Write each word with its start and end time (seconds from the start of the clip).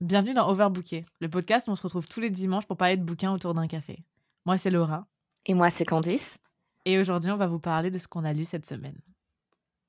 Bienvenue 0.00 0.32
dans 0.32 0.48
Overbooké, 0.48 1.04
le 1.20 1.28
podcast 1.28 1.68
où 1.68 1.72
on 1.72 1.76
se 1.76 1.82
retrouve 1.82 2.08
tous 2.08 2.20
les 2.20 2.30
dimanches 2.30 2.64
pour 2.64 2.78
parler 2.78 2.96
de 2.96 3.04
bouquins 3.04 3.34
autour 3.34 3.52
d'un 3.52 3.66
café. 3.66 4.02
Moi, 4.46 4.56
c'est 4.56 4.70
Laura. 4.70 5.06
Et 5.44 5.52
moi, 5.52 5.68
c'est 5.68 5.84
Candice. 5.84 6.38
Et 6.86 6.98
aujourd'hui, 6.98 7.30
on 7.30 7.36
va 7.36 7.46
vous 7.46 7.58
parler 7.58 7.90
de 7.90 7.98
ce 7.98 8.08
qu'on 8.08 8.24
a 8.24 8.32
lu 8.32 8.46
cette 8.46 8.64
semaine. 8.64 8.98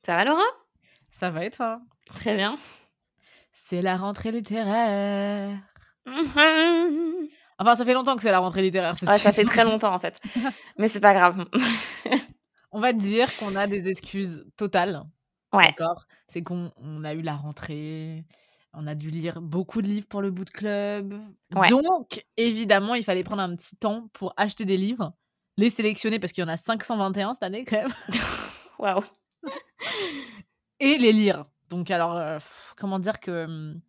Ça 0.06 0.18
va, 0.18 0.26
Laura? 0.26 0.44
Ça 1.12 1.30
va 1.30 1.46
et 1.46 1.50
toi? 1.50 1.80
Très 2.14 2.36
bien. 2.36 2.58
C'est 3.54 3.82
la 3.82 3.96
rentrée 3.96 4.34
littéraire. 4.34 5.58
Enfin, 7.58 7.76
ça 7.76 7.86
fait 7.86 7.94
longtemps 7.94 8.16
que 8.16 8.24
c'est 8.24 8.32
la 8.32 8.40
rentrée 8.40 8.64
littéraire. 8.64 8.96
Ouais, 9.04 9.18
ça 9.20 9.32
fait 9.32 9.46
très 9.46 9.64
longtemps 9.64 9.94
en 9.94 10.00
fait. 10.00 10.20
Mais 10.80 10.88
c'est 10.88 11.00
pas 11.00 11.14
grave. 11.14 11.46
on 12.72 12.80
va 12.80 12.92
dire 12.92 13.30
qu'on 13.38 13.56
a 13.56 13.68
des 13.68 13.88
excuses 13.88 14.44
totales. 14.58 15.04
Ouais. 15.54 15.68
D'accord? 15.68 16.08
C'est 16.28 16.42
qu'on 16.42 16.72
on 16.78 17.04
a 17.04 17.14
eu 17.14 17.22
la 17.22 17.36
rentrée, 17.36 18.26
on 18.74 18.88
a 18.88 18.96
dû 18.96 19.10
lire 19.10 19.42
beaucoup 19.42 19.82
de 19.82 19.88
livres 19.88 20.08
pour 20.08 20.22
le 20.22 20.32
boot 20.32 20.50
club. 20.50 21.20
Ouais. 21.56 21.68
Donc, 21.68 22.26
évidemment, 22.38 22.96
il 22.96 23.04
fallait 23.04 23.24
prendre 23.24 23.42
un 23.42 23.56
petit 23.56 23.76
temps 23.76 24.08
pour 24.14 24.34
acheter 24.38 24.66
des 24.66 24.78
livres, 24.78 25.14
les 25.58 25.70
sélectionner 25.70 26.20
parce 26.20 26.32
qu'il 26.32 26.44
y 26.44 26.46
en 26.46 26.50
a 26.50 26.58
521 26.58 27.34
cette 27.34 27.44
année 27.44 27.66
quand 27.66 27.78
même, 27.78 27.94
Waouh. 28.80 29.04
et 30.80 30.98
les 30.98 31.12
lire. 31.14 31.46
Donc, 31.70 31.92
alors, 31.92 32.16
euh, 32.18 32.40
comment 32.78 33.00
dire 33.00 33.20
que. 33.20 33.46
hum, 33.46 33.82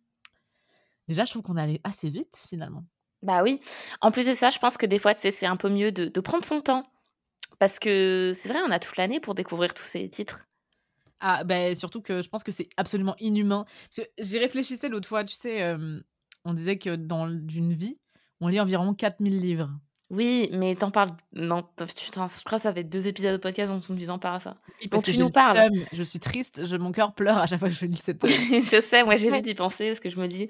Déjà, 1.07 1.25
je 1.25 1.31
trouve 1.31 1.41
qu'on 1.41 1.57
allait 1.57 1.81
assez 1.83 2.07
vite 2.07 2.45
finalement. 2.47 2.85
Bah 3.23 3.43
oui. 3.43 3.59
En 4.01 4.11
plus 4.11 4.27
de 4.27 4.33
ça, 4.33 4.49
je 4.51 4.59
pense 4.59 4.77
que 4.77 4.85
des 4.85 4.99
fois, 4.99 5.13
c'est 5.15 5.45
un 5.45 5.57
peu 5.57 5.69
mieux 5.69 5.91
de, 5.91 6.05
de 6.05 6.21
prendre 6.21 6.45
son 6.45 6.61
temps. 6.61 6.85
Parce 7.59 7.79
que 7.79 8.31
c'est 8.33 8.49
vrai, 8.49 8.59
on 8.65 8.71
a 8.71 8.79
toute 8.79 8.97
l'année 8.97 9.19
pour 9.19 9.35
découvrir 9.35 9.73
tous 9.73 9.83
ces 9.83 10.09
titres. 10.09 10.45
Ah, 11.25 11.45
ben 11.45 11.73
surtout 11.73 12.01
que 12.01 12.21
je 12.21 12.27
pense 12.27 12.43
que 12.43 12.51
c'est 12.51 12.67
absolument 12.75 13.15
inhumain. 13.17 13.63
J'y 14.19 14.39
réfléchissais 14.39 14.89
l'autre 14.89 15.07
fois, 15.07 15.23
tu 15.23 15.33
sais, 15.33 15.63
euh, 15.63 16.01
on 16.43 16.53
disait 16.53 16.77
que 16.77 16.97
dans 16.97 17.29
une 17.29 17.71
vie, 17.71 17.97
on 18.41 18.49
lit 18.49 18.59
environ 18.59 18.93
4000 18.93 19.39
livres. 19.39 19.71
Oui, 20.09 20.49
mais 20.51 20.75
t'en 20.75 20.91
parles. 20.91 21.11
Non, 21.31 21.63
je 21.79 22.11
crois 22.11 22.57
que 22.57 22.61
ça 22.61 22.73
fait 22.73 22.83
deux 22.83 23.07
épisodes 23.07 23.31
de 23.31 23.37
podcast 23.37 23.71
dont 23.71 23.79
tu 23.79 24.09
en 24.09 24.19
parles 24.19 24.35
à 24.35 24.39
ça. 24.39 24.57
Oui, 24.67 24.87
Dont 24.87 24.89
parce 24.97 25.05
que 25.05 25.11
tu 25.11 25.17
nous 25.17 25.27
le 25.27 25.31
parles. 25.31 25.71
je 25.93 26.03
suis 26.03 26.19
triste, 26.19 26.65
je, 26.65 26.75
mon 26.75 26.91
cœur 26.91 27.15
pleure 27.15 27.37
à 27.37 27.47
chaque 27.47 27.59
fois 27.59 27.69
que 27.69 27.73
je 27.73 27.85
lis 27.85 27.95
cette. 27.95 28.21
je 28.27 28.81
sais, 28.81 29.05
moi 29.05 29.15
j'ai 29.15 29.31
envie 29.31 29.41
d'y 29.41 29.55
penser 29.55 29.87
parce 29.87 30.01
que 30.01 30.09
je 30.09 30.19
me 30.19 30.27
dis 30.27 30.49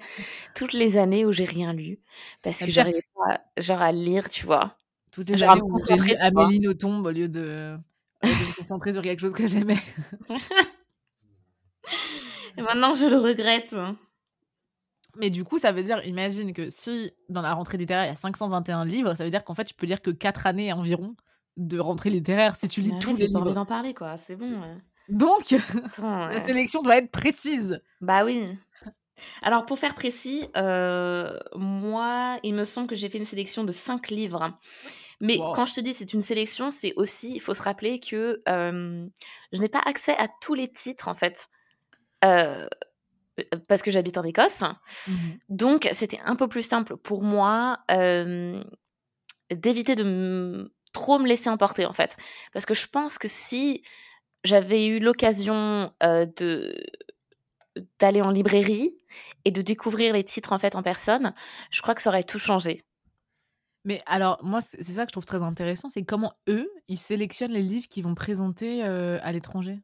toutes 0.56 0.72
les 0.72 0.96
années 0.96 1.24
où 1.24 1.30
j'ai 1.30 1.44
rien 1.44 1.72
lu 1.72 2.00
parce 2.42 2.58
que 2.58 2.70
j'arrivais 2.70 3.04
pas 3.14 3.40
genre 3.58 3.80
à 3.80 3.92
lire, 3.92 4.28
tu 4.28 4.44
vois. 4.44 4.76
Toutes 5.12 5.30
les 5.30 5.36
Genre 5.36 5.50
à 5.50 5.52
années 5.52 5.62
où 5.62 5.74
j'ai 5.88 5.94
lu. 5.94 6.14
Amélie 6.18 6.58
Nothomb 6.58 7.04
au 7.04 7.10
lieu 7.12 7.28
de, 7.28 7.78
de 8.24 8.48
me 8.48 8.56
concentrer 8.56 8.92
sur 8.92 9.02
quelque 9.02 9.20
chose 9.20 9.32
que 9.32 9.46
j'aimais. 9.46 9.78
Et 12.56 12.62
maintenant 12.62 12.94
je 12.94 13.06
le 13.06 13.16
regrette. 13.18 13.74
Mais 15.16 15.30
du 15.30 15.44
coup, 15.44 15.58
ça 15.60 15.70
veut 15.70 15.84
dire, 15.84 16.04
imagine 16.06 16.52
que 16.52 16.70
si 16.70 17.12
dans 17.28 17.42
la 17.42 17.54
rentrée 17.54 17.78
littéraire, 17.78 18.04
il 18.04 18.08
y 18.08 18.10
a 18.10 18.16
521 18.16 18.84
livres, 18.84 19.14
ça 19.14 19.22
veut 19.24 19.30
dire 19.30 19.44
qu'en 19.44 19.54
fait, 19.54 19.64
tu 19.64 19.74
peux 19.74 19.86
lire 19.86 20.02
que 20.02 20.10
4 20.10 20.46
années 20.46 20.72
environ 20.72 21.14
de 21.56 21.78
rentrée 21.78 22.10
littéraire 22.10 22.56
si 22.56 22.66
tu 22.66 22.80
lis 22.80 22.92
Mais 22.92 22.98
tous 22.98 23.14
les 23.16 23.26
j'ai 23.26 23.32
pas 23.32 23.38
envie 23.38 23.48
livres. 23.50 23.54
d'en 23.54 23.66
parler 23.66 23.94
quoi, 23.94 24.16
c'est 24.16 24.34
bon. 24.34 24.60
ouais. 24.60 24.76
Donc, 25.08 25.54
Attends, 25.84 26.26
la 26.28 26.40
sélection 26.40 26.82
doit 26.82 26.96
être 26.96 27.12
précise. 27.12 27.80
Bah 28.00 28.24
oui. 28.24 28.48
Alors 29.42 29.64
pour 29.66 29.78
faire 29.78 29.94
précis, 29.94 30.48
euh, 30.56 31.38
moi, 31.54 32.38
il 32.42 32.54
me 32.54 32.64
semble 32.64 32.88
que 32.88 32.96
j'ai 32.96 33.08
fait 33.08 33.18
une 33.18 33.24
sélection 33.24 33.62
de 33.62 33.70
5 33.70 34.08
livres. 34.10 34.58
Mais 35.20 35.38
Wow. 35.38 35.52
quand 35.54 35.66
je 35.66 35.74
te 35.74 35.80
dis 35.80 35.94
c'est 35.94 36.12
une 36.12 36.20
sélection, 36.20 36.70
c'est 36.70 36.92
aussi, 36.96 37.32
il 37.34 37.40
faut 37.40 37.54
se 37.54 37.62
rappeler 37.62 37.98
que 38.00 38.42
euh, 38.48 39.06
je 39.52 39.60
n'ai 39.60 39.68
pas 39.68 39.82
accès 39.86 40.16
à 40.16 40.28
tous 40.40 40.54
les 40.54 40.68
titres 40.72 41.08
en 41.08 41.14
fait. 41.14 41.48
Euh, 42.24 42.66
parce 43.68 43.82
que 43.82 43.90
j'habite 43.90 44.16
en 44.18 44.22
Écosse. 44.22 44.62
Mhm. 45.08 45.38
Donc 45.48 45.88
c'était 45.92 46.20
un 46.24 46.36
peu 46.36 46.48
plus 46.48 46.62
simple 46.62 46.96
pour 46.96 47.22
moi 47.24 47.78
euh, 47.90 48.62
d'éviter 49.50 49.94
de 49.94 50.72
trop 50.92 51.18
me 51.18 51.26
laisser 51.26 51.50
emporter 51.50 51.84
en 51.86 51.92
fait. 51.92 52.16
Parce 52.52 52.66
que 52.66 52.74
je 52.74 52.86
pense 52.86 53.18
que 53.18 53.28
si 53.28 53.82
j'avais 54.44 54.86
eu 54.86 55.00
l'occasion 55.00 55.92
euh, 56.02 56.26
de 56.36 56.74
d'aller 57.98 58.22
en 58.22 58.30
librairie 58.30 58.94
et 59.44 59.50
de 59.50 59.60
découvrir 59.60 60.12
les 60.12 60.22
titres 60.22 60.52
en 60.52 60.58
fait 60.58 60.76
en 60.76 60.82
personne, 60.82 61.34
je 61.70 61.82
crois 61.82 61.94
que 61.96 62.02
ça 62.02 62.10
aurait 62.10 62.22
tout 62.22 62.38
changé. 62.38 62.84
Mais 63.84 64.02
alors, 64.06 64.38
moi, 64.42 64.60
c'est 64.60 64.82
c'est 64.82 64.92
ça 64.92 65.04
que 65.04 65.10
je 65.10 65.12
trouve 65.12 65.26
très 65.26 65.42
intéressant, 65.42 65.88
c'est 65.88 66.04
comment 66.04 66.32
eux, 66.48 66.70
ils 66.88 66.98
sélectionnent 66.98 67.52
les 67.52 67.62
livres 67.62 67.86
qu'ils 67.88 68.04
vont 68.04 68.14
présenter 68.14 68.84
euh, 68.84 69.18
à 69.22 69.32
l'étranger. 69.32 69.80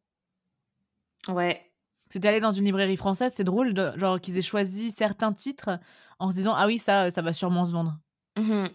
Ouais. 1.28 1.60
C'était 2.08 2.28
allé 2.28 2.40
dans 2.40 2.50
une 2.50 2.64
librairie 2.64 2.96
française, 2.96 3.32
c'est 3.34 3.44
drôle, 3.44 3.72
de- 3.74 3.92
genre 3.96 4.20
qu'ils 4.20 4.36
aient 4.38 4.42
choisi 4.42 4.90
certains 4.90 5.32
titres 5.32 5.78
en 6.18 6.30
se 6.30 6.36
disant 6.36 6.54
ah 6.56 6.66
oui 6.66 6.78
ça, 6.78 7.10
ça 7.10 7.22
va 7.22 7.32
sûrement 7.32 7.64
se 7.64 7.72
vendre. 7.72 7.98
Mhm. 8.36 8.68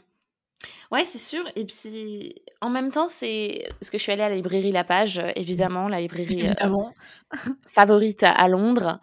Ouais, 0.91 1.05
c'est 1.05 1.17
sûr. 1.19 1.43
Et 1.55 1.65
puis, 1.65 2.35
en 2.61 2.69
même 2.69 2.91
temps, 2.91 3.07
c'est 3.07 3.67
parce 3.79 3.89
que 3.89 3.97
je 3.97 4.03
suis 4.03 4.11
allée 4.11 4.21
à 4.23 4.29
la 4.29 4.35
librairie 4.35 4.71
La 4.71 4.83
Page, 4.83 5.19
euh, 5.19 5.29
évidemment, 5.35 5.87
la 5.87 5.99
librairie 5.99 6.41
euh, 6.43 6.45
Évidemment. 6.45 6.93
favorite 7.67 8.23
à, 8.23 8.31
à 8.31 8.47
Londres. 8.47 8.99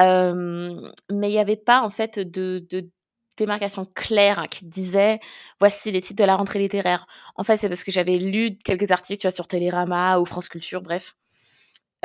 Euh, 0.00 0.90
mais 1.12 1.28
il 1.28 1.32
n'y 1.34 1.38
avait 1.38 1.56
pas, 1.56 1.82
en 1.82 1.90
fait, 1.90 2.18
de, 2.18 2.64
de 2.70 2.88
démarcation 3.38 3.86
claire 3.86 4.46
qui 4.50 4.66
disait 4.66 5.20
voici 5.58 5.90
les 5.90 6.00
titres 6.00 6.22
de 6.22 6.26
la 6.26 6.36
rentrée 6.36 6.58
littéraire. 6.58 7.06
En 7.36 7.42
fait, 7.44 7.56
c'est 7.56 7.68
parce 7.68 7.84
que 7.84 7.92
j'avais 7.92 8.16
lu 8.16 8.56
quelques 8.64 8.90
articles, 8.90 9.20
tu 9.20 9.26
vois, 9.26 9.34
sur 9.34 9.46
Télérama 9.46 10.18
ou 10.18 10.24
France 10.24 10.48
Culture, 10.48 10.82
bref, 10.82 11.16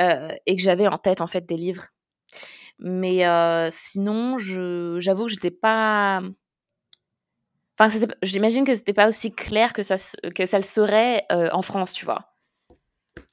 euh, 0.00 0.28
et 0.46 0.56
que 0.56 0.62
j'avais 0.62 0.86
en 0.86 0.98
tête, 0.98 1.20
en 1.20 1.26
fait, 1.26 1.46
des 1.46 1.56
livres. 1.56 1.86
Mais 2.78 3.26
euh, 3.26 3.68
sinon, 3.70 4.38
je, 4.38 4.96
j'avoue 5.00 5.26
que 5.26 5.32
j'étais 5.32 5.50
pas. 5.50 6.22
Enfin, 7.78 7.98
j'imagine 8.22 8.64
que 8.64 8.74
c'était 8.74 8.92
pas 8.92 9.08
aussi 9.08 9.34
clair 9.34 9.72
que 9.72 9.82
ça, 9.82 9.96
que 10.34 10.46
ça 10.46 10.58
le 10.58 10.64
serait 10.64 11.24
euh, 11.32 11.48
en 11.52 11.62
France, 11.62 11.92
tu 11.92 12.04
vois. 12.04 12.30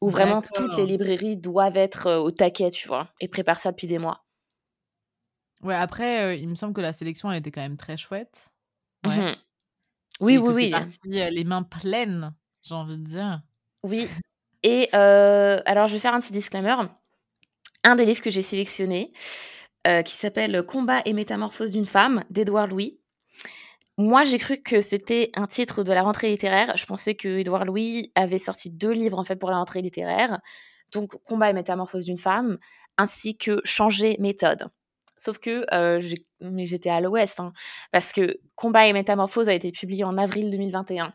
Où 0.01 0.09
vraiment 0.09 0.41
toutes 0.41 0.75
les 0.77 0.85
librairies 0.85 1.37
doivent 1.37 1.77
être 1.77 2.11
au 2.15 2.31
taquet, 2.31 2.71
tu 2.71 2.87
vois, 2.87 3.09
et 3.19 3.27
préparent 3.27 3.59
ça 3.59 3.71
depuis 3.71 3.87
des 3.87 3.99
mois. 3.99 4.23
Ouais, 5.63 5.75
après, 5.75 6.23
euh, 6.23 6.35
il 6.35 6.49
me 6.49 6.55
semble 6.55 6.73
que 6.73 6.81
la 6.81 6.93
sélection, 6.93 7.31
elle 7.31 7.39
était 7.39 7.51
quand 7.51 7.61
même 7.61 7.77
très 7.77 7.97
chouette. 7.97 8.49
Ouais. 9.05 9.17
Mhm. 9.17 9.35
Oui, 10.19 10.33
Et 10.33 10.37
oui, 10.37 10.53
oui. 10.53 10.69
partie, 10.71 11.19
euh, 11.19 11.29
les 11.29 11.43
mains 11.43 11.63
pleines, 11.63 12.33
j'ai 12.63 12.75
envie 12.75 12.97
de 12.97 13.03
dire. 13.03 13.41
Oui. 13.83 14.07
Et 14.63 14.89
euh, 14.93 15.59
alors, 15.65 15.87
je 15.87 15.93
vais 15.93 15.99
faire 15.99 16.13
un 16.13 16.19
petit 16.19 16.31
disclaimer. 16.31 16.75
Un 17.83 17.95
des 17.95 18.05
livres 18.05 18.21
que 18.21 18.29
j'ai 18.29 18.43
sélectionné, 18.43 19.11
euh, 19.87 20.03
qui 20.03 20.13
s'appelle 20.15 20.63
Combat 20.63 21.01
et 21.05 21.13
métamorphose 21.13 21.71
d'une 21.71 21.87
femme, 21.87 22.23
d'Édouard 22.29 22.67
Louis. 22.67 22.99
Moi, 23.97 24.23
j'ai 24.23 24.37
cru 24.37 24.57
que 24.61 24.81
c'était 24.81 25.31
un 25.35 25.47
titre 25.47 25.83
de 25.83 25.91
la 25.91 26.03
rentrée 26.03 26.29
littéraire. 26.29 26.77
Je 26.77 26.85
pensais 26.85 27.15
que 27.15 27.27
Édouard 27.39 27.65
Louis 27.65 28.11
avait 28.15 28.37
sorti 28.37 28.69
deux 28.69 28.91
livres 28.91 29.19
en 29.19 29.23
fait 29.23 29.35
pour 29.35 29.49
la 29.49 29.57
rentrée 29.57 29.81
littéraire, 29.81 30.39
donc 30.93 31.11
Combat 31.23 31.49
et 31.49 31.53
métamorphose 31.53 32.05
d'une 32.05 32.17
femme, 32.17 32.57
ainsi 32.97 33.37
que 33.37 33.61
Changer 33.63 34.15
méthode. 34.19 34.67
Sauf 35.23 35.37
que 35.37 35.65
euh, 35.71 36.01
j'étais 36.41 36.89
à 36.89 36.99
l'ouest, 36.99 37.39
hein, 37.39 37.53
parce 37.91 38.11
que 38.11 38.39
Combat 38.55 38.87
et 38.87 38.93
métamorphose 38.93 39.49
a 39.49 39.53
été 39.53 39.71
publié 39.71 40.03
en 40.03 40.17
avril 40.17 40.49
2021. 40.49 41.13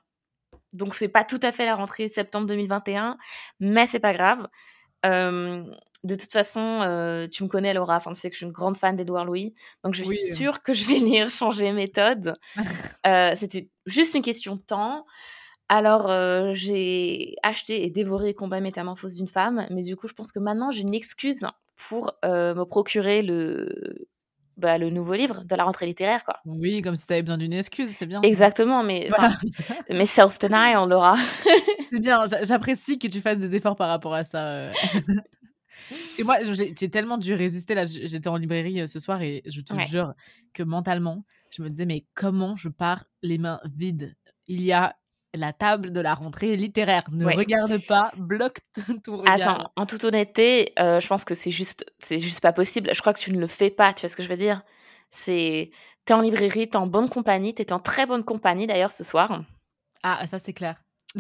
Donc 0.75 0.95
c'est 0.95 1.09
pas 1.09 1.25
tout 1.25 1.41
à 1.43 1.51
fait 1.51 1.67
la 1.67 1.75
rentrée 1.75 2.09
septembre 2.09 2.47
2021, 2.47 3.19
mais 3.59 3.85
c'est 3.87 3.99
pas 3.99 4.13
grave. 4.13 4.47
Euh, 5.05 5.65
de 6.05 6.15
toute 6.15 6.31
façon, 6.31 6.61
euh, 6.83 7.27
tu 7.27 7.43
me 7.43 7.49
connais 7.49 7.75
Laura, 7.75 7.97
enfin 7.97 8.13
tu 8.13 8.21
sais 8.21 8.29
que 8.31 8.35
je 8.35 8.39
suis 8.39 8.47
une 8.47 8.53
grande 8.53 8.77
fan 8.77 8.95
d'Edouard 8.95 9.25
Louis, 9.25 9.55
donc 9.83 9.95
je 9.95 10.05
suis 10.05 10.11
Oui. 10.11 10.35
sûre 10.37 10.63
que 10.63 10.73
je 10.73 10.85
vais 10.87 10.99
lire 10.99 11.29
changer 11.29 11.73
méthode. 11.73 12.35
C'était 13.35 13.71
juste 13.87 14.15
une 14.15 14.23
question 14.23 14.55
de 14.55 14.61
temps. 14.63 15.05
Alors 15.69 16.11
euh, 16.11 16.53
j'ai 16.55 17.35
acheté 17.43 17.85
et 17.85 17.91
dévoré 17.91 18.35
Combat 18.35 18.61
métamorphose 18.61 19.15
d'une 19.17 19.27
femme, 19.27 19.67
mais 19.71 19.83
du 19.83 19.97
coup 19.97 20.07
je 20.07 20.15
pense 20.15 20.31
que 20.31 20.39
maintenant 20.39 20.71
j'ai 20.71 20.83
une 20.83 20.95
excuse 20.95 21.45
pour 21.77 22.13
euh, 22.25 22.55
me 22.55 22.65
procurer 22.65 23.23
le 23.23 24.07
bah, 24.57 24.79
le 24.79 24.89
nouveau 24.89 25.13
livre 25.15 25.45
de 25.45 25.55
la 25.55 25.65
rentrée 25.65 25.85
littéraire 25.87 26.25
quoi. 26.25 26.39
Oui, 26.47 26.81
comme 26.81 26.97
si 26.97 27.07
t'avais 27.07 27.23
besoin 27.23 27.37
d'une 27.37 27.53
excuse, 27.53 27.91
c'est 27.91 28.07
bien. 28.07 28.23
Exactement, 28.23 28.83
mais 28.83 29.09
Voilà. 29.17 29.35
mais 29.91 30.07
self 30.07 30.39
denial 30.39 30.89
Laura. 30.89 31.17
C'est 31.93 32.01
bien, 32.01 32.25
j'a- 32.27 32.43
j'apprécie 32.43 32.99
que 32.99 33.07
tu 33.07 33.21
fasses 33.21 33.39
des 33.39 33.55
efforts 33.55 33.77
par 33.77 33.89
rapport 33.89 34.15
à 34.15 34.25
ça. 34.25 34.45
euh. 34.47 34.73
Que 36.17 36.23
moi, 36.25 36.37
j'ai 36.43 36.91
tellement 36.91 37.19
dû 37.19 37.35
résister. 37.35 37.75
Là, 37.75 37.85
j'étais 37.85 38.29
en 38.29 38.37
librairie 38.37 38.81
euh, 38.81 38.87
ce 38.87 38.99
soir 38.99 39.21
et 39.23 39.43
je 39.47 39.61
te 39.61 39.73
Ouais. 39.75 39.85
jure 39.87 40.15
que 40.55 40.63
mentalement, 40.63 41.25
je 41.51 41.63
me 41.63 41.69
disais, 41.71 41.85
mais 41.87 42.05
comment 42.15 42.57
je 42.57 42.69
pars 42.69 43.05
les 43.23 43.39
mains 43.39 43.61
vides? 43.77 44.17
Il 44.49 44.63
y 44.63 44.73
a 44.73 44.97
la 45.37 45.53
table 45.53 45.93
de 45.93 46.01
la 46.01 46.15
rentrée 46.15 46.57
littéraire. 46.57 47.03
Ne 47.11 47.25
Ouais. 47.27 47.35
regarde 47.37 47.79
pas, 47.87 48.11
bloque 48.17 48.59
ton 49.05 49.19
regard. 49.19 49.35
Attends, 49.41 49.73
en 49.77 49.87
toute 49.87 50.05
honnêteté, 50.05 50.73
euh, 50.79 51.01
je 51.01 51.07
pense 51.07 51.25
que 51.25 51.35
c'est 51.35 51.51
juste, 51.51 51.85
c'est 51.99 52.19
juste 52.21 52.41
pas 52.41 52.53
possible. 52.53 52.91
Je 52.95 53.01
crois 53.01 53.13
que 53.15 53.21
tu 53.21 53.33
ne 53.33 53.39
le 53.41 53.47
fais 53.47 53.71
pas. 53.71 53.93
Tu 53.93 54.01
vois 54.03 54.09
ce 54.09 54.17
que 54.17 54.23
je 54.23 54.29
veux 54.29 54.37
dire? 54.37 54.63
C'est, 55.11 55.71
t'es 56.05 56.15
en 56.15 56.21
librairie, 56.21 56.69
t'es 56.69 56.77
en 56.77 56.87
bonne 56.87 57.09
compagnie, 57.09 57.55
t'es 57.55 57.73
en 57.73 57.79
très 57.79 58.07
bonne 58.07 58.25
compagnie 58.25 58.67
d'ailleurs 58.67 58.91
ce 58.91 59.05
soir. 59.05 59.43
Ah, 60.03 60.27
ça 60.27 60.39
c'est 60.39 60.53
clair. 60.53 60.77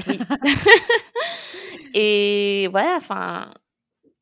Oui. 0.06 0.18
Et 1.94 2.68
ouais, 2.72 2.88
enfin, 2.96 3.50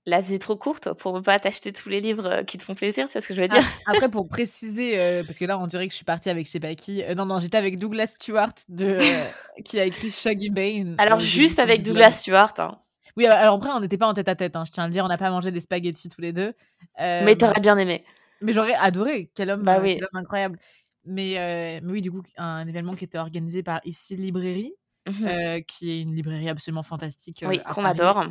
la 0.07 0.21
vie 0.21 0.35
est 0.35 0.39
trop 0.39 0.57
courte 0.57 0.93
pour 0.93 1.15
ne 1.15 1.21
pas 1.21 1.39
t'acheter 1.39 1.73
tous 1.73 1.89
les 1.89 2.01
livres 2.01 2.27
euh, 2.27 2.43
qui 2.43 2.59
te 2.59 2.63
font 2.63 2.75
plaisir, 2.75 3.07
c'est 3.09 3.21
ce 3.21 3.29
que 3.29 3.35
je 3.35 3.41
veux 3.41 3.49
dire. 3.49 3.63
Ah, 3.87 3.93
après, 3.95 4.11
pour 4.11 4.29
préciser, 4.29 4.99
euh, 4.99 5.25
parce 5.25 5.39
que 5.39 5.45
là, 5.45 5.59
on 5.59 5.67
dirait 5.67 5.87
que 5.87 5.93
je 5.93 5.97
suis 5.97 6.05
partie 6.05 6.29
avec 6.29 6.47
je 6.47 6.51
sais 6.51 6.61
pas 6.61 6.75
qui. 6.75 7.03
Euh, 7.03 7.15
non, 7.15 7.27
non, 7.27 7.39
j'étais 7.39 7.57
avec 7.57 7.79
Douglas 7.79 8.09
Stewart, 8.19 8.53
de, 8.69 8.99
qui 9.65 9.81
a 9.81 9.85
écrit 9.85 10.11
Shaggy 10.11 10.51
Bane. 10.51 10.95
Alors, 10.99 11.21
juste 11.21 11.59
avec 11.59 11.83
Douglas 11.83 12.13
Stewart. 12.13 12.53
Hein. 12.59 12.79
Oui, 13.17 13.27
alors 13.27 13.57
après, 13.57 13.71
on 13.71 13.81
n'était 13.81 13.97
pas 13.97 14.09
en 14.09 14.15
tête 14.15 14.29
à 14.29 14.35
tête, 14.35 14.57
hein, 14.57 14.65
je 14.67 14.73
tiens 14.73 14.85
à 14.85 14.87
le 14.89 14.93
dire, 14.93 15.05
on 15.05 15.09
n'a 15.09 15.19
pas 15.19 15.31
mangé 15.31 15.51
des 15.51 15.61
spaghettis 15.61 16.09
tous 16.09 16.21
les 16.21 16.33
deux. 16.33 16.53
mais 16.99 17.37
t'aurais 17.37 17.61
bien 17.61 17.79
aimé. 17.79 18.05
Mais 18.41 18.53
j'aurais 18.53 18.75
adoré, 18.75 19.31
quel 19.35 19.51
homme, 19.51 19.63
bah 19.63 19.79
oui. 19.81 19.95
quel 19.95 20.05
homme 20.05 20.21
incroyable. 20.21 20.59
Mais, 21.07 21.81
mais, 21.83 21.93
oui, 21.93 22.03
du 22.03 22.11
coup, 22.11 22.23
un 22.37 22.67
événement 22.67 22.95
qui 22.95 23.05
était 23.05 23.19
organisé 23.19 23.63
par 23.63 23.81
Ici 23.85 24.17
Librairie, 24.17 24.75
mmh 25.07 25.61
qui 25.69 25.91
est 25.91 26.01
une 26.01 26.15
librairie 26.15 26.49
absolument 26.49 26.83
fantastique. 26.83 27.45
oui, 27.47 27.61
qu'on 27.61 27.85
adore 27.85 28.25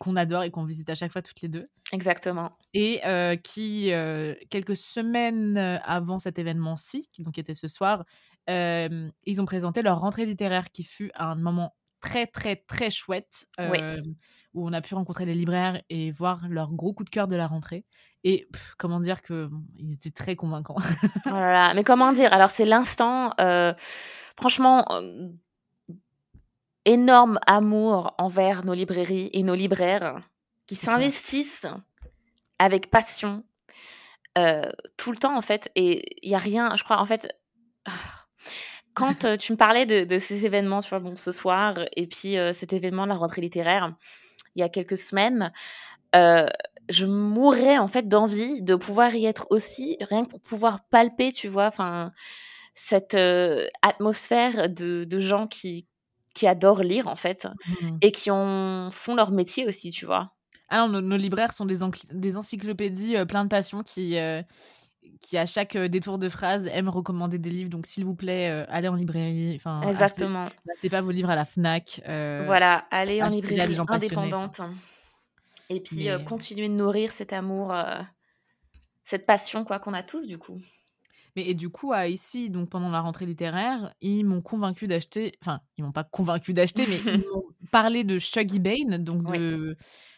qu'on 0.00 0.16
adore 0.16 0.42
et 0.42 0.50
qu'on 0.50 0.64
visite 0.64 0.88
à 0.88 0.94
chaque 0.94 1.12
fois 1.12 1.20
toutes 1.20 1.42
les 1.42 1.48
deux. 1.48 1.68
Exactement. 1.92 2.52
Et 2.72 3.00
qui, 3.44 3.92
quelques 4.48 4.76
semaines 4.76 5.58
avant 5.84 6.18
cet 6.18 6.38
événement-ci, 6.38 7.08
qui 7.12 7.22
donc 7.22 7.38
était 7.38 7.54
ce 7.54 7.68
soir, 7.68 8.04
ils 8.48 9.40
ont 9.40 9.44
présenté 9.44 9.82
leur 9.82 10.00
rentrée 10.00 10.24
littéraire 10.24 10.70
qui 10.70 10.84
fut 10.84 11.12
un 11.14 11.34
moment 11.34 11.74
très 12.00 12.26
très 12.26 12.56
très 12.56 12.90
chouette 12.90 13.46
où 14.54 14.66
on 14.66 14.72
a 14.72 14.80
pu 14.80 14.94
rencontrer 14.94 15.26
les 15.26 15.34
libraires 15.34 15.82
et 15.90 16.10
voir 16.10 16.48
leur 16.48 16.72
gros 16.72 16.94
coup 16.94 17.04
de 17.04 17.10
cœur 17.10 17.28
de 17.28 17.36
la 17.36 17.46
rentrée 17.46 17.84
et 18.24 18.48
comment 18.78 19.00
dire 19.00 19.20
que 19.20 19.50
ils 19.76 19.92
étaient 19.92 20.10
très 20.10 20.34
convaincants. 20.34 20.76
voilà, 21.26 21.68
oh 21.72 21.76
mais 21.76 21.84
comment 21.84 22.12
dire? 22.12 22.32
Alors 22.32 22.48
c'est 22.48 22.64
l'instant 22.64 23.34
franchement 24.34 24.86
énorme 26.84 27.38
amour 27.46 28.14
envers 28.18 28.64
nos 28.64 28.74
librairies 28.74 29.30
et 29.32 29.42
nos 29.42 29.54
libraires 29.54 30.20
qui 30.66 30.76
s'investissent 30.76 31.66
avec 32.58 32.90
passion 32.90 33.44
euh, 34.38 34.68
tout 34.96 35.10
le 35.10 35.18
temps 35.18 35.36
en 35.36 35.42
fait 35.42 35.70
et 35.74 36.04
il 36.22 36.30
y 36.30 36.34
a 36.34 36.38
rien 36.38 36.76
je 36.76 36.84
crois 36.84 37.00
en 37.00 37.04
fait 37.04 37.28
quand 38.94 39.24
euh, 39.24 39.36
tu 39.36 39.52
me 39.52 39.56
parlais 39.56 39.86
de, 39.86 40.18
ces 40.18 40.46
événements 40.46 40.80
tu 40.80 40.90
vois 40.90 41.00
bon 41.00 41.16
ce 41.16 41.32
soir 41.32 41.74
et 41.96 42.06
puis 42.06 42.38
euh, 42.38 42.52
cet 42.52 42.72
événement 42.72 43.04
de 43.04 43.08
la 43.08 43.16
rentrée 43.16 43.40
littéraire 43.40 43.92
il 44.54 44.60
y 44.60 44.62
a 44.62 44.68
quelques 44.68 44.96
semaines 44.96 45.52
je 46.14 47.06
mourrais 47.06 47.78
en 47.78 47.88
fait 47.88 48.08
d'envie 48.08 48.62
de 48.62 48.74
pouvoir 48.74 49.14
y 49.14 49.26
être 49.26 49.46
aussi 49.50 49.96
rien 50.00 50.24
que 50.24 50.30
pour 50.30 50.40
pouvoir 50.40 50.84
palper 50.88 51.32
tu 51.32 51.48
vois 51.48 51.66
enfin 51.66 52.12
cette 52.74 53.16
atmosphère 53.82 54.70
de, 54.70 55.04
de 55.04 55.20
gens 55.20 55.46
qui, 55.46 55.86
qui 56.34 56.46
adorent 56.46 56.82
lire 56.82 57.08
en 57.08 57.16
fait 57.16 57.46
mmh. 57.46 57.96
et 58.02 58.12
qui 58.12 58.30
ont, 58.30 58.90
font 58.92 59.14
leur 59.14 59.30
métier 59.30 59.66
aussi, 59.66 59.90
tu 59.90 60.06
vois. 60.06 60.32
Ah 60.70 60.86
non, 60.86 61.02
nos, 61.02 61.16
libraires 61.16 61.52
sont 61.52 61.66
des, 61.66 61.78
des 62.12 62.36
encyclopédies 62.36 63.16
euh, 63.16 63.24
plein 63.24 63.42
de 63.42 63.48
passion 63.48 63.82
qui, 63.82 64.16
euh, 64.16 64.40
qui, 65.20 65.36
à 65.36 65.44
chaque 65.44 65.74
euh, 65.74 65.88
détour 65.88 66.16
de 66.16 66.28
phrase, 66.28 66.66
aiment 66.68 66.88
recommander 66.88 67.38
des 67.38 67.50
livres. 67.50 67.70
Donc, 67.70 67.86
s'il 67.86 68.04
vous 68.04 68.14
plaît, 68.14 68.48
allez 68.68 68.86
en 68.86 68.94
librairie. 68.94 69.56
Enfin, 69.56 69.82
Exactement. 69.82 70.46
N'achetez 70.66 70.88
pas 70.88 71.02
vos 71.02 71.10
livres 71.10 71.30
à 71.30 71.34
la 71.34 71.44
Fnac. 71.44 72.00
voilà, 72.06 72.86
allez 72.92 73.20
en 73.20 73.28
librairie 73.28 73.76
indépendante. 73.88 74.60
Et 75.68 75.80
puis, 75.80 76.08
continuez 76.24 76.68
de 76.68 76.74
nourrir 76.74 77.10
cet 77.10 77.32
amour, 77.32 77.74
cette 79.02 79.26
passion 79.26 79.64
quoi 79.64 79.80
qu'on 79.80 79.92
a 79.92 80.04
tous 80.04 80.28
du 80.28 80.38
coup. 80.38 80.60
Mais 81.36 81.48
et 81.48 81.54
du 81.54 81.68
coup, 81.68 81.92
à 81.92 82.08
ici, 82.08 82.50
donc 82.50 82.70
pendant 82.70 82.90
la 82.90 83.00
rentrée 83.00 83.26
littéraire, 83.26 83.94
ils 84.00 84.24
m'ont 84.24 84.42
convaincu 84.42 84.86
d'acheter. 84.86 85.32
Enfin, 85.42 85.60
ils 85.76 85.84
m'ont 85.84 85.92
pas 85.92 86.04
convaincu 86.04 86.52
d'acheter, 86.52 86.86
mais 86.88 87.00
ils 87.04 87.24
m'ont 87.32 87.42
parlé 87.70 88.04
de 88.04 88.18
Shuggy 88.18 88.58
Bane, 88.58 88.98
donc 88.98 89.32
de 89.32 89.76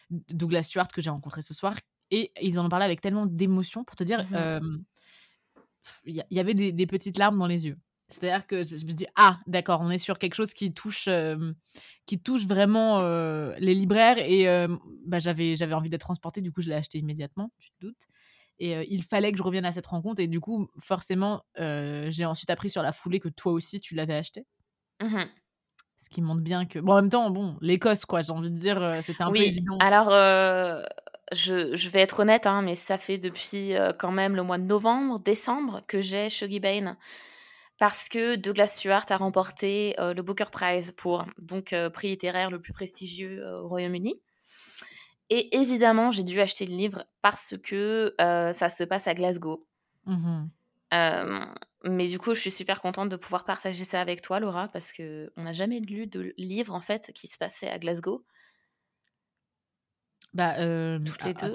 Douglas 0.09 0.63
Stewart 0.63 0.87
que 0.87 1.01
j'ai 1.01 1.09
rencontré 1.09 1.41
ce 1.41 1.53
soir, 1.53 1.75
et 2.11 2.31
ils 2.41 2.59
en 2.59 2.65
ont 2.65 2.69
parlé 2.69 2.85
avec 2.85 3.01
tellement 3.01 3.25
d'émotion 3.25 3.83
pour 3.83 3.95
te 3.95 4.03
dire, 4.03 4.25
mmh 4.29 4.83
il 6.05 6.23
y, 6.31 6.39
avait 6.39 6.53
des, 6.53 6.87
petites 6.87 7.17
larmes 7.17 7.37
dans 7.37 7.47
les 7.47 7.65
yeux. 7.67 7.77
C'est-à-dire 8.07 8.45
que 8.47 8.63
je 8.63 8.85
me 8.85 8.91
dis 8.91 9.05
ah 9.15 9.39
d'accord, 9.47 9.81
on 9.81 9.89
est 9.89 9.97
sur 9.97 10.19
quelque 10.19 10.35
chose 10.35 10.53
qui 10.53 10.71
touche, 10.71 11.09
qui 12.05 12.19
touche 12.21 12.45
vraiment 12.45 12.99
les 13.57 13.75
libraires 13.75 14.17
et 14.17 14.45
bah, 15.05 15.19
j'avais 15.19 15.55
j'avais 15.55 15.73
envie 15.73 15.89
d'être 15.89 16.01
transportée, 16.01 16.41
du 16.41 16.51
coup 16.51 16.61
je 16.61 16.69
l'ai 16.69 16.75
acheté 16.75 16.99
immédiatement, 16.99 17.51
tu 17.59 17.69
te 17.71 17.85
doutes. 17.85 18.07
Et 18.63 18.87
il 18.89 19.03
fallait 19.03 19.33
que 19.33 19.37
je 19.37 19.43
revienne 19.43 19.65
à 19.65 19.73
cette 19.73 19.87
rencontre. 19.87 20.21
Et 20.21 20.27
du 20.27 20.39
coup, 20.39 20.69
forcément, 20.79 21.43
j'ai 21.57 22.23
ensuite 22.23 22.49
appris 22.49 22.69
sur 22.69 22.81
la 22.81 22.93
foulée 22.93 23.19
que 23.19 23.27
toi 23.27 23.51
aussi, 23.51 23.81
tu 23.81 23.93
l'avais 23.93 24.15
acheté. 24.15 24.45
Mmh 25.01 25.23
Ce 25.97 26.09
qui 26.09 26.21
montre 26.21 26.41
bien 26.41 26.65
que. 26.65 26.79
Bon, 26.79 26.93
en 26.93 26.95
même 26.95 27.09
temps, 27.09 27.29
bon, 27.29 27.57
l'Écosse, 27.59 28.05
quoi, 28.05 28.21
j'ai 28.21 28.31
envie 28.31 28.51
de 28.51 28.57
dire, 28.57 29.01
c'était 29.01 29.21
un 29.21 29.31
peu 29.31 29.39
évident. 29.39 29.77
Alors, 29.81 30.11
je, 31.33 31.75
je, 31.75 31.89
vais 31.89 31.99
être 31.99 32.21
honnête, 32.21 32.47
hein, 32.47 32.61
mais 32.61 32.75
ça 32.75 32.97
fait 32.97 33.17
depuis 33.17 33.73
quand 33.99 34.11
même 34.11 34.37
le 34.37 34.43
mois 34.43 34.57
de 34.57 34.63
novembre, 34.63 35.19
décembre 35.19 35.81
que 35.87 35.99
j'ai 35.99 36.29
Shuggy 36.29 36.61
Bane. 36.61 36.95
Parce 37.79 38.07
que 38.07 38.35
Douglas 38.37 38.67
Stewart 38.67 39.03
a 39.09 39.17
remporté 39.17 39.93
le 39.99 40.21
Booker 40.21 40.45
Prize 40.53 40.93
pour 40.95 41.25
donc 41.37 41.75
prix 41.91 42.07
littéraire 42.07 42.49
le 42.49 42.61
plus 42.61 42.71
prestigieux 42.71 43.45
au 43.45 43.67
Royaume-Uni. 43.67 44.21
Et 45.29 45.55
évidemment, 45.57 46.11
j'ai 46.11 46.23
dû 46.23 46.39
acheter 46.41 46.65
le 46.65 46.75
livre 46.75 47.05
parce 47.21 47.55
que 47.63 48.13
ça 48.17 48.69
se 48.69 48.83
passe 48.83 49.07
à 49.07 49.13
Glasgow. 49.13 49.67
Mmh 50.05 50.45
mais 51.85 52.07
du 52.07 52.17
coup, 52.17 52.33
je 52.33 52.39
suis 52.39 52.51
super 52.51 52.79
contente 52.79 53.09
de 53.09 53.17
pouvoir 53.17 53.43
partager 53.43 53.83
ça 53.83 53.99
avec 53.99 54.21
toi, 54.21 54.39
Laura, 54.39 54.69
parce 54.69 54.93
qu'on 54.93 55.41
n'a 55.43 55.51
jamais 55.51 55.81
lu 55.81 56.07
de 56.07 56.33
livre 56.37 56.73
en 56.73 56.79
fait 56.79 57.11
qui 57.13 57.27
se 57.27 57.37
passait 57.37 57.69
à 57.69 57.77
Glasgow. 57.77 58.23
Bah, 60.33 60.55
toutes 61.03 61.23
les 61.25 61.33
deux. 61.33 61.51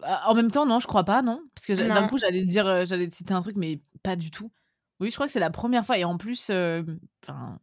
Bah, 0.00 0.22
en 0.26 0.34
même 0.34 0.50
temps, 0.50 0.66
non, 0.66 0.80
je 0.80 0.88
crois 0.88 1.04
pas, 1.04 1.22
non, 1.22 1.40
parce 1.54 1.66
que 1.66 1.72
d'un 1.74 2.08
coup, 2.08 2.16
j'allais 2.16 2.44
dire, 2.44 2.84
j'allais 2.84 3.06
te 3.08 3.14
citer 3.14 3.32
un 3.32 3.42
truc, 3.42 3.54
mais 3.56 3.80
pas 4.02 4.16
du 4.16 4.32
tout. 4.32 4.50
Oui, 4.98 5.10
je 5.10 5.14
crois 5.14 5.26
que 5.26 5.32
c'est 5.32 5.38
la 5.38 5.50
première 5.50 5.86
fois, 5.86 5.98
et 5.98 6.04
en 6.04 6.16
plus, 6.16 6.50
enfin, 7.22 7.60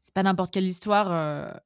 c'est 0.00 0.14
pas 0.14 0.24
n'importe 0.24 0.52
quelle 0.52 0.66
histoire 0.66 1.60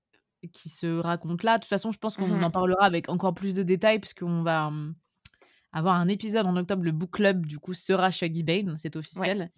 qui 0.52 0.68
se 0.68 1.00
raconte 1.00 1.42
là. 1.42 1.58
De 1.58 1.62
toute 1.62 1.68
façon, 1.68 1.92
je 1.92 1.98
pense 1.98 2.16
qu'on 2.16 2.30
en 2.30 2.48
mmh 2.48 2.52
parlera 2.52 2.84
avec 2.84 3.08
encore 3.08 3.34
plus 3.34 3.54
de 3.54 3.62
détails 3.62 3.98
puisqu'on 3.98 4.42
va 4.42 4.70
mmh, 4.70 4.94
avoir 5.72 5.94
un 5.96 6.08
épisode 6.08 6.46
en 6.46 6.56
octobre. 6.56 6.82
Le 6.82 6.92
book 6.92 7.10
club, 7.12 7.46
du 7.46 7.58
coup, 7.58 7.74
sera 7.74 8.10
Shaggy 8.10 8.42
Bane, 8.42 8.76
c'est 8.78 8.96
officiel. 8.96 9.50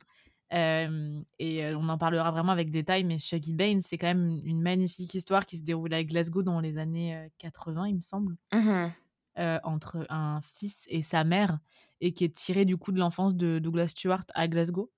et 0.52 1.74
on 1.74 1.88
en 1.88 1.98
parlera 1.98 2.30
vraiment 2.30 2.52
avec 2.52 2.70
détails. 2.70 3.04
Mais 3.04 3.18
Shaggy 3.18 3.54
Bane, 3.54 3.80
c'est 3.80 3.98
quand 3.98 4.06
même 4.06 4.40
une 4.44 4.60
magnifique 4.62 5.14
histoire 5.14 5.44
qui 5.46 5.58
se 5.58 5.64
déroule 5.64 5.92
à 5.94 6.04
Glasgow 6.04 6.42
dans 6.42 6.60
les 6.60 6.78
années 6.78 7.28
80, 7.38 7.86
il 7.88 7.96
me 7.96 8.00
semble. 8.00 8.36
Mmh 8.52 8.86
entre 9.64 10.06
un 10.08 10.40
fils 10.40 10.86
et 10.88 11.02
sa 11.02 11.22
mère, 11.22 11.58
et 12.00 12.14
qui 12.14 12.24
est 12.24 12.34
tirée 12.34 12.64
du 12.64 12.78
coup 12.78 12.90
de 12.90 12.98
l'enfance 12.98 13.36
de 13.36 13.58
Douglas 13.58 13.88
Stewart 13.88 14.24
à 14.32 14.48
Glasgow. 14.48 14.90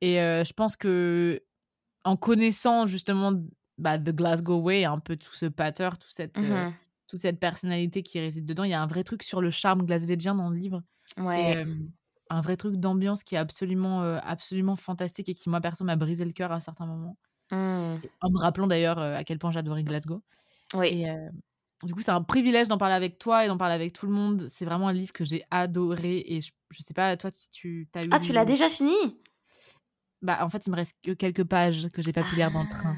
Et 0.00 0.16
je 0.16 0.52
pense 0.54 0.74
que 0.76 1.40
en 2.02 2.16
connaissant 2.16 2.86
justement 2.86 3.32
bah, 3.80 3.98
The 3.98 4.10
Glasgow 4.10 4.60
Way, 4.60 4.84
un 4.84 4.98
peu 4.98 5.16
tout 5.16 5.34
ce 5.34 5.46
patter, 5.46 5.88
toute 5.98 6.12
cette, 6.14 6.38
euh, 6.38 6.68
mmh 6.68 6.74
toute 7.08 7.20
cette 7.20 7.40
personnalité 7.40 8.04
qui 8.04 8.20
réside 8.20 8.46
dedans. 8.46 8.62
Il 8.62 8.70
y 8.70 8.72
a 8.72 8.80
un 8.80 8.86
vrai 8.86 9.02
truc 9.02 9.24
sur 9.24 9.40
le 9.40 9.50
charme 9.50 9.84
glasvégien 9.84 10.36
dans 10.36 10.48
le 10.48 10.56
livre. 10.56 10.80
Ouais. 11.16 11.66
un 12.28 12.40
vrai 12.40 12.56
truc 12.56 12.76
d'ambiance 12.76 13.24
qui 13.24 13.34
est 13.34 13.38
absolument, 13.38 14.04
euh, 14.04 14.18
absolument 14.22 14.76
fantastique 14.76 15.28
et 15.28 15.34
qui, 15.34 15.50
moi, 15.50 15.60
perso, 15.60 15.82
m'a 15.82 15.96
brisé 15.96 16.24
le 16.24 16.30
cœur 16.30 16.52
à 16.52 16.60
certains 16.60 16.86
moments. 16.86 17.16
Mmh. 17.50 17.96
En 18.20 18.30
me 18.30 18.38
rappelant 18.38 18.68
d'ailleurs 18.68 19.00
euh, 19.00 19.16
à 19.16 19.24
quel 19.24 19.40
point 19.40 19.50
j'adorais 19.50 19.82
Glasgow. 19.82 20.22
Oui. 20.74 21.02
Et, 21.02 21.12
du 21.82 21.94
coup, 21.94 22.00
c'est 22.00 22.12
un 22.12 22.22
privilège 22.22 22.68
d'en 22.68 22.78
parler 22.78 22.94
avec 22.94 23.18
toi 23.18 23.44
et 23.44 23.48
d'en 23.48 23.58
parler 23.58 23.74
avec 23.74 23.92
tout 23.92 24.06
le 24.06 24.12
monde. 24.12 24.46
C'est 24.46 24.64
vraiment 24.64 24.86
un 24.86 24.92
livre 24.92 25.12
que 25.12 25.24
j'ai 25.24 25.42
adoré. 25.50 26.22
Et 26.28 26.40
je, 26.42 26.52
je 26.70 26.82
sais 26.82 26.94
pas, 26.94 27.16
toi, 27.16 27.30
si 27.32 27.50
tu 27.50 27.88
as 27.96 28.04
eu. 28.04 28.08
Ah, 28.12 28.20
tu 28.20 28.32
l'as 28.32 28.44
déjà 28.44 28.68
fini? 28.68 28.94
Bah, 30.22 30.38
en 30.42 30.48
fait, 30.48 30.64
il 30.64 30.70
me 30.70 30.76
reste 30.76 30.94
que 31.02 31.10
quelques 31.10 31.42
pages 31.42 31.88
que 31.88 32.02
j'ai 32.02 32.12
pas 32.12 32.22
pu 32.22 32.36
lire 32.36 32.52
dans 32.52 32.62
le 32.62 32.68
train. 32.68 32.96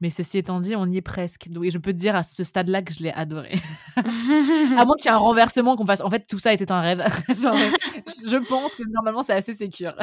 Mais 0.00 0.08
ceci 0.08 0.38
étant 0.38 0.60
dit, 0.60 0.74
on 0.76 0.86
y 0.86 0.96
est 0.96 1.02
presque. 1.02 1.48
Donc, 1.50 1.64
je 1.68 1.78
peux 1.78 1.92
te 1.92 1.98
dire 1.98 2.16
à 2.16 2.22
ce 2.22 2.42
stade-là 2.42 2.82
que 2.82 2.92
je 2.92 3.02
l'ai 3.02 3.12
adoré. 3.12 3.52
à 3.96 4.84
moins 4.84 4.96
qu'il 4.96 5.06
y 5.06 5.08
ait 5.08 5.10
un 5.10 5.18
renversement, 5.18 5.76
qu'on 5.76 5.84
fasse. 5.84 6.00
En 6.00 6.08
fait, 6.08 6.26
tout 6.26 6.38
ça 6.38 6.54
était 6.54 6.72
un 6.72 6.80
rêve. 6.80 7.04
je 7.28 8.48
pense 8.48 8.74
que 8.76 8.82
normalement, 8.88 9.22
c'est 9.22 9.34
assez 9.34 9.52
sécure. 9.52 9.94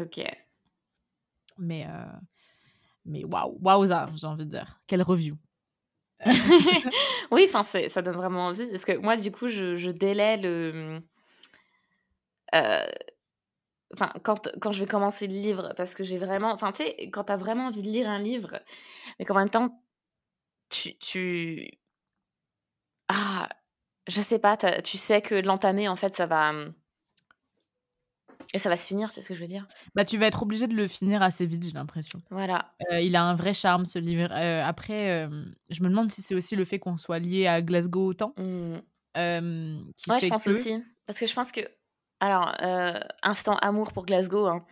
ok. 0.00 0.24
Mais, 1.58 1.86
euh... 1.86 2.04
mais 3.04 3.24
waouh, 3.24 3.58
waouh, 3.60 3.86
ça, 3.86 4.06
j'ai 4.16 4.26
envie 4.26 4.46
de 4.46 4.50
dire. 4.50 4.80
Quelle 4.86 5.02
review. 5.02 5.36
oui, 7.30 7.46
enfin, 7.52 7.64
ça 7.64 8.02
donne 8.02 8.16
vraiment 8.16 8.46
envie. 8.46 8.66
Parce 8.66 8.86
que 8.86 8.96
moi, 8.96 9.16
du 9.16 9.30
coup, 9.30 9.48
je, 9.48 9.76
je 9.76 9.90
délai 9.90 10.38
le. 10.38 11.02
Euh, 12.54 12.86
enfin 13.94 14.12
quand, 14.22 14.48
quand 14.60 14.72
je 14.72 14.80
vais 14.80 14.86
commencer 14.86 15.26
le 15.26 15.34
livre 15.34 15.72
parce 15.76 15.94
que 15.94 16.04
j'ai 16.04 16.18
vraiment 16.18 16.52
enfin 16.52 16.70
tu 16.72 16.78
sais 16.84 17.10
quand 17.10 17.24
t'as 17.24 17.36
vraiment 17.36 17.66
envie 17.66 17.82
de 17.82 17.88
lire 17.88 18.08
un 18.08 18.18
livre 18.18 18.58
mais 19.18 19.24
qu'en 19.24 19.34
même 19.34 19.50
temps 19.50 19.82
tu, 20.70 20.96
tu 20.98 21.68
ah 23.08 23.48
je 24.08 24.20
sais 24.20 24.38
pas 24.38 24.56
tu 24.56 24.98
sais 24.98 25.20
que 25.20 25.34
l'entamer 25.34 25.88
en 25.88 25.96
fait 25.96 26.14
ça 26.14 26.26
va 26.26 26.52
Et 28.54 28.58
ça 28.58 28.68
va 28.68 28.76
se 28.76 28.86
finir, 28.86 29.10
c'est 29.10 29.22
ce 29.22 29.28
que 29.28 29.34
je 29.34 29.40
veux 29.40 29.46
dire. 29.46 29.66
Bah, 29.94 30.04
tu 30.04 30.18
vas 30.18 30.26
être 30.26 30.42
obligé 30.42 30.66
de 30.66 30.74
le 30.74 30.86
finir 30.86 31.22
assez 31.22 31.46
vite, 31.46 31.64
j'ai 31.64 31.72
l'impression. 31.72 32.20
Voilà. 32.30 32.74
Euh, 32.90 33.00
il 33.00 33.16
a 33.16 33.22
un 33.24 33.34
vrai 33.34 33.54
charme, 33.54 33.86
ce 33.86 33.98
livre. 33.98 34.28
Euh, 34.30 34.62
après, 34.62 35.10
euh, 35.10 35.44
je 35.70 35.82
me 35.82 35.88
demande 35.88 36.10
si 36.10 36.20
c'est 36.22 36.34
aussi 36.34 36.54
le 36.56 36.64
fait 36.64 36.78
qu'on 36.78 36.98
soit 36.98 37.18
lié 37.18 37.46
à 37.46 37.62
Glasgow 37.62 38.08
autant. 38.08 38.34
Mmh. 38.36 38.74
Ouais, 39.16 40.20
je 40.20 40.28
pense 40.28 40.44
que- 40.44 40.50
aussi. 40.50 40.82
Parce 41.06 41.18
que 41.18 41.26
je 41.26 41.34
pense 41.34 41.52
que. 41.52 41.60
Alors, 42.22 42.54
euh, 42.62 43.00
instant 43.24 43.56
amour 43.56 43.92
pour 43.92 44.06
Glasgow, 44.06 44.46
hein. 44.46 44.64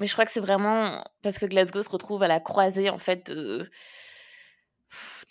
mais 0.00 0.08
je 0.08 0.14
crois 0.14 0.24
que 0.24 0.32
c'est 0.32 0.40
vraiment 0.40 1.04
parce 1.22 1.38
que 1.38 1.46
Glasgow 1.46 1.80
se 1.80 1.88
retrouve 1.88 2.24
à 2.24 2.26
la 2.26 2.40
croisée, 2.40 2.90
en 2.90 2.98
fait, 2.98 3.30
de, 3.30 3.70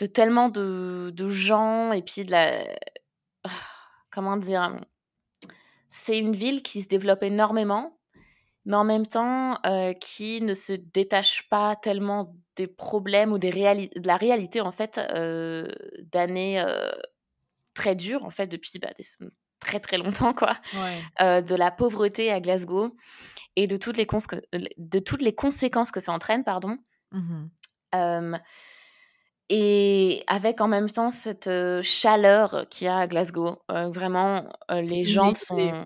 tellement 0.05 0.47
de, 0.47 1.27
gens 1.27 1.91
et 1.91 2.01
puis 2.03 2.23
de 2.23 2.31
la. 2.31 2.63
Comment 4.11 4.37
dire 4.37 4.79
C'est 5.89 6.17
une 6.17 6.37
ville 6.37 6.63
qui 6.63 6.83
se 6.83 6.87
développe 6.87 7.21
énormément, 7.21 7.97
mais 8.63 8.77
en 8.77 8.85
même 8.85 9.05
temps 9.05 9.57
euh, 9.65 9.91
qui 9.91 10.39
ne 10.39 10.53
se 10.53 10.71
détache 10.71 11.49
pas 11.49 11.75
tellement 11.75 12.33
des 12.55 12.67
problèmes 12.67 13.33
ou 13.33 13.39
des 13.39 13.51
de 13.51 14.07
la 14.07 14.15
réalité, 14.15 14.61
en 14.61 14.71
fait, 14.71 15.01
euh, 15.15 15.67
d'années 15.99 16.63
très 17.73 17.95
dures, 17.95 18.23
en 18.23 18.29
fait, 18.29 18.47
depuis 18.47 18.79
bah, 18.79 18.91
des, 18.97 19.03
très 19.61 19.79
très 19.79 19.97
longtemps, 19.97 20.33
quoi, 20.33 20.57
Ouais. 20.73 21.01
euh, 21.21 21.41
de 21.41 21.55
la 21.55 21.71
pauvreté 21.71 22.31
à 22.31 22.41
Glasgow 22.41 22.93
et 23.55 23.67
de 23.67 23.77
toutes 23.77 23.95
les, 23.97 24.05
cons- 24.05 24.17
de 24.77 24.99
toutes 24.99 25.21
les 25.21 25.33
conséquences 25.33 25.91
que 25.91 25.99
ça 26.01 26.11
entraîne, 26.11 26.43
pardon. 26.43 26.77
Euh, 27.95 28.37
et 29.49 30.23
avec 30.27 30.61
en 30.61 30.67
même 30.67 30.89
temps 30.89 31.09
cette 31.09 31.47
euh, 31.47 31.81
chaleur 31.81 32.65
qu'il 32.69 32.85
y 32.85 32.87
a 32.89 32.97
à 32.97 33.07
Glasgow. 33.07 33.57
Euh, 33.69 33.89
vraiment, 33.89 34.43
les 34.69 35.03
gens 35.03 35.33
sont... 35.33 35.85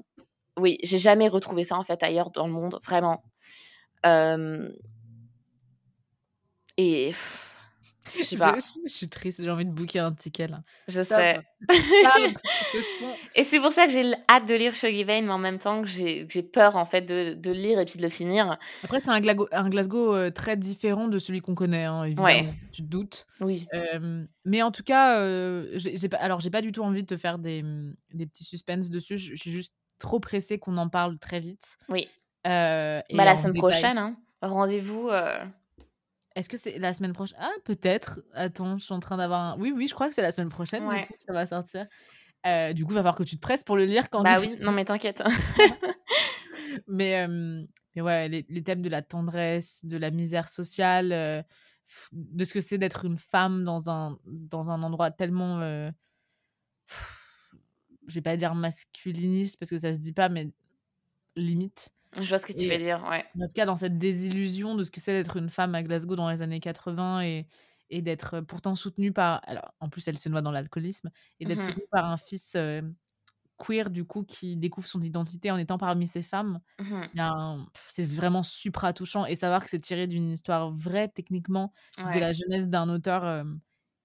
Oui, 0.58 0.78
j'ai 0.84 1.00
jamais 1.00 1.28
retrouvé 1.28 1.64
ça 1.64 1.76
en 1.76 1.84
fait 1.84 2.02
ailleurs 2.04 2.30
dans 2.32 2.48
le 2.48 2.54
monde, 2.54 2.80
vraiment. 2.84 3.24
Et... 6.78 7.08
pff, 7.08 7.55
Je 8.18 8.24
sais 8.24 8.36
Je, 8.38 8.42
pas, 8.42 8.56
je- 8.60 8.88
je 8.90 8.94
suis 8.94 9.08
triste, 9.08 9.42
j'ai 9.44 9.50
envie 9.50 9.66
de 9.66 9.72
booker 9.72 10.00
un 10.00 10.12
ticket 10.14 10.48
là. 10.48 10.62
je 10.88 11.02
Stop. 11.02 11.18
sais. 11.18 11.40
Et 13.36 13.44
c'est 13.44 13.60
pour 13.60 13.72
ça 13.72 13.86
que 13.86 13.92
j'ai 13.92 14.04
hâte 14.30 14.48
de 14.48 14.56
lire 14.56 14.74
Shoggy 14.76 15.04
Bane, 15.06 15.26
mais 15.26 15.32
en 15.32 15.38
même 15.38 15.60
temps 15.60 15.82
que 15.82 15.88
j'ai 15.88 16.26
peur 16.44 16.76
en 16.76 16.86
fait 16.86 17.02
de, 17.02 17.34
de 17.34 17.52
le 17.52 17.58
lire 17.58 17.80
et 17.80 17.86
puis 17.86 17.98
de 17.98 18.04
le 18.04 18.10
finir. 18.10 18.58
Après, 18.84 19.00
c'est 19.00 19.10
un, 19.10 19.22
un 19.52 19.70
Glasgow 19.70 20.14
euh, 20.16 20.30
très 20.32 20.56
différent 20.58 21.08
de 21.08 21.20
celui 21.20 21.42
qu'on 21.42 21.56
connaît, 21.56 21.86
hein, 21.86 22.04
évidemment. 22.04 22.28
Ouais. 22.28 22.46
Tu 22.72 22.82
te 22.84 22.88
doutes. 22.88 23.26
Oui. 23.40 23.68
Euh, 23.74 24.26
mais 24.46 24.62
en 24.62 24.72
tout 24.72 24.84
cas, 24.84 25.20
euh, 25.20 25.72
j'ai 25.76 26.10
pas, 26.10 26.18
alors 26.18 26.40
j'ai 26.40 26.50
pas 26.52 26.62
du 26.62 26.72
tout 26.72 26.84
envie 26.84 27.02
de 27.02 27.08
te 27.08 27.18
faire 27.18 27.40
des, 27.40 27.64
mm, 27.64 27.96
des 28.14 28.26
petits 28.28 28.44
suspens 28.44 28.90
dessus. 28.90 29.18
Je 29.18 29.36
suis 29.36 29.52
juste 29.52 29.74
trop 30.00 30.20
pressée 30.20 30.60
qu'on 30.60 30.78
en 30.78 30.90
parle 30.90 31.18
très 31.20 31.40
vite. 31.40 31.78
Oui. 31.90 32.08
Euh, 32.48 33.02
et 33.10 33.16
Bah, 33.18 33.26
la 33.26 33.36
semaine 33.36 33.54
détail. 33.54 33.72
prochaine, 33.72 33.98
hein. 33.98 34.16
rendez-vous. 34.42 35.10
Est-ce 36.36 36.50
que 36.50 36.58
c'est 36.58 36.78
la 36.80 36.94
semaine 36.94 37.14
prochaine 37.14 37.38
Ah, 37.42 37.52
peut-être. 37.64 38.22
Attends, 38.34 38.78
je 38.78 38.84
suis 38.86 38.94
en 38.94 39.00
train 39.00 39.18
d'avoir 39.18 39.40
un. 39.54 39.58
Oui, 39.60 39.72
oui, 39.76 39.88
je 39.88 39.94
crois 39.96 40.10
que 40.10 40.16
c'est 40.16 40.22
la 40.22 40.32
semaine 40.32 40.50
prochaine. 40.50 40.84
du 40.84 40.90
Ouais. 40.90 41.06
coup, 41.08 41.14
ça 41.20 41.32
va 41.34 41.46
sortir. 41.46 41.88
Euh, 42.46 42.74
du 42.74 42.84
coup, 42.86 42.92
il 42.92 42.96
va 42.96 43.00
falloir 43.00 43.16
que 43.16 43.24
tu 43.24 43.38
te 43.38 43.42
presses 43.42 43.64
pour 43.64 43.76
le 43.78 43.86
lire 43.86 44.10
quand 44.10 44.22
Bah 44.22 44.38
oui, 44.40 44.56
non 44.62 44.72
mais 44.72 44.86
t'inquiète. 44.86 45.24
mais, 46.88 47.26
euh, 47.28 47.64
mais 47.96 48.02
ouais, 48.02 48.28
les, 48.30 48.46
les 48.50 48.64
thèmes 48.64 48.82
de 48.82 48.90
la 48.90 49.02
tendresse, 49.02 49.84
de 49.86 49.98
la 49.98 50.12
misère 50.12 50.48
sociale, 50.50 51.12
euh, 51.12 51.42
de 52.12 52.44
ce 52.44 52.54
que 52.54 52.62
c'est 52.62 52.78
d'être 52.78 53.06
une 53.06 53.18
femme 53.18 53.64
dans 53.64 53.90
un, 53.90 54.20
dans 54.26 54.70
un 54.72 54.84
endroit 54.84 55.10
tellement. 55.12 55.60
je 58.08 58.14
vais 58.14 58.22
pas 58.22 58.36
dire 58.36 58.54
masculiniste 58.56 59.58
parce 59.58 59.70
que 59.72 59.78
ça 59.78 59.94
se 59.94 59.98
dit 60.00 60.14
pas, 60.14 60.30
mais 60.30 60.52
limite. 61.36 61.90
Je 62.22 62.28
vois 62.30 62.38
ce 62.38 62.46
que 62.46 62.54
tu 62.54 62.68
Et- 62.68 62.72
veux 62.72 62.78
dire, 62.78 63.04
ouais. 63.10 63.26
En 63.38 63.48
tout 63.48 63.54
cas, 63.56 63.66
dans 63.66 63.76
cette 63.76 63.98
désillusion 63.98 64.76
de 64.76 64.84
ce 64.84 64.92
que 64.92 65.02
c'est 65.02 65.14
d'être 65.14 65.38
une 65.38 65.50
femme 65.50 65.76
à 65.76 65.84
Glasgow 65.84 66.16
dans 66.16 66.30
les 66.30 66.42
années 66.42 66.60
80 66.62 67.22
et, 67.24 67.48
et 67.90 68.02
d'être 68.02 68.42
pourtant 68.42 68.76
soutenue 68.76 69.12
par. 69.14 69.42
Alors, 69.46 69.74
en 69.82 69.90
plus, 69.90 70.08
elle 70.08 70.18
se 70.18 70.30
noie 70.30 70.42
dans 70.42 70.52
l'alcoolisme 70.52 71.12
et 71.40 71.46
d'être 71.46 71.62
Mhm. 71.62 71.62
soutenue 71.62 71.86
par 71.92 72.06
un 72.10 72.18
fils 72.18 72.56
euh, 72.56 72.82
queer, 73.58 73.90
du 73.92 74.06
coup, 74.06 74.24
qui 74.24 74.58
découvre 74.58 74.88
son 74.88 75.02
identité 75.02 75.52
en 75.52 75.58
étant 75.58 75.78
parmi 75.80 76.08
ces 76.08 76.22
femmes. 76.24 76.62
Un- 77.18 77.68
pff, 77.74 77.86
C'est 77.90 78.04
vraiment 78.06 78.44
supra 78.44 78.94
touchant 78.94 79.26
et 79.26 79.36
savoir 79.36 79.64
que 79.64 79.70
c'est 79.70 79.80
tiré 79.80 80.08
d'une 80.08 80.32
histoire 80.34 80.72
vraie, 80.72 81.10
techniquement, 81.10 81.74
de 82.06 82.20
la 82.20 82.32
jeunesse 82.34 82.70
d'un 82.70 82.90
auteur 82.90 83.26
euh, 83.26 83.44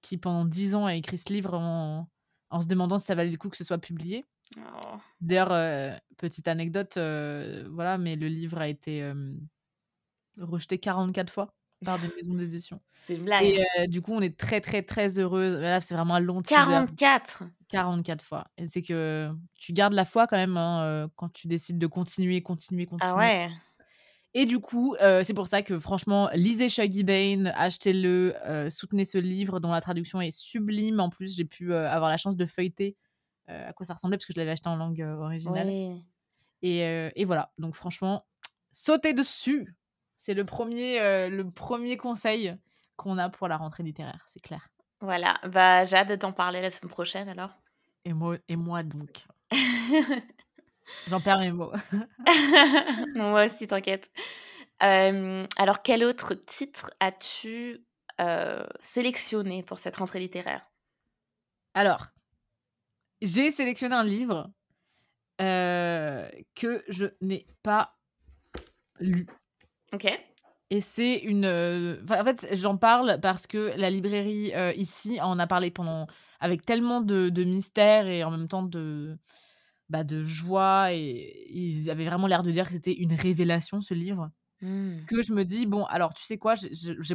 qui, 0.02 0.18
pendant 0.18 0.44
dix 0.46 0.74
ans, 0.74 0.86
a 0.86 0.94
écrit 0.94 1.18
ce 1.18 1.32
livre 1.32 1.54
en, 1.54 2.08
en 2.50 2.60
se 2.60 2.66
demandant 2.68 2.98
si 2.98 3.06
ça 3.06 3.14
valait 3.14 3.30
le 3.30 3.36
coup 3.38 3.48
que 3.50 3.56
ce 3.56 3.64
soit 3.64 3.78
publié. 3.78 4.24
Oh. 4.58 4.96
D'ailleurs, 5.20 5.52
euh, 5.52 5.96
petite 6.16 6.48
anecdote, 6.48 6.96
euh, 6.96 7.66
voilà, 7.70 7.98
mais 7.98 8.16
le 8.16 8.28
livre 8.28 8.58
a 8.58 8.68
été 8.68 9.02
euh, 9.02 9.34
rejeté 10.38 10.78
44 10.78 11.32
fois 11.32 11.54
par 11.84 11.98
des 11.98 12.08
maisons 12.16 12.34
d'édition. 12.38 12.80
C'est 13.00 13.14
une 13.14 13.24
blague. 13.24 13.44
Et 13.44 13.64
euh, 13.78 13.86
du 13.86 14.02
coup, 14.02 14.12
on 14.12 14.20
est 14.20 14.36
très, 14.36 14.60
très, 14.60 14.82
très 14.82 15.18
heureuse. 15.18 15.60
Là, 15.60 15.80
c'est 15.80 15.94
vraiment 15.94 16.14
un 16.14 16.20
long 16.20 16.42
teaser. 16.42 16.56
44 16.56 17.44
44 17.68 18.24
fois. 18.24 18.46
Et 18.58 18.66
c'est 18.66 18.82
que 18.82 19.30
tu 19.54 19.72
gardes 19.72 19.92
la 19.92 20.04
foi 20.04 20.26
quand 20.26 20.36
même 20.36 20.56
hein, 20.56 21.08
quand 21.16 21.32
tu 21.32 21.46
décides 21.46 21.78
de 21.78 21.86
continuer, 21.86 22.42
continuer, 22.42 22.86
continuer. 22.86 23.12
Ah 23.14 23.16
ouais 23.16 23.48
Et 24.34 24.44
du 24.44 24.58
coup, 24.60 24.94
euh, 25.00 25.22
c'est 25.24 25.34
pour 25.34 25.46
ça 25.46 25.62
que 25.62 25.78
franchement, 25.78 26.30
lisez 26.34 26.68
Shaggy 26.68 27.04
Bane, 27.04 27.52
achetez-le, 27.56 28.34
euh, 28.44 28.70
soutenez 28.70 29.04
ce 29.04 29.18
livre 29.18 29.60
dont 29.60 29.70
la 29.70 29.80
traduction 29.80 30.20
est 30.20 30.30
sublime. 30.30 31.00
En 31.00 31.10
plus, 31.10 31.36
j'ai 31.36 31.44
pu 31.44 31.72
euh, 31.72 31.88
avoir 31.88 32.10
la 32.10 32.16
chance 32.16 32.36
de 32.36 32.44
feuilleter 32.44 32.96
à 33.68 33.72
quoi 33.72 33.86
ça 33.86 33.94
ressemblait 33.94 34.16
parce 34.16 34.26
que 34.26 34.32
je 34.32 34.38
l'avais 34.38 34.52
acheté 34.52 34.68
en 34.68 34.76
langue 34.76 35.00
euh, 35.02 35.16
originale. 35.16 35.66
Oui. 35.66 36.04
Et, 36.62 36.84
euh, 36.84 37.10
et 37.14 37.24
voilà. 37.24 37.52
Donc 37.58 37.74
franchement, 37.74 38.26
sautez 38.70 39.12
dessus. 39.12 39.74
C'est 40.18 40.34
le 40.34 40.44
premier, 40.44 41.00
euh, 41.00 41.30
le 41.30 41.48
premier 41.48 41.96
conseil 41.96 42.54
qu'on 42.96 43.16
a 43.16 43.30
pour 43.30 43.48
la 43.48 43.56
rentrée 43.56 43.82
littéraire, 43.82 44.22
c'est 44.26 44.40
clair. 44.40 44.68
Voilà, 45.00 45.40
bah 45.48 45.84
j'ai 45.84 45.96
hâte 45.96 46.10
de 46.10 46.16
t'en 46.16 46.32
parler 46.32 46.60
la 46.60 46.70
semaine 46.70 46.90
prochaine 46.90 47.28
alors. 47.30 47.54
Et 48.04 48.12
moi, 48.12 48.36
et 48.48 48.56
moi 48.56 48.82
donc. 48.82 49.24
J'en 51.08 51.20
perds 51.20 51.38
mes 51.38 51.52
mots. 51.52 51.72
non, 53.14 53.30
moi 53.30 53.46
aussi, 53.46 53.66
t'inquiète. 53.66 54.10
Euh, 54.82 55.46
alors, 55.58 55.82
quel 55.82 56.04
autre 56.04 56.34
titre 56.34 56.90
as-tu 57.00 57.84
euh, 58.20 58.66
sélectionné 58.80 59.62
pour 59.62 59.78
cette 59.78 59.96
rentrée 59.96 60.20
littéraire? 60.20 60.66
Alors, 61.74 62.06
j'ai 63.22 63.50
sélectionné 63.50 63.94
un 63.94 64.04
livre 64.04 64.50
euh, 65.40 66.28
que 66.54 66.82
je 66.88 67.06
n'ai 67.20 67.46
pas 67.62 67.96
lu. 68.98 69.26
Ok. 69.92 70.06
Et 70.70 70.80
c'est 70.80 71.16
une. 71.16 71.46
euh, 71.46 72.00
enfin, 72.04 72.20
en 72.20 72.24
fait, 72.24 72.48
j'en 72.52 72.76
parle 72.76 73.18
parce 73.20 73.46
que 73.46 73.72
la 73.76 73.90
librairie 73.90 74.54
euh, 74.54 74.72
ici 74.74 75.20
en 75.20 75.38
a 75.38 75.46
parlé 75.46 75.70
pendant. 75.70 76.06
avec 76.38 76.64
tellement 76.64 77.00
de, 77.00 77.28
de 77.28 77.44
mystère 77.44 78.06
et 78.06 78.22
en 78.22 78.30
même 78.30 78.48
temps 78.48 78.62
de. 78.62 79.18
Bah, 79.88 80.04
de 80.04 80.22
joie. 80.22 80.92
Et 80.92 81.46
ils 81.50 81.90
avaient 81.90 82.06
vraiment 82.06 82.28
l'air 82.28 82.42
de 82.42 82.50
dire 82.50 82.66
que 82.66 82.72
c'était 82.72 82.94
une 82.94 83.14
révélation, 83.14 83.80
ce 83.80 83.94
livre. 83.94 84.30
Hmm. 84.62 85.04
Que 85.06 85.22
je 85.22 85.32
me 85.32 85.44
dis, 85.44 85.66
bon, 85.66 85.84
alors 85.86 86.12
tu 86.12 86.22
sais 86.22 86.36
quoi, 86.36 86.54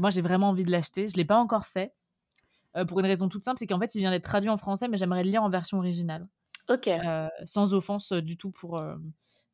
moi 0.01 0.09
j'ai 0.09 0.21
vraiment 0.21 0.49
envie 0.49 0.65
de 0.65 0.71
l'acheter. 0.71 1.07
Je 1.07 1.13
ne 1.13 1.17
l'ai 1.17 1.25
pas 1.25 1.37
encore 1.37 1.67
fait. 1.67 1.93
Euh, 2.75 2.85
pour 2.85 2.99
une 2.99 3.05
raison 3.05 3.29
toute 3.29 3.43
simple, 3.43 3.57
c'est 3.59 3.67
qu'en 3.67 3.79
fait, 3.79 3.93
il 3.95 3.99
vient 3.99 4.11
d'être 4.11 4.23
traduit 4.23 4.49
en 4.49 4.57
français, 4.57 4.87
mais 4.87 4.97
j'aimerais 4.97 5.23
le 5.23 5.29
lire 5.29 5.43
en 5.43 5.49
version 5.49 5.77
originale. 5.77 6.27
Ok. 6.69 6.87
Euh, 6.87 7.27
sans 7.45 7.73
offense 7.73 8.11
euh, 8.11 8.21
du 8.21 8.37
tout 8.37 8.51
pour, 8.51 8.81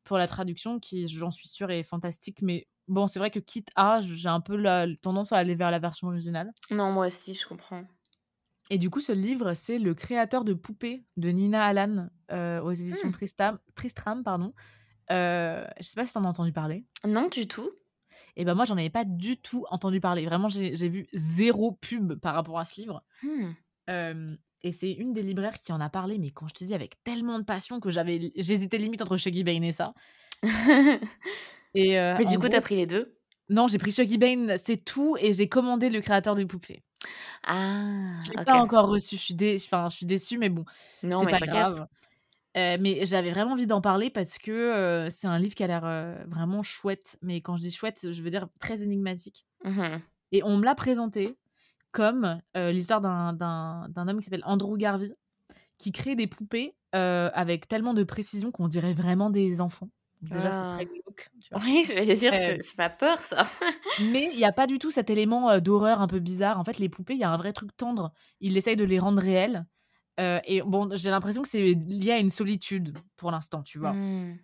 pour 0.04 0.18
la 0.18 0.26
traduction, 0.26 0.78
qui, 0.80 1.06
j'en 1.08 1.30
suis 1.30 1.48
sûre, 1.48 1.70
est 1.70 1.82
fantastique. 1.82 2.42
Mais 2.42 2.66
bon, 2.88 3.06
c'est 3.06 3.18
vrai 3.18 3.30
que 3.30 3.38
quitte 3.38 3.68
à, 3.76 4.00
j'ai 4.00 4.28
un 4.28 4.40
peu 4.40 4.56
la 4.56 4.86
tendance 5.02 5.32
à 5.32 5.38
aller 5.38 5.54
vers 5.54 5.70
la 5.70 5.78
version 5.78 6.08
originale. 6.08 6.52
Non, 6.70 6.90
moi 6.92 7.06
aussi, 7.06 7.34
je 7.34 7.46
comprends. 7.46 7.84
Et 8.70 8.78
du 8.78 8.88
coup, 8.88 9.00
ce 9.00 9.12
livre, 9.12 9.52
c'est 9.54 9.78
Le 9.78 9.92
créateur 9.94 10.44
de 10.44 10.54
poupées 10.54 11.04
de 11.18 11.28
Nina 11.28 11.64
Allan 11.64 12.08
euh, 12.30 12.60
aux 12.62 12.72
éditions 12.72 13.08
Hmm. 13.08 13.12
Tristram. 13.12 13.58
Tristram 13.74 14.22
pardon. 14.22 14.54
Euh, 15.10 15.66
je 15.78 15.86
sais 15.86 15.94
pas 15.96 16.06
si 16.06 16.14
t'en 16.14 16.24
as 16.24 16.28
entendu 16.28 16.52
parler. 16.52 16.86
Non, 17.06 17.28
du 17.28 17.46
tout. 17.46 17.70
Et 18.36 18.44
ben 18.44 18.54
moi, 18.54 18.64
j'en 18.64 18.76
avais 18.76 18.90
pas 18.90 19.04
du 19.04 19.36
tout 19.36 19.64
entendu 19.70 20.00
parler. 20.00 20.24
Vraiment, 20.24 20.48
j'ai 20.48 20.88
vu 20.88 21.06
zéro 21.12 21.72
pub 21.72 22.14
par 22.14 22.34
rapport 22.34 22.58
à 22.58 22.64
ce 22.64 22.80
livre. 22.80 23.02
Hmm. 23.22 23.52
Euh, 23.90 24.36
et 24.62 24.72
c'est 24.72 24.92
une 24.92 25.12
des 25.12 25.22
libraires 25.22 25.58
qui 25.58 25.72
en 25.72 25.80
a 25.80 25.88
parlé, 25.88 26.18
mais 26.18 26.30
quand 26.30 26.46
je 26.48 26.54
te 26.54 26.64
dis 26.64 26.74
avec 26.74 27.02
tellement 27.02 27.38
de 27.38 27.44
passion 27.44 27.80
que 27.80 27.90
j'avais, 27.90 28.32
j'hésitais 28.36 28.78
limite 28.78 29.02
entre 29.02 29.16
Shuggy 29.16 29.42
Bane 29.44 29.64
et 29.64 29.72
ça. 29.72 29.94
Et 31.74 31.98
euh, 31.98 32.16
Mais 32.18 32.26
du 32.26 32.38
coup, 32.38 32.48
t'as 32.48 32.60
pris 32.60 32.76
les 32.76 32.86
deux? 32.86 33.16
Non, 33.48 33.66
j'ai 33.66 33.78
pris 33.78 33.92
Shuggy 33.92 34.18
Bane, 34.18 34.56
c'est 34.56 34.76
tout, 34.76 35.16
et 35.18 35.32
j'ai 35.32 35.48
commandé 35.48 35.90
le 35.90 36.00
créateur 36.00 36.34
de 36.34 36.44
poupées. 36.44 36.82
Ah, 37.44 38.20
Je 38.24 38.30
l'ai 38.30 38.44
pas 38.44 38.56
encore 38.56 38.88
reçu, 38.88 39.16
je 39.16 39.20
suis, 39.20 39.34
dé... 39.34 39.56
enfin, 39.56 39.88
je 39.88 39.96
suis 39.96 40.06
déçue, 40.06 40.38
mais 40.38 40.48
bon, 40.48 40.64
Non, 41.02 41.20
c'est 41.20 41.32
mais 41.32 41.38
pas 41.38 41.46
grave. 41.46 41.86
Euh, 42.56 42.76
mais 42.80 43.06
j'avais 43.06 43.30
vraiment 43.30 43.52
envie 43.52 43.66
d'en 43.66 43.80
parler 43.80 44.10
parce 44.10 44.36
que 44.38 44.50
euh, 44.52 45.08
c'est 45.10 45.26
un 45.26 45.38
livre 45.38 45.54
qui 45.54 45.64
a 45.64 45.66
l'air 45.66 45.84
euh, 45.84 46.22
vraiment 46.26 46.62
chouette. 46.62 47.16
Mais 47.22 47.40
quand 47.40 47.56
je 47.56 47.62
dis 47.62 47.70
chouette, 47.70 48.06
je 48.12 48.22
veux 48.22 48.28
dire 48.30 48.48
très 48.60 48.82
énigmatique. 48.82 49.46
Mhm. 49.64 50.00
Et 50.32 50.42
on 50.44 50.56
me 50.58 50.64
l'a 50.64 50.74
présenté 50.74 51.36
comme 51.92 52.40
l'histoire 52.54 53.00
d'un- 53.02 53.88
homme 53.96 54.18
qui 54.18 54.24
s'appelle 54.24 54.42
Andrew 54.46 54.76
Garvey, 54.78 55.12
qui 55.78 55.92
crée 55.92 56.14
des 56.14 56.26
poupées 56.26 56.74
avec 56.92 57.68
tellement 57.68 57.92
de 57.94 58.02
précision 58.02 58.50
qu'on 58.50 58.68
dirait 58.68 58.94
vraiment 58.94 59.28
des 59.30 59.60
enfants. 59.60 59.90
Déjà, 60.22 60.50
Ah. 60.52 60.66
c'est 60.68 60.74
très 60.74 60.84
glauque. 60.86 61.30
glauque. 61.50 61.62
Oui, 61.64 61.84
je 61.86 61.92
vais 61.94 62.14
dire, 62.14 62.32
c'est 62.32 62.76
pas 62.76 62.88
peur 62.88 63.18
ça. 63.18 63.42
mais 64.12 64.30
il 64.32 64.36
n'y 64.38 64.44
a 64.44 64.52
pas 64.52 64.66
du 64.66 64.78
tout 64.78 64.90
cet 64.90 65.10
élément 65.10 65.58
d'horreur 65.58 66.00
un 66.00 66.06
peu 66.06 66.18
bizarre. 66.20 66.58
En 66.60 66.64
fait, 66.64 66.78
les 66.78 66.88
poupées, 66.88 67.14
il 67.14 67.20
y 67.20 67.24
a 67.24 67.30
un 67.30 67.36
vrai 67.36 67.52
truc 67.52 67.76
tendre. 67.76 68.12
Il 68.40 68.56
essaye 68.56 68.76
de 68.76 68.84
les 68.84 68.98
rendre 68.98 69.20
réelles. 69.20 69.66
Et 70.18 70.62
bon, 70.62 70.94
j'ai 70.94 71.10
l'impression 71.10 71.42
que 71.42 71.48
c'est 71.48 71.74
lié 71.74 72.12
à 72.12 72.18
une 72.18 72.30
solitude 72.30 72.96
pour 73.16 73.30
l'instant, 73.30 73.62
tu 73.62 73.78
vois. 73.78 73.92
Mmh. 73.92 74.38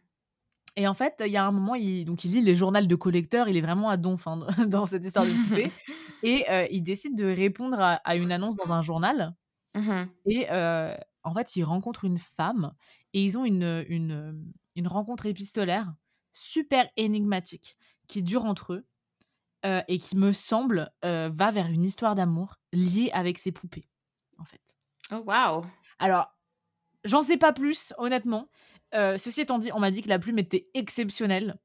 Et 0.77 0.87
en 0.87 0.95
fait, 0.95 1.21
il 1.27 1.33
y 1.33 1.37
a 1.37 1.45
un 1.45 1.51
moment, 1.51 1.75
il, 1.75 2.05
donc 2.05 2.25
il 2.25 2.33
lit 2.33 2.41
les 2.41 2.55
journaux 2.55 2.81
de 2.81 2.95
collecteurs, 2.95 3.49
il 3.49 3.57
est 3.57 3.61
vraiment 3.61 3.91
à 3.91 3.97
donf 3.97 4.29
dans 4.69 4.87
cette 4.87 5.05
histoire 5.05 5.27
de 5.27 5.31
poupée. 5.49 5.73
et 6.23 6.47
il 6.71 6.83
décide 6.83 7.17
de 7.17 7.25
répondre 7.25 7.79
à, 7.81 8.17
une 8.17 8.31
annonce 8.31 8.57
dans 8.57 8.73
un 8.73 8.83
journal. 8.83 9.35
Mmh 9.75 10.05
et 10.27 10.49
en 11.25 11.35
fait, 11.35 11.57
il 11.57 11.65
rencontre 11.65 12.05
une 12.05 12.19
femme 12.19 12.73
et 13.13 13.23
ils 13.23 13.37
ont 13.37 13.45
une, 13.45 13.85
une, 13.89 14.53
une 14.77 14.87
rencontre 14.87 15.27
épistolaire 15.27 15.93
super 16.33 16.89
énigmatique 16.97 17.77
qui 18.07 18.23
dure 18.23 18.45
entre 18.45 18.75
eux 18.75 18.87
et 19.89 19.99
qui 19.99 20.17
me 20.17 20.33
semble 20.33 20.91
va 21.03 21.51
vers 21.51 21.67
une 21.67 21.85
histoire 21.85 22.15
d'amour 22.15 22.55
liée 22.73 23.11
avec 23.13 23.39
ses 23.39 23.51
poupées, 23.51 23.89
en 24.39 24.45
fait. 24.45 24.79
Oh 25.13 25.23
waouh. 25.27 25.65
Alors, 25.99 26.35
j'en 27.05 27.23
sais 27.23 27.37
pas 27.37 27.53
plus, 27.53 27.93
honnêtement. 27.99 28.49
ceci 28.93 29.41
étant 29.41 29.59
dit, 29.59 29.71
on 29.73 29.81
m'a 29.81 29.91
dit 29.91 30.03
que 30.03 30.09
la 30.09 30.19
plume 30.19 30.39
était 30.39 30.65
exceptionnelle 30.75 31.59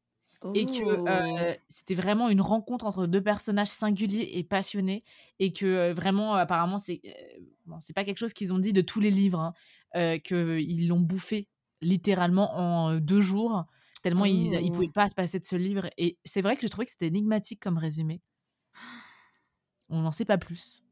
et 0.54 0.66
que 0.66 1.58
c'était 1.70 1.96
vraiment 1.96 2.30
une 2.30 2.42
rencontre 2.42 2.86
entre 2.86 3.08
deux 3.08 3.24
personnages 3.24 3.70
singuliers 3.70 4.30
et 4.34 4.44
passionnés 4.44 5.04
et 5.40 5.54
que 5.54 5.94
vraiment 5.94 6.36
apparemment 6.36 6.78
c'est 6.78 7.02
bon, 7.66 7.80
c'est 7.80 7.94
pas 7.94 8.04
quelque 8.04 8.18
chose 8.18 8.34
qu'ils 8.34 8.52
ont 8.54 8.60
dit 8.60 8.74
de 8.74 8.82
tous 8.82 9.00
les 9.00 9.12
livres 9.12 9.54
hein, 9.94 10.20
qu'ils 10.20 10.88
l'ont 10.88 11.00
bouffé 11.00 11.48
littéralement 11.82 12.58
en 12.58 12.96
deux 12.98 13.22
jours 13.22 13.66
tellement 14.02 14.26
ils, 14.26 14.54
ils 14.54 14.72
pouvaient 14.72 14.90
pas 14.90 15.08
se 15.08 15.16
passer 15.16 15.40
de 15.40 15.46
ce 15.46 15.56
livre 15.56 15.90
et 15.98 16.18
c'est 16.26 16.42
vrai 16.42 16.56
que 16.56 16.62
j'ai 16.62 16.70
trouvé 16.70 16.86
que 16.86 16.92
c'était 16.92 17.08
énigmatique 17.08 17.62
comme 17.62 17.78
résumé. 17.78 18.22
On 19.88 20.02
n'en 20.02 20.12
sait 20.12 20.26
pas 20.26 20.38
plus 20.38 20.84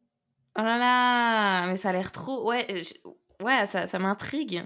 oh 0.58 0.62
là 0.62 0.78
là 0.78 1.68
mais 1.68 1.78
ça 1.78 1.90
a 1.90 1.94
l'air 1.94 2.12
trop 2.12 2.48
ouais 2.48 2.68
ouais 3.42 3.66
ça, 3.66 3.88
ça 3.88 4.00
m'intrigue 4.00 4.64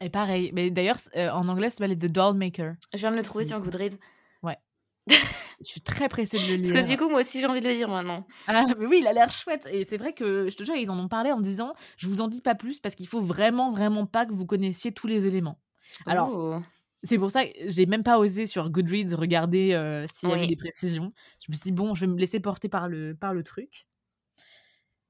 et 0.00 0.10
pareil, 0.10 0.50
mais 0.54 0.70
d'ailleurs, 0.70 0.98
euh, 1.16 1.30
en 1.30 1.48
anglais, 1.48 1.70
ça 1.70 1.78
s'appelle 1.78 1.98
The 1.98 2.06
Doll 2.06 2.36
Maker. 2.36 2.74
Je 2.92 2.98
viens 2.98 3.10
de 3.10 3.16
le 3.16 3.22
trouver 3.22 3.44
sur 3.44 3.60
Goodreads. 3.60 3.96
Ouais. 4.42 4.56
je 5.08 5.64
suis 5.64 5.80
très 5.80 6.08
pressée 6.08 6.38
de 6.38 6.46
le 6.46 6.54
lire. 6.54 6.72
Parce 6.72 6.86
que 6.86 6.92
du 6.92 6.96
coup, 6.96 7.08
moi 7.08 7.20
aussi, 7.20 7.40
j'ai 7.40 7.46
envie 7.46 7.60
de 7.60 7.66
le 7.66 7.74
lire 7.74 7.88
maintenant. 7.88 8.26
Ah, 8.46 8.64
mais 8.78 8.86
oui, 8.86 8.98
il 9.00 9.06
a 9.06 9.12
l'air 9.12 9.28
chouette. 9.30 9.68
Et 9.72 9.84
c'est 9.84 9.96
vrai 9.96 10.12
que, 10.12 10.48
je 10.48 10.56
te 10.56 10.62
jure, 10.62 10.76
ils 10.76 10.90
en 10.90 10.98
ont 10.98 11.08
parlé 11.08 11.32
en 11.32 11.40
disant 11.40 11.74
Je 11.96 12.06
vous 12.06 12.20
en 12.20 12.28
dis 12.28 12.40
pas 12.40 12.54
plus 12.54 12.78
parce 12.78 12.94
qu'il 12.94 13.08
faut 13.08 13.20
vraiment, 13.20 13.72
vraiment 13.72 14.06
pas 14.06 14.24
que 14.24 14.32
vous 14.32 14.46
connaissiez 14.46 14.92
tous 14.92 15.06
les 15.06 15.26
éléments. 15.26 15.58
Alors. 16.06 16.30
Oh. 16.32 16.60
C'est 17.04 17.16
pour 17.16 17.30
ça 17.30 17.46
que 17.46 17.52
j'ai 17.66 17.86
même 17.86 18.02
pas 18.02 18.18
osé 18.18 18.44
sur 18.44 18.68
Goodreads 18.70 19.14
regarder 19.14 19.72
euh, 19.72 20.04
s'il 20.12 20.30
y 20.30 20.32
avait 20.32 20.48
des 20.48 20.56
précisions. 20.56 21.12
Je 21.38 21.52
me 21.52 21.54
suis 21.54 21.62
dit, 21.62 21.70
bon, 21.70 21.94
je 21.94 22.00
vais 22.00 22.06
me 22.08 22.18
laisser 22.18 22.40
porter 22.40 22.68
par 22.68 22.88
le, 22.88 23.14
par 23.14 23.32
le 23.34 23.44
truc. 23.44 23.86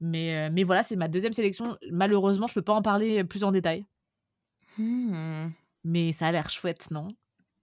Mais, 0.01 0.35
euh, 0.35 0.49
mais 0.51 0.63
voilà, 0.63 0.83
c'est 0.83 0.95
ma 0.95 1.07
deuxième 1.07 1.33
sélection. 1.33 1.77
Malheureusement, 1.91 2.47
je 2.47 2.53
peux 2.53 2.61
pas 2.61 2.73
en 2.73 2.81
parler 2.81 3.23
plus 3.23 3.43
en 3.43 3.51
détail. 3.51 3.85
Mmh. 4.77 5.49
Mais 5.83 6.13
ça 6.13 6.27
a 6.27 6.31
l'air 6.31 6.49
chouette, 6.49 6.91
non? 6.91 7.09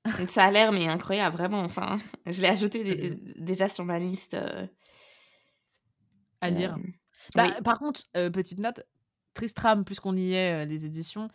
Ça 0.28 0.44
a 0.44 0.50
l'air, 0.50 0.72
mais 0.72 0.86
incroyable, 0.86 1.36
vraiment. 1.36 1.60
Enfin, 1.60 1.98
je 2.26 2.40
l'ai 2.40 2.48
ajouté 2.48 3.14
déjà 3.36 3.68
sur 3.68 3.84
ma 3.84 3.98
liste. 3.98 4.34
Euh, 4.34 4.66
à 6.40 6.50
lire. 6.50 6.76
Euh, 6.76 6.88
bah, 7.34 7.60
par 7.64 7.78
contre, 7.78 8.02
euh, 8.16 8.30
petite 8.30 8.58
note, 8.58 8.82
Tristram, 9.34 9.84
puisqu'on 9.84 10.16
y 10.16 10.32
est, 10.32 10.64
les 10.64 10.86
éditions, 10.86 11.28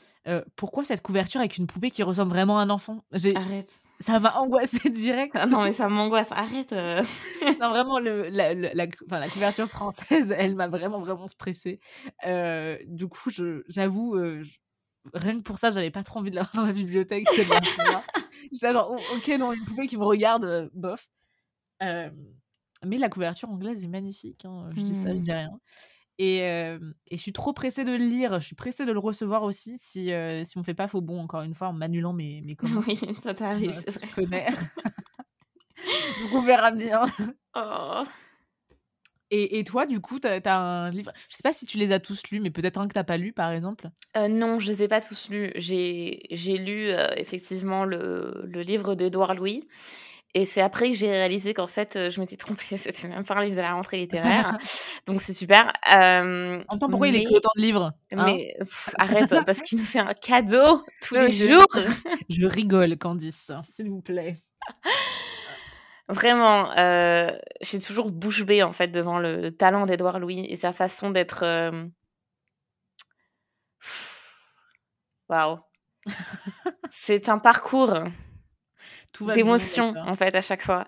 pourquoi 0.55 0.83
cette 0.83 1.01
couverture 1.01 1.39
avec 1.39 1.57
une 1.57 1.67
poupée 1.67 1.91
qui 1.91 2.01
ressemble 2.01 2.31
vraiment 2.31 2.59
à 2.59 2.63
un 2.63 2.69
enfant? 2.69 3.03
Arrête. 3.35 3.79
Ça 4.01 4.19
m'a 4.19 4.35
angoissé 4.37 4.89
direct. 4.89 5.35
Ah 5.39 5.45
non, 5.45 5.63
mais 5.63 5.71
ça 5.71 5.87
m'angoisse. 5.87 6.31
Arrête. 6.31 6.71
non, 6.71 7.69
vraiment, 7.69 7.99
le, 7.99 8.29
la, 8.29 8.53
la, 8.53 8.73
la, 8.73 9.29
couverture 9.29 9.67
française, 9.67 10.33
elle 10.37 10.55
m'a 10.55 10.67
vraiment, 10.67 10.99
vraiment 10.99 11.27
stressée. 11.27 11.79
du 12.87 13.07
coup, 13.07 13.29
j'avoue, 13.67 14.15
rien 15.13 15.37
que 15.37 15.43
pour 15.43 15.57
ça, 15.57 15.69
j'avais 15.69 15.91
pas 15.91 16.03
trop 16.03 16.19
envie 16.19 16.31
de 16.31 16.35
l'avoir 16.35 16.55
dans 16.55 16.65
ma 16.65 16.73
bibliothèque. 16.73 17.27
J'étais 18.51 18.73
genre, 18.73 18.91
oh, 18.91 19.15
ok, 19.15 19.27
non, 19.39 19.53
une 19.53 19.63
poupée 19.63 19.87
qui 19.87 19.97
me 19.97 20.03
regarde, 20.03 20.43
euh, 20.45 20.69
bof. 20.73 21.07
Euh, 21.83 22.09
mais 22.85 22.97
la 22.97 23.09
couverture 23.09 23.49
anglaise 23.49 23.83
est 23.83 23.87
magnifique. 23.87 24.45
Hein, 24.45 24.69
je 24.75 24.81
dis 24.81 24.95
ça, 24.95 25.09
je 25.09 25.19
dis 25.19 25.31
mmh. 25.31 25.33
rien. 25.33 25.59
Et, 26.17 26.37
et, 26.37 26.77
je 27.11 27.17
suis 27.17 27.33
trop 27.33 27.51
pressée 27.51 27.83
de 27.83 27.91
le 27.91 27.97
lire. 28.05 28.39
Je 28.39 28.45
suis 28.45 28.55
pressée 28.55 28.85
de 28.85 28.91
le 28.91 28.99
recevoir 28.99 29.43
aussi 29.43 29.77
si, 29.79 30.11
si 30.45 30.57
on 30.57 30.63
fait 30.63 30.75
pas 30.75 30.87
faux 30.87 31.01
bon, 31.01 31.19
encore 31.19 31.41
une 31.41 31.55
fois, 31.55 31.69
en 31.69 31.73
m'annulant 31.73 32.13
mes, 32.13 32.41
mes 32.41 32.55
commandes. 32.55 32.83
Oui, 32.87 32.99
ça 33.19 33.33
t'arrive, 33.33 33.71
c'est 33.71 34.25
vrai. 34.25 34.47
Donc 36.21 36.33
on 36.33 36.41
verra 36.41 36.71
bien. 36.71 37.05
Oh. 37.53 38.05
Et, 39.29 39.63
toi, 39.65 39.85
du 39.85 39.99
coup, 39.99 40.19
tu 40.19 40.27
as, 40.27 40.57
un 40.57 40.89
livre. 40.89 41.11
Je 41.29 41.35
sais 41.35 41.43
pas 41.43 41.51
si 41.51 41.65
tu 41.65 41.77
les 41.77 41.91
as 41.91 41.99
tous 41.99 42.21
lus, 42.31 42.39
mais 42.39 42.49
peut-être 42.49 42.77
un 42.77 42.87
que 42.87 42.97
tu 42.97 43.03
pas 43.03 43.17
lu, 43.17 43.33
par 43.33 43.51
exemple 43.51 43.89
euh, 44.15 44.29
Non, 44.29 44.59
je 44.59 44.67
les 44.67 44.83
ai 44.83 44.87
pas 44.87 45.01
tous 45.01 45.29
lus. 45.29 45.51
J'ai 45.55 46.57
lu 46.57 46.89
euh, 46.89 47.09
effectivement 47.17 47.83
le, 47.83 48.43
le 48.45 48.61
livre 48.61 48.95
d'Edouard 48.95 49.35
Louis. 49.35 49.67
Et 50.33 50.45
c'est 50.45 50.61
après 50.61 50.91
que 50.91 50.95
j'ai 50.95 51.11
réalisé 51.11 51.53
qu'en 51.53 51.67
fait, 51.67 51.95
euh, 51.95 52.09
je 52.09 52.21
m'étais 52.21 52.37
trompée. 52.37 52.61
C'était 52.77 53.07
même 53.07 53.25
pas 53.25 53.35
un 53.35 53.43
livre 53.43 53.57
de 53.57 53.61
la 53.61 53.73
rentrée 53.73 53.97
littéraire. 53.97 54.57
Donc 55.07 55.19
c'est 55.19 55.33
super. 55.33 55.71
Euh, 55.93 56.63
en 56.69 56.77
temps, 56.77 56.89
pourquoi 56.89 57.09
il 57.09 57.15
écrit 57.15 57.35
autant 57.35 57.51
de 57.55 57.61
livres 57.61 57.93
hein 58.13 58.25
Mais 58.25 58.55
arrête, 58.97 59.33
parce 59.45 59.61
qu'il 59.61 59.79
nous 59.79 59.85
fait 59.85 59.99
un 59.99 60.13
cadeau 60.13 60.83
tous 61.01 61.15
les 61.15 61.29
jours. 61.29 61.65
je 62.29 62.45
rigole, 62.45 62.97
Candice, 62.97 63.51
s'il 63.67 63.89
vous 63.89 64.01
plaît. 64.01 64.37
Vraiment, 66.07 66.71
euh, 66.77 67.31
j'ai 67.61 67.79
toujours 67.79 68.11
bouche 68.11 68.43
bée 68.43 68.63
en 68.63 68.73
fait 68.73 68.87
devant 68.87 69.17
le, 69.17 69.51
talent 69.51 69.85
d'Edouard 69.85 70.19
Louis 70.19 70.45
et 70.49 70.55
sa 70.55 70.71
façon 70.71 71.09
d'être. 71.09 71.43
Waouh! 75.29 75.59
C'est 76.89 77.29
un 77.29 77.37
parcours 77.37 78.03
d'émotions 79.33 79.93
en 79.97 80.15
fait 80.15 80.35
à 80.35 80.41
chaque 80.41 80.61
fois. 80.61 80.87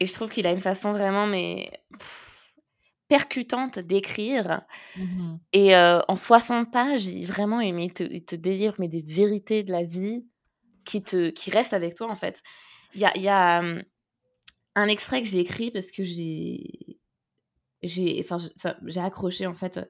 Et 0.00 0.06
je 0.06 0.12
trouve 0.12 0.30
qu'il 0.30 0.46
a 0.46 0.50
une 0.50 0.62
façon 0.62 0.92
vraiment 0.92 1.26
mais 1.26 1.70
percutante 3.08 3.78
d'écrire. 3.78 4.62
Mmh 4.96 5.36
et 5.52 5.76
euh, 5.76 6.00
en 6.08 6.16
60 6.16 6.72
pages, 6.72 7.06
il, 7.06 7.26
vraiment, 7.26 7.60
il 7.60 7.92
te, 7.92 8.02
il 8.02 8.24
te, 8.24 8.34
délivre 8.34 8.74
mais 8.78 8.88
des 8.88 9.02
vérités 9.02 9.62
de 9.62 9.70
la 9.70 9.82
vie 9.82 10.26
qui, 10.84 11.02
te, 11.02 11.28
qui 11.28 11.50
restent 11.50 11.74
avec 11.74 11.94
toi 11.94 12.10
en 12.10 12.16
fait. 12.16 12.42
Il 12.94 13.00
y 13.00 13.04
a, 13.04 13.16
y 13.18 13.28
a 13.28 13.62
un 14.74 14.88
extrait 14.88 15.22
que 15.22 15.28
j'ai 15.28 15.40
écrit 15.40 15.70
parce 15.70 15.90
que 15.90 16.04
j'ai 16.04 16.98
j'ai 17.82 18.24
enfin 18.24 18.36
j'ai 18.86 19.00
accroché 19.00 19.46
en 19.46 19.54
fait 19.54 19.80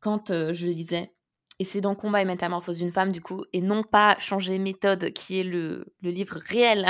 quand 0.00 0.30
euh, 0.30 0.52
je 0.54 0.66
lisais 0.66 1.12
et 1.58 1.64
c'est 1.64 1.80
dans 1.80 1.94
Combat 1.94 2.22
et 2.22 2.24
métamorphose 2.24 2.78
d'une 2.78 2.92
femme 2.92 3.12
du 3.12 3.20
coup 3.20 3.44
et 3.52 3.60
non 3.60 3.82
pas 3.82 4.16
changer 4.18 4.58
méthode 4.58 5.12
qui 5.12 5.40
est 5.40 5.44
le, 5.44 5.86
le 6.02 6.10
livre 6.10 6.38
réel 6.50 6.86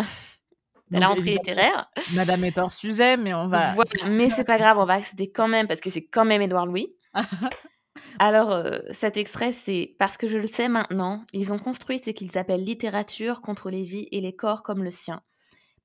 de 0.90 0.98
la 0.98 1.08
rentrée 1.08 1.32
littéraire. 1.32 1.90
Madame 2.14 2.44
est 2.44 2.58
hors 2.58 2.72
sujet 2.72 3.16
mais 3.16 3.34
on 3.34 3.48
va 3.48 3.74
mais 4.08 4.28
c'est 4.30 4.44
pas 4.44 4.58
grave 4.58 4.78
on 4.78 4.86
va 4.86 4.94
accéder 4.94 5.30
quand 5.30 5.48
même 5.48 5.66
parce 5.66 5.80
que 5.80 5.90
c'est 5.90 6.04
quand 6.04 6.24
même 6.24 6.42
Édouard 6.42 6.66
Louis. 6.66 6.94
Alors, 8.18 8.52
euh, 8.52 8.78
cet 8.90 9.16
extrait, 9.16 9.52
c'est 9.52 9.94
parce 9.98 10.18
que 10.18 10.26
je 10.26 10.36
le 10.36 10.46
sais 10.46 10.68
maintenant, 10.68 11.24
ils 11.32 11.54
ont 11.54 11.58
construit 11.58 11.98
ce 11.98 12.10
qu'ils 12.10 12.36
appellent 12.36 12.62
littérature 12.62 13.40
contre 13.40 13.70
les 13.70 13.82
vies 13.82 14.06
et 14.12 14.20
les 14.20 14.36
corps 14.36 14.62
comme 14.62 14.84
le 14.84 14.90
sien 14.90 15.22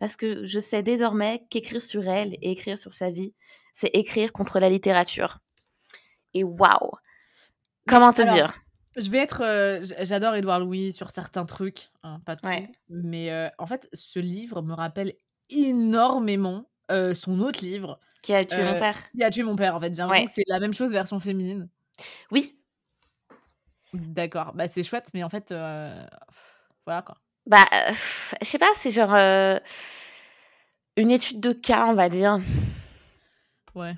parce 0.01 0.15
que 0.15 0.43
je 0.45 0.59
sais 0.59 0.81
désormais 0.81 1.45
qu'écrire 1.51 1.79
sur 1.79 2.07
elle 2.07 2.33
et 2.41 2.49
écrire 2.51 2.79
sur 2.79 2.91
sa 2.91 3.11
vie, 3.11 3.35
c'est 3.71 3.91
écrire 3.93 4.33
contre 4.33 4.59
la 4.59 4.67
littérature. 4.67 5.37
Et 6.33 6.43
waouh 6.43 6.93
Comment 7.87 8.11
te 8.11 8.23
dire? 8.23 8.51
Je 8.97 9.09
vais 9.09 9.19
être. 9.19 9.41
Euh, 9.43 9.85
j'adore 10.01 10.35
Édouard 10.35 10.59
Louis 10.59 10.91
sur 10.91 11.11
certains 11.11 11.45
trucs, 11.45 11.91
hein, 12.03 12.21
pas 12.25 12.35
tout. 12.35 12.47
Mais 12.89 13.31
euh, 13.31 13.49
en 13.57 13.65
fait, 13.65 13.89
ce 13.93 14.19
livre 14.19 14.61
me 14.61 14.73
rappelle 14.73 15.13
énormément 15.49 16.69
euh, 16.91 17.13
son 17.13 17.39
autre 17.39 17.63
livre. 17.63 17.99
Qui 18.21 18.33
a 18.33 18.45
tué 18.45 18.63
mon 18.63 18.77
père. 18.77 18.97
Qui 19.11 19.23
a 19.23 19.31
tué 19.31 19.43
mon 19.43 19.55
père, 19.55 19.75
en 19.75 19.79
fait. 19.79 19.93
J'ai 19.93 20.01
l'impression 20.01 20.25
que 20.25 20.31
c'est 20.33 20.43
la 20.47 20.59
même 20.59 20.73
chose, 20.73 20.91
version 20.91 21.19
féminine. 21.19 21.67
Oui. 22.31 22.57
D'accord. 23.93 24.53
Bah, 24.53 24.67
c'est 24.67 24.83
chouette, 24.83 25.09
mais 25.13 25.23
en 25.23 25.29
fait. 25.29 25.49
Voilà 26.85 27.01
quoi. 27.01 27.17
Bah, 27.47 27.65
je 27.89 28.45
sais 28.45 28.59
pas, 28.59 28.69
c'est 28.75 28.91
genre 28.91 29.15
une 30.97 31.11
étude 31.11 31.39
de 31.39 31.53
cas, 31.53 31.85
on 31.87 31.93
va 31.93 32.09
dire. 32.09 32.39
Ouais. 33.73 33.95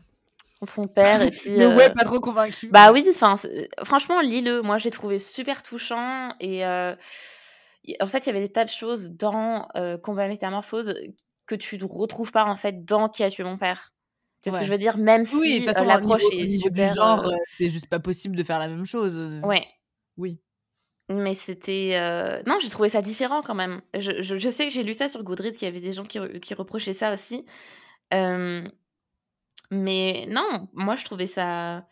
Son 0.65 0.87
père 0.87 1.21
et 1.21 1.31
puis. 1.31 1.49
Ouais, 1.57 1.89
euh, 1.89 1.93
pas 1.93 2.03
trop 2.03 2.19
convaincu. 2.19 2.69
Bah 2.69 2.91
oui, 2.91 3.05
enfin, 3.09 3.35
franchement, 3.83 4.21
lis-le. 4.21 4.61
Moi, 4.61 4.77
j'ai 4.77 4.91
trouvé 4.91 5.19
super 5.19 5.63
touchant 5.63 6.33
et 6.39 6.63
en 6.65 8.07
fait, 8.07 8.19
il 8.19 8.27
y 8.27 8.29
avait 8.29 8.39
des 8.41 8.51
tas 8.51 8.63
de 8.65 8.69
choses 8.69 9.11
dans 9.11 9.67
Combat 10.03 10.27
Métamorphose 10.27 10.93
que 11.45 11.55
tu 11.55 11.77
ne 11.77 11.83
retrouves 11.83 12.31
pas 12.31 12.45
en 12.45 12.55
fait 12.55 12.85
dans 12.85 13.09
Qui 13.09 13.23
a 13.23 13.29
tué 13.29 13.43
mon 13.43 13.57
père. 13.57 13.91
Tu 14.41 14.49
vois 14.49 14.57
ce 14.57 14.61
que 14.61 14.67
je 14.67 14.71
veux 14.71 14.77
dire? 14.77 14.97
Même 14.97 15.25
si 15.25 15.35
oui, 15.35 15.65
l'approche 15.87 16.23
est 16.33 16.47
super. 16.47 16.93
genre, 16.93 17.31
c'est 17.47 17.69
juste 17.69 17.87
pas 17.87 17.99
possible 17.99 18.35
de 18.35 18.43
faire 18.43 18.59
la 18.59 18.67
même 18.67 18.85
chose. 18.85 19.17
Ouais. 19.43 19.65
Oui. 20.17 20.39
Mais 21.09 21.33
c'était. 21.33 21.91
euh, 21.95 22.41
Non, 22.47 22.57
j'ai 22.61 22.69
trouvé 22.69 22.87
ça 22.89 23.01
différent 23.01 23.41
quand 23.41 23.55
même. 23.55 23.81
Je, 23.93 24.21
je- 24.21 24.37
je 24.37 24.49
sais 24.49 24.65
que 24.67 24.73
j'ai 24.73 24.83
lu 24.83 24.93
ça 24.93 25.07
sur 25.09 25.21
Goodreads, 25.23 25.51
qu'il 25.51 25.63
y 25.63 25.71
avait 25.71 25.81
des 25.81 25.91
gens 25.91 26.05
qui, 26.05 26.19
qui 26.39 26.53
reprochaient 26.53 26.93
ça 26.93 27.13
aussi. 27.13 27.45
Mais 29.73 30.25
non, 30.29 30.67
moi, 30.73 30.95
je 30.95 31.03
trouvais 31.05 31.27
ça 31.27 31.85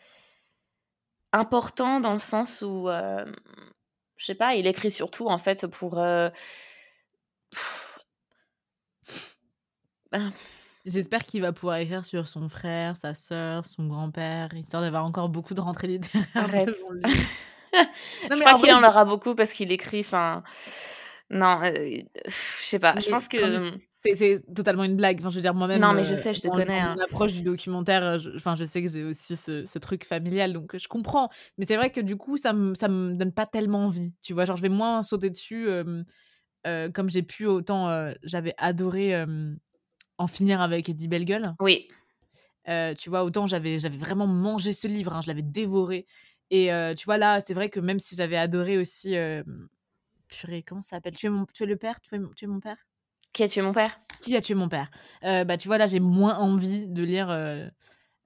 important 1.34 2.00
dans 2.00 2.14
le 2.14 2.20
sens 2.20 2.62
où. 2.62 2.88
euh, 2.90 3.26
Je 4.18 4.26
sais 4.26 4.36
pas, 4.36 4.56
il 4.56 4.68
écrit 4.68 4.92
surtout 4.92 5.28
en 5.28 5.38
fait 5.38 5.66
pour. 5.68 5.98
euh, 6.00 6.30
ben, 10.12 10.32
J'espère 10.86 11.26
qu'il 11.26 11.42
va 11.44 11.54
pouvoir 11.54 11.78
écrire 11.78 12.04
sur 12.06 12.28
son 12.28 12.50
frère, 12.50 12.98
sa 12.98 13.14
sœur, 13.14 13.66
son 13.68 13.86
grand-père, 13.88 14.52
histoire 14.56 14.82
d'avoir 14.82 15.06
encore 15.06 15.30
beaucoup 15.30 15.54
de 15.54 15.62
rentrées 15.62 15.88
littéraires 15.88 16.28
Arrête. 16.34 16.70
je 17.74 18.40
crois 18.40 18.60
qu'il 18.60 18.74
en 18.74 18.84
aura 18.84 19.06
beaucoup 19.06 19.36
parce 19.36 19.54
qu'il 19.54 19.72
écrit. 19.72 20.00
Enfin. 20.00 20.44
Non, 21.32 21.62
euh, 21.64 22.02
je 22.26 22.32
sais 22.32 22.80
pas. 22.80 22.94
Je 23.00 23.10
pense 23.10 23.30
que. 23.30 23.38
tandis 23.38 23.88
C'est 24.14 24.54
totalement 24.54 24.84
une 24.84 24.98
blague. 24.98 25.20
Enfin, 25.22 25.30
je 25.30 25.36
veux 25.36 25.42
dire, 25.42 25.54
moi-même, 25.54 25.80
Non, 25.80 25.94
mais 25.94 26.04
je 26.04 26.14
sais, 26.16 26.34
je 26.34 26.42
te 26.42 26.48
connais, 26.50 26.80
hein. 26.80 26.98
approche 27.02 27.34
du 27.34 27.42
documentaire, 27.42 28.20
je, 28.20 28.32
enfin, 28.36 28.56
je 28.56 28.66
sais 28.66 28.84
que 28.84 28.90
j'ai 28.90 29.04
aussi 29.04 29.38
ce, 29.38 29.66
ce 29.66 29.80
truc 29.80 30.04
familial, 30.04 30.52
donc 30.52 30.78
je 30.78 30.88
comprends. 30.90 31.30
Mais 31.58 31.66
c'est 31.66 31.78
vrai 31.78 31.90
que 31.90 32.02
du 32.02 32.18
coup, 32.18 32.36
ça 32.36 32.52
me, 32.52 32.76
ça 32.76 32.90
me 32.90 33.14
donne 33.14 33.32
pas 33.32 33.46
tellement 33.46 33.86
envie. 33.86 34.14
Tu 34.22 34.34
vois, 34.34 34.44
genre, 34.44 34.58
je 34.58 34.62
vais 34.62 34.70
moins 34.70 35.04
sauter 35.04 35.30
dessus 35.30 35.70
euh, 35.70 36.04
euh, 36.68 36.92
comme 36.92 37.10
j'ai 37.10 37.24
pu. 37.24 37.46
Autant 37.46 38.12
j'avais 38.24 38.54
adoré 38.58 39.26
en 40.18 40.28
finir 40.28 40.60
avec 40.60 40.90
Eddie 40.90 41.08
Bellegueule. 41.08 41.44
Oui. 41.62 41.88
Tu 42.66 43.10
vois, 43.10 43.24
autant 43.24 43.48
j'avais 43.48 43.78
vraiment 43.78 44.28
mangé 44.28 44.74
ce 44.74 44.88
livre, 44.88 45.14
hein, 45.14 45.22
je 45.24 45.28
l'avais 45.28 45.44
dévoré. 45.44 46.06
Et 46.50 46.70
tu 46.98 47.06
vois, 47.06 47.18
là, 47.18 47.40
c'est 47.40 47.54
vrai 47.54 47.70
que 47.70 47.80
même 47.80 48.00
si 48.00 48.16
j'avais 48.16 48.38
adoré 48.38 48.78
aussi. 48.78 49.16
Purée, 50.32 50.64
comment 50.64 50.82
ça 50.82 50.96
s'appelle? 50.98 51.16
Tu 51.16 51.28
es, 51.28 51.30
mon, 51.30 51.46
tu 51.54 51.64
es 51.64 51.66
le 51.68 51.78
père? 51.78 52.02
Tu 52.02 52.16
es, 52.16 52.20
mon- 52.20 52.32
tu 52.36 52.46
es 52.46 52.48
mon 52.48 52.60
père? 52.60 52.78
Qui 53.34 53.44
a 53.44 53.48
tué 53.48 53.62
mon 53.62 53.74
père? 53.74 54.00
Qui 54.22 54.36
a 54.36 54.42
tué 54.42 54.56
mon 54.56 54.68
père? 54.70 54.90
Euh, 55.24 55.44
Bah, 55.46 55.58
tu 55.58 55.68
vois, 55.68 55.78
là, 55.78 55.88
j'ai 55.88 56.00
moins 56.00 56.36
envie 56.38 56.88
de 56.88 57.04
lire 57.04 57.30
euh, 57.30 57.68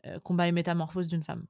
euh, 0.08 0.20
Combat 0.22 0.48
et 0.48 0.52
métamorphose 0.52 1.08
d'une 1.08 1.24
femme. 1.24 1.46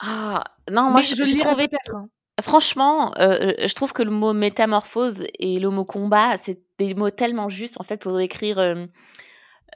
Ah, 0.00 0.42
non, 0.70 0.90
moi, 0.90 1.00
Mais 1.00 1.06
je, 1.06 1.14
je 1.14 1.36
trouvé. 1.36 1.68
peut-être. 1.68 1.94
hein. 1.96 2.08
Franchement, 2.40 3.14
euh, 3.18 3.52
je 3.64 3.74
trouve 3.74 3.92
que 3.92 4.02
le 4.02 4.10
mot 4.10 4.32
métamorphose 4.32 5.24
et 5.38 5.60
le 5.60 5.70
mot 5.70 5.84
combat, 5.84 6.36
c'est 6.36 6.60
des 6.78 6.94
mots 6.94 7.10
tellement 7.10 7.48
justes 7.48 7.80
en 7.80 7.84
fait 7.84 7.98
pour 8.02 8.16
décrire 8.16 8.56
le, 8.58 8.88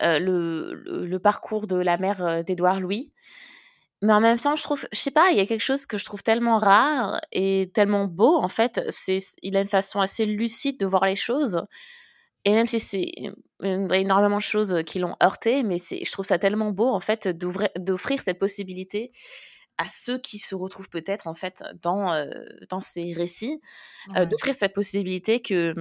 le, 0.01 1.07
le 1.07 1.19
parcours 1.21 1.69
de 1.69 1.77
la 1.77 1.99
mère 1.99 2.43
d'Édouard 2.45 2.81
Louis. 2.81 3.13
Mais 4.03 4.13
en 4.13 4.21
même 4.21 4.39
temps, 4.39 4.55
je 4.55 4.63
trouve, 4.63 4.87
je 4.93 4.99
sais 4.99 5.11
pas, 5.11 5.31
il 5.33 5.39
y 5.39 5.41
a 5.41 5.47
quelque 5.47 5.63
chose 5.63 5.87
que 5.87 5.99
je 5.99 6.05
trouve 6.05 6.23
tellement 6.23 6.59
rare 6.59 7.21
et 7.33 7.71
tellement 7.75 8.07
beau 8.07 8.37
en 8.37 8.49
fait. 8.49 8.81
C'est, 8.91 9.19
il 9.43 9.57
a 9.57 9.61
une 9.61 9.69
façon 9.69 10.01
assez 10.01 10.25
lucide 10.25 10.79
de 10.79 10.87
voir 10.87 11.05
les 11.05 11.17
choses. 11.17 11.63
Et 12.45 12.53
même 12.53 12.69
si 12.69 12.79
c'est 12.79 13.07
énormément 13.63 14.37
de 14.37 14.43
choses 14.43 14.83
qui 14.87 15.01
l'ont 15.01 15.17
heurté, 15.23 15.65
mais 15.65 15.79
c'est, 15.79 16.05
je 16.05 16.13
trouve 16.13 16.25
ça 16.25 16.39
tellement 16.39 16.71
beau 16.71 16.89
en 16.89 17.01
fait 17.01 17.29
d'offrir 17.29 18.23
cette 18.23 18.39
possibilité 18.39 19.11
à 19.79 19.87
ceux 19.87 20.19
qui 20.19 20.39
se 20.39 20.55
retrouvent 20.55 20.89
peut-être 20.89 21.27
en 21.27 21.35
fait 21.35 21.63
dans 21.83 22.13
euh, 22.13 22.27
dans 22.69 22.81
ces 22.81 23.13
récits, 23.13 23.61
euh, 24.17 24.27
d'offrir 24.27 24.55
cette 24.55 24.75
possibilité 24.75 25.41
que 25.41 25.75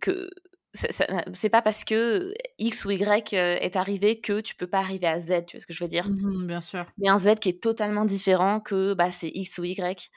que 0.00 0.28
c'est- 0.76 1.48
pas 1.50 1.62
parce 1.62 1.84
que 1.84 2.32
X 2.58 2.84
ou 2.84 2.90
Y 2.92 3.34
euh, 3.34 3.56
est 3.60 3.76
arrivé 3.76 4.20
que 4.20 4.40
tu 4.40 4.54
peux 4.54 4.66
pas 4.66 4.78
arriver 4.78 5.06
à 5.06 5.18
Z, 5.18 5.44
tu 5.46 5.56
vois 5.56 5.60
ce 5.62 5.66
que 5.66 5.72
je 5.74 5.82
veux 5.84 5.88
dire? 5.88 6.10
Mhm, 6.10 6.46
bien 6.46 6.60
sûr. 6.60 6.86
Mais 6.98 7.08
un 7.08 7.18
Z 7.18 7.36
qui 7.40 7.50
est 7.50 7.62
totalement 7.62 8.04
différent 8.04 8.60
que 8.60 8.94
bah, 8.94 9.10
c'est 9.10 9.28
X 9.34 9.58
ou 9.58 9.64
Y. 9.64 10.10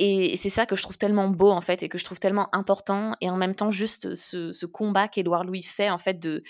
Et 0.00 0.36
c'est 0.36 0.48
ça 0.50 0.64
que 0.66 0.76
je 0.76 0.82
trouve 0.82 0.98
tellement 0.98 1.28
beau 1.28 1.50
en 1.50 1.60
fait 1.60 1.82
et 1.82 1.88
que 1.88 1.98
je 1.98 2.04
trouve 2.04 2.20
tellement 2.20 2.54
important 2.54 3.14
et 3.20 3.30
en 3.30 3.36
même 3.36 3.54
temps 3.56 3.72
juste 3.72 4.14
ce, 4.14 4.52
ce 4.52 4.66
combat 4.66 5.08
qu'Édouard 5.08 5.44
Louis 5.44 5.62
fait 5.62 5.90
en 5.90 5.98
fait 5.98 6.20
de, 6.20 6.40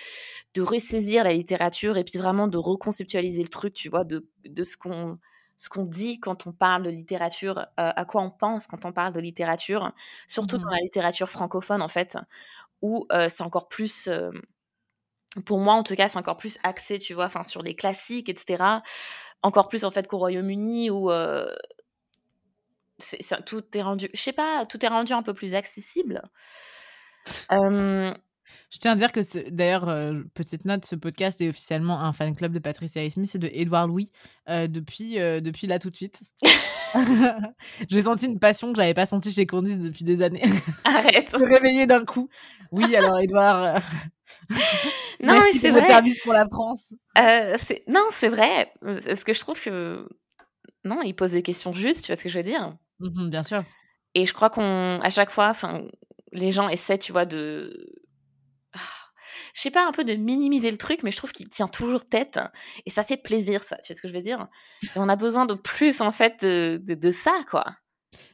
de 0.54 0.62
ressaisir 0.62 1.24
la 1.24 1.32
littérature 1.32 1.96
et 1.98 2.04
puis 2.04 2.18
vraiment 2.18 2.48
de 2.48 2.58
reconceptualiser 2.58 3.42
le 3.42 3.48
truc, 3.48 3.74
tu 3.74 3.88
vois, 3.88 4.04
de, 4.04 4.28
de 4.44 4.62
ce 4.62 4.76
qu'on 4.76 5.18
ce 5.60 5.68
qu'on 5.68 5.84
dit 5.86 6.20
quand 6.20 6.46
on 6.46 6.52
parle 6.52 6.84
de 6.84 6.90
littérature, 6.90 7.58
euh, 7.58 7.64
à 7.76 8.04
quoi 8.04 8.22
on 8.22 8.30
pense 8.30 8.68
quand 8.68 8.84
on 8.84 8.92
parle 8.92 9.12
de 9.12 9.18
littérature, 9.20 9.92
surtout 10.28 10.56
dans 10.56 10.70
la 10.70 10.78
littérature 10.82 11.28
francophone 11.28 11.82
en 11.82 11.88
fait, 11.88 12.16
où 12.82 13.06
c'est 13.28 13.42
encore 13.42 13.68
plus, 13.68 14.08
pour 15.44 15.58
moi 15.58 15.74
en 15.74 15.82
tout 15.82 15.94
cas, 15.94 16.08
c'est 16.08 16.18
encore 16.18 16.36
plus 16.36 16.58
axé, 16.62 16.98
tu 16.98 17.14
vois, 17.14 17.26
enfin 17.26 17.42
sur 17.42 17.62
les 17.62 17.74
classiques, 17.74 18.28
etc. 18.28 18.62
Encore 19.42 19.68
plus 19.68 19.84
en 19.84 19.90
fait 19.90 20.06
qu'au 20.06 20.18
Royaume-Uni 20.18 20.90
où 20.90 21.10
euh, 21.10 21.46
tout 23.46 23.64
est 23.76 23.82
rendu, 23.82 24.08
je 24.12 24.20
sais 24.20 24.32
pas, 24.32 24.66
tout 24.66 24.84
est 24.84 24.88
rendu 24.88 25.12
un 25.12 25.22
peu 25.22 25.32
plus 25.32 25.54
accessible. 25.54 26.22
Euh, 27.52 28.12
Je 28.70 28.78
tiens 28.78 28.92
à 28.92 28.94
dire 28.96 29.12
que, 29.12 29.50
d'ailleurs, 29.50 29.88
euh, 29.88 30.22
petite 30.34 30.64
note, 30.64 30.84
ce 30.84 30.96
podcast 30.96 31.40
est 31.40 31.48
officiellement 31.48 32.00
un 32.00 32.12
fan 32.12 32.34
club 32.34 32.52
de 32.52 32.58
Patricia 32.58 33.02
Highsmith 33.02 33.34
et 33.34 33.38
de 33.38 33.50
Edouard 33.52 33.86
Louis 33.86 34.10
depuis, 34.48 35.16
depuis 35.16 35.66
là 35.66 35.78
tout 35.78 35.90
de 35.90 35.96
suite. 35.96 36.20
J'ai 37.90 38.02
senti 38.02 38.26
une 38.26 38.38
passion 38.38 38.72
que 38.72 38.78
j'avais 38.78 38.94
pas 38.94 39.06
sentie 39.06 39.32
chez 39.32 39.46
Candice 39.46 39.78
depuis 39.78 40.04
des 40.04 40.22
années. 40.22 40.42
arrête. 40.84 41.28
Se 41.30 41.36
réveiller 41.44 41.86
d'un 41.86 42.04
coup. 42.04 42.28
Oui, 42.72 42.94
alors 42.96 43.18
Edouard, 43.18 43.62
euh, 43.62 43.78
Non, 45.20 45.32
mais 45.34 45.40
merci 45.40 45.58
c'est 45.58 45.70
vrai. 45.70 45.86
service 45.86 46.20
pour 46.22 46.32
la 46.32 46.46
France. 46.48 46.94
Euh, 47.18 47.54
c'est- 47.58 47.82
non, 47.88 48.04
c'est 48.10 48.28
vrai. 48.28 48.72
Parce 48.82 49.24
que 49.24 49.32
je 49.32 49.40
trouve 49.40 49.60
que 49.60 50.08
non, 50.84 51.00
il 51.02 51.14
pose 51.14 51.32
des 51.32 51.42
questions 51.42 51.72
justes, 51.72 52.04
tu 52.04 52.12
vois 52.12 52.16
ce 52.16 52.22
que 52.22 52.28
je 52.28 52.38
veux 52.38 52.44
dire? 52.44 52.76
Mhm, 53.00 53.30
bien 53.30 53.42
sûr. 53.42 53.64
Et 54.14 54.26
je 54.26 54.32
crois 54.32 54.50
qu'on, 54.50 55.00
à 55.02 55.10
chaque 55.10 55.30
fois, 55.30 55.48
enfin, 55.48 55.82
les 56.32 56.52
gens 56.52 56.68
essaient, 56.68 56.98
tu 56.98 57.12
vois, 57.12 57.24
de, 57.26 57.86
Ah, 58.74 58.78
je 59.54 59.60
sais 59.62 59.70
pas, 59.70 59.86
un 59.86 59.92
peu 59.92 60.04
de 60.04 60.14
minimiser 60.14 60.70
le 60.70 60.78
truc, 60.78 61.02
mais 61.02 61.10
je 61.10 61.16
trouve 61.16 61.32
qu'il 61.32 61.48
tient 61.48 61.68
toujours 61.68 62.08
tête. 62.08 62.38
Et 62.86 62.90
ça 62.90 63.02
fait 63.02 63.16
plaisir, 63.16 63.62
ça. 63.64 63.76
Tu 63.78 63.92
vois 63.92 63.96
ce 63.96 64.02
que 64.02 64.08
je 64.08 64.12
veux 64.14 64.20
dire? 64.20 64.46
Et 64.82 64.88
on 64.96 65.08
a 65.08 65.16
besoin 65.16 65.46
de 65.46 65.54
plus, 65.54 66.00
en 66.00 66.10
fait, 66.12 66.44
de, 66.44 66.80
de, 66.82 66.94
de 66.94 67.10
ça, 67.10 67.36
quoi. 67.50 67.64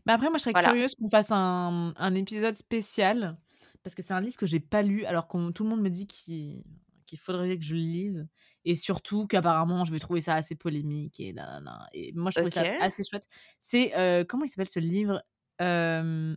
Mais 0.07 0.12
après, 0.12 0.29
moi, 0.29 0.38
je 0.38 0.42
serais 0.42 0.53
Voilà. 0.53 0.68
curieuse 0.68 0.94
qu'on 0.97 1.09
fasse 1.09 1.31
un, 1.31 1.94
un 1.97 2.14
épisode 2.14 2.55
spécial 2.55 3.37
parce 3.85 3.94
que 3.94 4.03
c'est 4.03 4.14
un 4.14 4.20
livre 4.20 4.37
que 4.37 4.47
j'ai 4.47 4.61
pas 4.61 4.83
lu 4.83 5.05
alors 5.05 5.29
que 5.29 5.51
tout 5.51 5.62
le 5.62 5.70
monde 5.70 5.83
me 5.83 5.90
dit 5.90 6.07
qu'il 6.07 6.64
qu'il 7.07 7.18
faudrait 7.18 7.59
que 7.59 7.64
je 7.64 7.75
le 7.75 7.81
lise 7.83 8.27
et 8.64 8.77
surtout 8.77 9.27
qu'apparemment 9.27 9.85
je 9.85 9.92
vais 9.92 9.99
trouver 9.99 10.23
ça 10.23 10.35
assez 10.35 10.55
polémique 10.55 11.20
et 11.20 11.35
nanana. 11.35 11.87
et 11.92 12.12
moi 12.14 12.31
je 12.31 12.38
trouvais 12.38 12.51
ça 12.51 12.64
assez 12.81 13.05
chouette. 13.05 13.27
C'est 13.59 13.94
euh, 13.97 14.25
comment 14.25 14.44
il 14.44 14.49
s'appelle 14.49 14.68
ce 14.68 14.81
livre 14.81 15.23
Euh, 15.61 16.35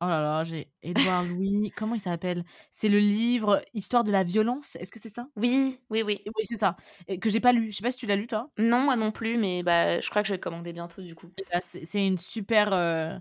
Oh 0.00 0.08
là 0.08 0.20
là, 0.20 0.44
j'ai 0.44 0.70
Édouard 0.82 1.24
Louis. 1.24 1.72
Comment 1.76 1.94
il 1.94 2.00
s'appelle? 2.00 2.44
C'est 2.70 2.90
le 2.90 2.98
livre 2.98 3.62
Histoire 3.72 4.04
de 4.04 4.12
la 4.12 4.22
violence. 4.22 4.76
Est-ce 4.76 4.90
que 4.90 4.98
c'est 4.98 5.14
ça? 5.14 5.28
Oui, 5.36 5.78
oui, 5.88 6.02
oui. 6.02 6.20
Oui, 6.26 6.44
c'est 6.44 6.56
ça. 6.56 6.76
Et 7.08 7.18
que 7.18 7.30
j'ai 7.30 7.40
pas 7.40 7.52
lu. 7.52 7.70
Je 7.70 7.76
sais 7.76 7.82
pas 7.82 7.90
si 7.90 7.98
tu 7.98 8.06
l'as 8.06 8.16
lu 8.16 8.26
toi. 8.26 8.50
Non, 8.58 8.80
moi 8.80 8.96
non 8.96 9.12
plus, 9.12 9.38
mais 9.38 9.62
bah, 9.62 10.00
je 10.00 10.10
crois 10.10 10.20
que 10.20 10.28
je 10.28 10.34
vais 10.34 10.38
le 10.38 10.42
commander 10.42 10.74
bientôt, 10.74 11.00
du 11.00 11.14
coup. 11.14 11.30
C'est 11.60 11.86
c'est 11.86 12.06
une 12.06 12.18
super. 12.18 12.72
euh, 12.74 13.18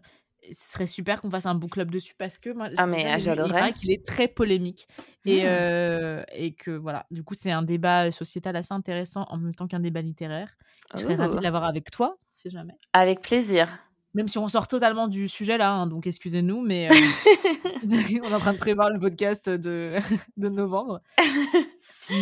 ce 0.51 0.71
serait 0.73 0.87
super 0.87 1.21
qu'on 1.21 1.29
fasse 1.29 1.45
un 1.45 1.55
book 1.55 1.71
club 1.71 1.89
dessus 1.91 2.13
parce 2.17 2.37
que 2.39 2.49
moi, 2.51 2.67
Ah, 2.77 2.85
mais 2.85 3.05
ah, 3.09 3.17
j'adorerais. 3.17 3.73
qu'il 3.73 3.91
est 3.91 4.05
très 4.05 4.27
polémique 4.27 4.87
et, 5.25 5.41
euh, 5.45 6.23
et 6.33 6.53
que 6.53 6.71
voilà. 6.71 7.05
Du 7.11 7.23
coup, 7.23 7.33
c'est 7.33 7.51
un 7.51 7.61
débat 7.63 8.11
sociétal 8.11 8.55
assez 8.55 8.73
intéressant 8.73 9.25
en 9.29 9.37
même 9.37 9.53
temps 9.55 9.67
qu'un 9.67 9.79
débat 9.79 10.01
littéraire. 10.01 10.55
Je 10.95 11.01
serais 11.01 11.15
ravie 11.15 11.37
de 11.37 11.41
l'avoir 11.41 11.63
avec 11.63 11.89
toi, 11.91 12.17
si 12.29 12.49
jamais. 12.49 12.73
Avec 12.93 13.21
plaisir. 13.21 13.67
Même 14.15 14.27
si 14.27 14.37
on 14.37 14.47
sort 14.47 14.67
totalement 14.67 15.07
du 15.07 15.27
sujet 15.27 15.57
là, 15.57 15.71
hein, 15.71 15.87
donc 15.87 16.05
excusez-nous, 16.05 16.61
mais 16.61 16.87
euh, 16.91 16.93
on 17.87 18.29
est 18.29 18.33
en 18.33 18.39
train 18.39 18.53
de 18.53 18.59
prévoir 18.59 18.91
le 18.91 18.99
podcast 18.99 19.49
de, 19.49 19.93
de 20.37 20.49
novembre. 20.49 21.01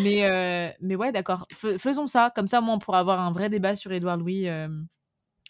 Mais, 0.04 0.24
euh, 0.30 0.72
mais 0.80 0.96
ouais, 0.96 1.12
d'accord. 1.12 1.46
Fais- 1.54 1.78
faisons 1.78 2.08
ça. 2.08 2.32
Comme 2.36 2.48
ça, 2.48 2.62
moi, 2.62 2.76
on 2.76 2.80
pourra 2.80 3.00
avoir 3.00 3.20
un 3.20 3.32
vrai 3.32 3.50
débat 3.50 3.76
sur 3.76 3.92
Édouard 3.92 4.18
Louis, 4.18 4.48
euh, 4.48 4.70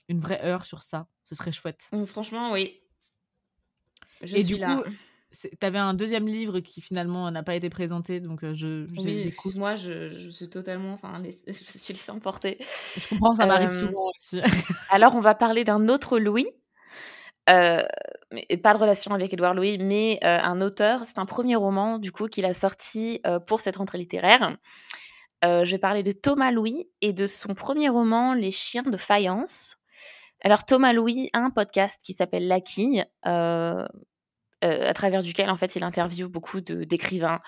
une 0.10 0.20
vraie 0.20 0.42
heure 0.44 0.66
sur 0.66 0.82
ça. 0.82 1.06
Ce 1.32 1.36
serait 1.36 1.52
chouette. 1.54 1.88
Mm, 1.94 2.06
Franchement, 2.06 2.52
oui. 2.52 2.82
Je 4.22 4.36
Et 4.36 4.44
suis 4.44 4.56
du 4.56 4.58
là. 4.60 4.76
coup, 4.84 4.90
tu 5.32 5.66
avais 5.66 5.80
un 5.80 5.94
deuxième 5.94 6.28
livre 6.28 6.60
qui 6.60 6.82
finalement 6.82 7.32
n'a 7.32 7.42
pas 7.42 7.56
été 7.56 7.70
présenté, 7.70 8.20
donc 8.20 8.44
euh, 8.44 8.54
je, 8.54 8.86
Oui, 9.00 9.24
excuse-moi, 9.26 9.78
je, 9.78 10.12
je 10.12 10.30
suis 10.30 10.50
totalement. 10.50 10.94
Enfin, 10.94 11.24
je 11.48 11.54
suis 11.54 11.94
laissée 11.94 12.12
emporter. 12.12 12.58
Je 12.98 13.08
comprends, 13.08 13.34
ça 13.34 13.46
m'arrive 13.46 13.70
Euh, 13.70 13.88
souvent 13.88 14.10
aussi. 14.16 14.42
Alors, 14.90 15.16
on 15.16 15.22
va 15.22 15.34
parler 15.34 15.64
d'un 15.64 15.88
autre 15.88 16.20
Louis. 16.20 16.48
Euh, 17.50 17.82
mais 18.32 18.46
pas 18.62 18.74
de 18.74 18.78
relation 18.78 19.14
avec 19.14 19.34
Édouard 19.34 19.56
Louis, 19.56 19.78
mais 19.80 20.20
euh, 20.24 20.40
un 20.42 20.62
auteur. 20.62 21.06
C'est 21.06 21.18
un 21.20 21.26
premier 21.26 21.56
roman, 21.56 21.98
du 21.98 22.12
coup, 22.12 22.28
qu'il 22.28 22.46
a 22.46 22.54
sorti 22.54 23.22
pour 23.48 23.62
cette 23.62 23.78
rentrée 23.78 23.98
littéraire. 23.98 24.58
Je 25.44 25.72
vais 25.72 25.80
parler 25.80 26.04
de 26.04 26.12
Thomas 26.12 26.52
Louis 26.52 26.88
et 27.02 27.14
de 27.14 27.26
son 27.26 27.56
premier 27.56 27.90
roman, 27.90 28.36
Les 28.36 28.52
chiens 28.52 28.84
de 28.84 28.96
faïence. 28.98 29.78
Alors, 30.44 30.66
Thomas 30.66 30.94
Louis 30.94 31.30
a 31.34 31.40
un 31.40 31.50
podcast 31.52 32.02
qui 32.04 32.14
s'appelle 32.14 32.48
La 32.48 32.62
Quille, 32.62 33.06
euh, 33.26 33.86
euh, 34.64 34.90
à 34.90 34.94
travers 34.94 35.22
duquel, 35.24 35.50
en 35.50 35.56
fait, 35.56 35.76
il 35.76 35.84
interviewe 35.84 36.28
beaucoup 36.30 36.62
de- 36.62 36.84
d'écrivains. 36.84 37.42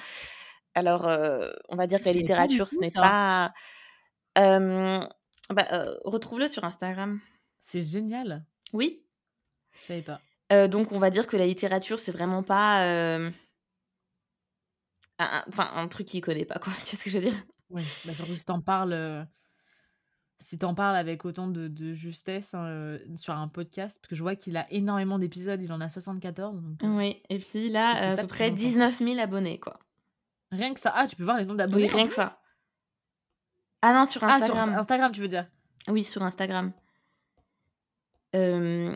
Alors, 0.76 1.08
euh, 1.08 1.52
on 1.70 1.76
va 1.76 1.88
dire 1.88 2.00
que 2.00 2.06
la 2.06 2.14
littérature, 2.14 2.68
ce 2.68 2.80
n'est 2.80 2.92
pas... 2.92 3.52
Bah, 4.36 5.68
Retrouve-le 6.06 6.48
sur 6.48 6.64
Instagram. 6.64 7.20
C'est 7.60 7.84
génial. 7.84 8.46
Oui. 8.74 9.04
Je 9.80 9.86
savais 9.86 10.02
pas. 10.04 10.22
Donc, 10.68 10.92
on 10.92 11.00
va 11.00 11.10
dire 11.10 11.26
que 11.28 11.36
la 11.38 11.46
littérature, 11.48 11.98
c'est 12.00 12.12
vraiment 12.12 12.44
pas. 12.44 12.84
un, 15.20 15.44
enfin, 15.48 15.72
un 15.76 15.88
truc 15.88 16.08
qu'il 16.08 16.22
connaît 16.22 16.46
pas, 16.46 16.60
quoi. 16.60 16.74
Tu 16.86 16.96
vois 16.96 17.00
ce 17.00 17.04
que 17.04 17.10
je 17.10 17.20
veux 17.20 17.26
dire? 17.26 17.44
Oui, 17.70 17.84
bah, 18.06 18.14
surtout 18.14 18.36
si 18.36 18.46
t'en 18.46 18.62
parles, 18.62 19.28
si 20.44 20.58
t'en 20.58 20.74
parles 20.76 20.96
avec 20.96 21.26
autant 21.26 21.48
de, 21.48 21.68
de 21.68 21.94
justesse 21.94 22.54
euh, 22.56 23.00
sur 23.16 23.34
un 23.36 23.48
podcast, 23.48 23.98
parce 24.02 24.10
que 24.10 24.16
je 24.16 24.22
vois 24.22 24.36
qu'il 24.36 24.58
a 24.58 24.72
énormément 24.72 25.18
d'épisodes, 25.18 25.62
il 25.62 25.72
en 25.72 25.80
a 25.82 25.90
74. 25.90 26.62
Donc, 26.62 26.84
euh, 26.84 26.98
Oui, 26.98 27.22
et 27.30 27.40
puis 27.40 27.66
Il 27.68 27.72
là, 27.72 28.12
euh, 28.12 28.14
à 28.14 28.18
peu 28.22 28.28
près 28.28 28.50
longtemps. 28.50 28.58
19 28.62 28.98
000 29.00 29.20
abonnés, 29.20 29.60
quoi. 29.60 29.80
Rien 30.52 30.74
que 30.74 30.80
ça. 30.80 30.92
Ah, 30.96 31.08
tu 31.08 31.16
peux 31.16 31.24
voir 31.24 31.38
les 31.38 31.46
noms 31.46 31.56
d'abonnés. 31.56 31.86
Oui, 31.86 31.92
en 31.92 31.96
rien 31.96 32.06
que 32.08 32.14
ça. 32.14 32.38
Ah 33.82 33.94
non, 33.94 34.06
sur 34.06 34.24
Ah, 34.24 34.36
Instagram. 34.36 34.64
sur 34.66 34.74
Instagram, 34.74 35.12
tu 35.12 35.22
veux 35.22 35.28
dire 35.28 35.48
Oui, 35.88 36.04
sur 36.04 36.22
Instagram. 36.24 36.72
Euh, 38.36 38.96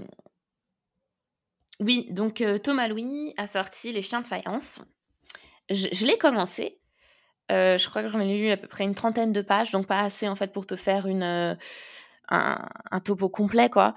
Oui, 1.80 2.08
donc 2.12 2.42
euh, 2.42 2.58
Thomas 2.58 2.88
Louis 2.88 3.34
a 3.38 3.48
sorti 3.48 3.92
Les 3.94 4.02
Chiens 4.02 4.22
de 4.22 4.28
Faïence. 4.28 4.82
Je, 5.70 5.88
je 5.92 6.06
l'ai 6.06 6.18
commencé. 6.18 6.80
Euh, 7.52 7.78
je 7.78 7.90
crois 7.90 8.04
que 8.04 8.10
j'en 8.10 8.20
ai 8.20 8.38
lu 8.38 8.52
à 8.52 8.58
peu 8.58 8.68
près 8.68 8.84
une 8.84 8.96
trentaine 8.96 9.32
de 9.32 9.42
pages, 9.42 9.72
donc 9.72 9.88
pas 9.88 10.02
assez 10.02 10.28
en 10.28 10.36
fait 10.36 10.52
pour 10.52 10.66
te 10.66 10.76
faire 10.76 11.06
euh, 11.08 11.56
un, 12.30 13.00
topo 13.04 13.30
complet, 13.30 13.70
quoi. 13.70 13.94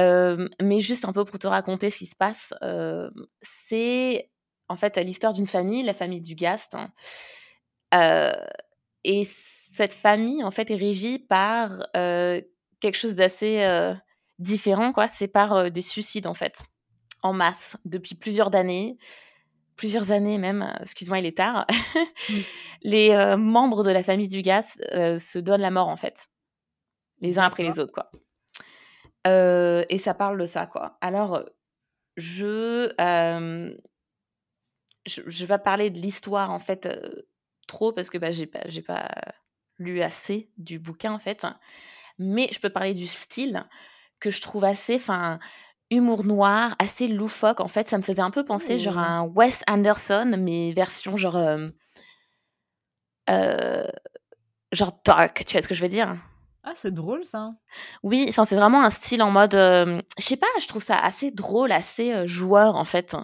Euh, 0.00 0.48
mais 0.60 0.80
juste 0.80 1.04
un 1.04 1.12
peu 1.12 1.24
pour 1.24 1.38
te 1.38 1.46
raconter 1.46 1.90
ce 1.90 1.98
qui 1.98 2.06
se 2.06 2.16
passe. 2.16 2.54
C'est 3.40 4.30
en 4.68 4.76
fait 4.76 4.96
l'histoire 4.98 5.32
d'une 5.32 5.46
famille, 5.46 5.82
la 5.82 5.94
famille 5.94 6.20
du 6.20 6.34
Gast. 6.34 6.76
hein. 6.76 8.32
Et 9.04 9.24
cette 9.24 9.92
famille, 9.92 10.44
en 10.44 10.52
fait, 10.52 10.70
est 10.70 10.76
régie 10.76 11.18
par 11.18 11.82
quelque 11.92 12.96
chose 12.96 13.16
d'assez 13.16 13.66
différent, 14.38 14.92
quoi. 14.92 15.08
C'est 15.08 15.28
par 15.28 15.70
des 15.70 15.82
suicides, 15.82 16.28
en 16.28 16.34
fait, 16.34 16.58
en 17.22 17.32
masse, 17.32 17.76
depuis 17.84 18.14
plusieurs 18.14 18.54
années. 18.54 18.96
Plusieurs 19.76 20.12
années 20.12 20.38
même, 20.38 20.62
euh, 20.62 20.82
excuse-moi, 20.82 21.18
il 21.18 21.26
est 21.26 21.36
tard. 21.36 21.66
Mm. 22.28 22.34
Les 22.82 23.10
euh, 23.10 23.36
membres 23.36 23.84
de 23.84 23.90
la 23.90 24.02
famille 24.02 24.28
du 24.28 24.42
gaz 24.42 24.82
euh, 24.92 25.18
se 25.18 25.38
donnent 25.38 25.60
la 25.60 25.70
mort, 25.70 25.88
en 25.88 25.96
fait. 25.96 26.28
Les 27.20 27.38
uns 27.38 27.44
après 27.44 27.62
les 27.62 27.78
autres, 27.78 27.92
quoi. 27.92 28.10
Euh, 29.26 29.84
et 29.88 29.98
ça 29.98 30.14
parle 30.14 30.38
de 30.40 30.46
ça, 30.46 30.66
quoi. 30.66 30.98
Alors, 31.00 31.44
je, 32.16 32.92
je, 35.06 35.22
je 35.24 35.44
vais 35.44 35.46
pas 35.46 35.58
parler 35.60 35.90
de 35.90 36.00
l'histoire, 36.00 36.50
en 36.50 36.58
fait, 36.58 36.88
trop, 37.68 37.92
parce 37.92 38.10
que 38.10 38.18
bah, 38.18 38.32
j'ai 38.32 38.46
pas, 38.46 38.62
j'ai 38.66 38.82
pas 38.82 39.08
lu 39.78 40.02
assez 40.02 40.50
du 40.58 40.80
bouquin, 40.80 41.12
en 41.12 41.20
fait. 41.20 41.46
Mais 42.18 42.48
je 42.52 42.58
peux 42.58 42.70
parler 42.70 42.94
du 42.94 43.06
style, 43.06 43.64
que 44.18 44.30
je 44.30 44.40
trouve 44.40 44.64
assez, 44.64 44.96
enfin, 44.96 45.38
humour 45.92 46.24
noir, 46.24 46.74
assez 46.78 47.06
loufoque, 47.06 47.60
en 47.60 47.68
fait. 47.68 47.88
Ça 47.88 47.98
me 47.98 48.02
faisait 48.02 48.22
un 48.22 48.30
peu 48.30 48.44
penser, 48.44 48.78
genre, 48.78 48.98
à 48.98 49.06
un 49.06 49.22
Wes 49.22 49.62
Anderson, 49.68 50.34
mais 50.38 50.72
version, 50.72 51.16
genre... 51.16 51.36
euh, 51.36 51.68
euh, 53.30 53.86
genre 54.72 54.98
dark, 55.04 55.44
tu 55.46 55.52
vois 55.52 55.62
ce 55.62 55.68
que 55.68 55.74
je 55.74 55.82
veux 55.82 55.88
dire? 55.88 56.16
Ah, 56.64 56.72
c'est 56.74 56.94
drôle 56.94 57.24
ça. 57.24 57.50
Oui, 58.02 58.24
enfin 58.28 58.44
c'est 58.44 58.56
vraiment 58.56 58.82
un 58.82 58.90
style 58.90 59.22
en 59.22 59.30
mode, 59.30 59.54
euh, 59.54 60.00
je 60.18 60.24
sais 60.24 60.36
pas, 60.36 60.46
je 60.60 60.66
trouve 60.66 60.82
ça 60.82 60.98
assez 60.98 61.30
drôle, 61.30 61.72
assez 61.72 62.12
euh, 62.12 62.26
joueur 62.26 62.76
en 62.76 62.84
fait. 62.84 63.16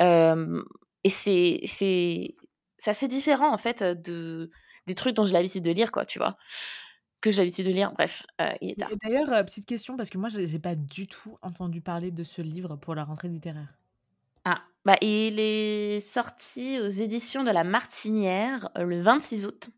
Euh, 0.00 0.62
et 1.04 1.08
c'est 1.08 1.60
c'est 1.66 2.36
c'est 2.78 2.90
assez 2.90 3.08
différent 3.08 3.52
en 3.52 3.58
fait 3.58 3.82
de 3.82 4.50
des 4.86 4.94
trucs 4.94 5.14
dont 5.14 5.24
j'ai 5.24 5.32
l'habitude 5.32 5.64
de 5.64 5.72
lire 5.72 5.90
quoi, 5.90 6.06
tu 6.06 6.18
vois, 6.18 6.36
que 7.20 7.30
j'ai 7.30 7.42
l'habitude 7.42 7.66
de 7.66 7.72
lire. 7.72 7.92
Bref, 7.92 8.24
euh, 8.40 8.52
il 8.60 8.70
est 8.70 8.74
tard. 8.76 8.90
D'ailleurs, 9.02 9.32
euh, 9.32 9.42
petite 9.42 9.66
question, 9.66 9.96
parce 9.96 10.10
que 10.10 10.18
moi, 10.18 10.28
j'ai 10.28 10.58
pas 10.58 10.74
du 10.74 11.06
tout 11.06 11.36
entendu 11.42 11.80
parler 11.80 12.10
de 12.10 12.24
ce 12.24 12.42
livre 12.42 12.76
pour 12.76 12.94
la 12.94 13.04
rentrée 13.04 13.28
littéraire. 13.28 13.74
Ah, 14.44 14.62
bah 14.84 14.96
il 15.00 15.40
est 15.40 16.00
sorti 16.00 16.78
aux 16.78 16.88
éditions 16.88 17.42
de 17.42 17.50
la 17.50 17.64
Martinière 17.64 18.68
euh, 18.78 18.84
le 18.84 19.00
26 19.00 19.44
août. 19.46 19.70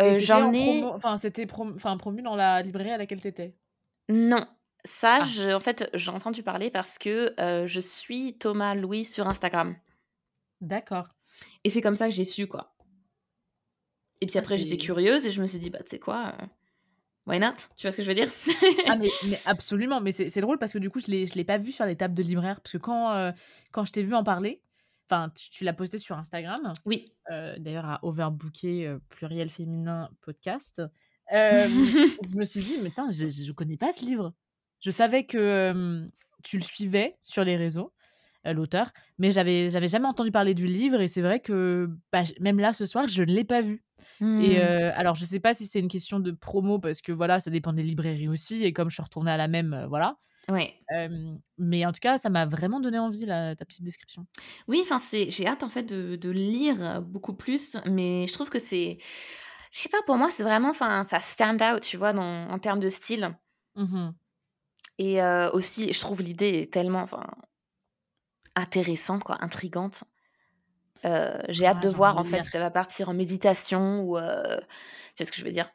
J'en 0.00 0.48
en 0.48 0.52
ai 0.54 0.82
Enfin, 0.84 1.16
c'était 1.16 1.44
prom- 1.46 1.74
enfin, 1.74 1.96
promu 1.96 2.22
dans 2.22 2.36
la 2.36 2.62
librairie 2.62 2.92
à 2.92 2.98
laquelle 2.98 3.20
t'étais? 3.20 3.54
non. 4.08 4.46
Ça, 4.84 5.18
Ah. 5.20 5.24
je- 5.24 5.52
en 5.52 5.60
fait, 5.60 5.90
j'ai 5.92 6.10
entendu 6.12 6.42
parler 6.44 6.70
parce 6.70 6.98
que 6.98 7.34
je 7.66 7.80
suis 7.80 8.38
Thomas 8.38 8.74
Louis 8.76 9.04
sur 9.04 9.26
Instagram. 9.26 9.76
D'accord. 10.60 11.08
Et 11.64 11.68
c'est 11.70 11.80
comme 11.82 11.96
ça 11.96 12.08
que 12.08 12.14
j'ai 12.14 12.24
su, 12.24 12.46
quoi. 12.46 12.74
Et 14.20 14.26
puis 14.26 14.36
Ah, 14.36 14.40
après, 14.40 14.58
j'étais 14.58 14.76
curieuse 14.78 15.26
et 15.26 15.30
je 15.30 15.40
me 15.40 15.46
suis 15.46 15.58
dit, 15.58 15.70
bah, 15.70 15.78
tu 15.82 15.90
sais 15.90 15.98
quoi, 15.98 16.34
euh, 16.40 16.46
why 17.26 17.38
not? 17.38 17.52
Tu 17.76 17.86
vois 17.86 17.92
ce 17.92 17.98
que 17.98 18.02
je 18.02 18.08
veux 18.08 18.14
dire? 18.14 18.30
Ah, 18.86 18.96
mais, 18.96 19.08
mais 19.28 19.38
absolument. 19.46 20.00
Mais 20.00 20.12
c'est 20.12 20.40
drôle 20.40 20.58
parce 20.58 20.72
que 20.72 20.78
du 20.78 20.90
coup, 20.90 21.00
je 21.00 21.06
je 21.06 21.34
l'ai 21.34 21.44
pas 21.44 21.58
vu 21.58 21.72
sur 21.72 21.84
les 21.84 21.96
tables 21.96 22.14
de 22.14 22.22
libraire. 22.22 22.60
Parce 22.60 22.72
que 22.72 22.78
quand, 22.78 23.12
euh, 23.12 23.32
quand 23.72 23.84
je 23.84 23.92
t'ai 23.92 24.02
vu 24.02 24.14
en 24.14 24.24
parler, 24.24 24.62
enfin, 25.10 25.30
tu, 25.30 25.50
tu 25.50 25.64
l'as 25.64 25.72
posté 25.72 25.98
sur 25.98 26.16
Instagram, 26.16 26.72
Oui. 26.86 27.12
euh, 27.30 27.56
d'ailleurs 27.58 27.86
à 27.86 28.00
Overbooké, 28.04 28.96
pluriel 29.08 29.50
féminin 29.50 30.10
podcast, 30.20 30.82
je 31.30 32.36
me 32.36 32.44
suis 32.44 32.60
dit, 32.60 32.76
mais 32.82 32.90
je, 33.10 33.28
je 33.28 33.52
connais 33.52 33.76
pas 33.76 33.92
ce 33.92 34.04
livre. 34.04 34.34
Je 34.80 34.90
savais 34.90 35.24
que 35.26 36.08
tu 36.42 36.56
le 36.56 36.62
suivais 36.62 37.18
sur 37.22 37.44
les 37.44 37.56
réseaux, 37.56 37.92
l'auteur, 38.44 38.90
mais 39.18 39.32
j'avais 39.32 39.70
j'avais 39.70 39.88
jamais 39.88 40.06
entendu 40.06 40.30
parler 40.30 40.54
du 40.54 40.66
livre 40.66 41.00
et 41.00 41.08
c'est 41.08 41.20
vrai 41.20 41.40
que 41.40 41.90
bah, 42.12 42.22
même 42.40 42.58
là 42.58 42.72
ce 42.72 42.86
soir, 42.86 43.08
je 43.08 43.22
ne 43.22 43.32
l'ai 43.32 43.44
pas 43.44 43.60
vu. 43.60 43.82
Et 44.20 44.60
euh, 44.60 44.90
alors, 44.94 45.14
je 45.14 45.24
sais 45.24 45.40
pas 45.40 45.54
si 45.54 45.66
c'est 45.66 45.78
une 45.78 45.88
question 45.88 46.20
de 46.20 46.30
promo 46.30 46.78
parce 46.78 47.00
que 47.00 47.12
voilà, 47.12 47.40
ça 47.40 47.50
dépend 47.50 47.72
des 47.72 47.82
librairies 47.82 48.28
aussi 48.28 48.64
et 48.64 48.72
comme 48.72 48.88
je 48.90 48.94
suis 48.94 49.02
retournée 49.02 49.30
à 49.30 49.36
la 49.36 49.48
même, 49.48 49.74
euh, 49.74 49.86
voilà. 49.86 50.16
Ouais. 50.48 50.74
Euh, 50.96 51.36
mais 51.58 51.84
en 51.84 51.92
tout 51.92 52.00
cas, 52.00 52.18
ça 52.18 52.30
m'a 52.30 52.46
vraiment 52.46 52.80
donné 52.80 52.98
envie 52.98 53.26
la, 53.26 53.54
ta 53.54 53.64
petite 53.64 53.84
description. 53.84 54.26
Oui, 54.66 54.80
enfin, 54.82 54.98
c'est... 54.98 55.30
j'ai 55.30 55.46
hâte, 55.46 55.62
en 55.62 55.68
fait, 55.68 55.82
de, 55.82 56.16
de 56.16 56.30
lire 56.30 57.02
beaucoup 57.02 57.34
plus, 57.34 57.76
mais 57.86 58.26
je 58.26 58.32
trouve 58.32 58.50
que 58.50 58.58
c'est... 58.58 58.98
Je 59.70 59.78
sais 59.78 59.90
pas, 59.90 60.02
pour 60.06 60.16
moi, 60.16 60.30
c'est 60.30 60.42
vraiment, 60.42 60.70
enfin, 60.70 61.04
ça 61.04 61.20
stand 61.20 61.62
out, 61.62 61.82
tu 61.82 61.96
vois, 61.98 62.12
dans, 62.12 62.48
en 62.48 62.58
termes 62.58 62.80
de 62.80 62.88
style. 62.88 63.36
Mhm. 63.76 64.14
Et 64.98 65.22
aussi, 65.52 65.92
je 65.92 66.00
trouve 66.00 66.22
l'idée 66.22 66.66
tellement, 66.66 67.02
enfin, 67.02 67.26
intéressante, 68.56 69.22
quoi, 69.22 69.36
intrigante. 69.44 70.04
Euh, 71.04 71.38
j'ai 71.48 71.66
hâte 71.66 71.80
Ah, 71.80 71.80
de 71.82 71.88
j'ai 71.88 71.96
voir, 71.96 72.18
en 72.18 72.24
de 72.24 72.24
fait, 72.24 72.42
si 72.42 72.50
ça 72.50 72.58
va 72.58 72.70
partir 72.70 73.08
en 73.08 73.14
méditation 73.14 74.02
ou... 74.02 74.18
euh, 74.18 74.58
Tu 74.60 74.64
sais 75.16 75.24
ce 75.24 75.32
que 75.32 75.38
je 75.38 75.44
veux 75.44 75.52
dire? 75.52 75.70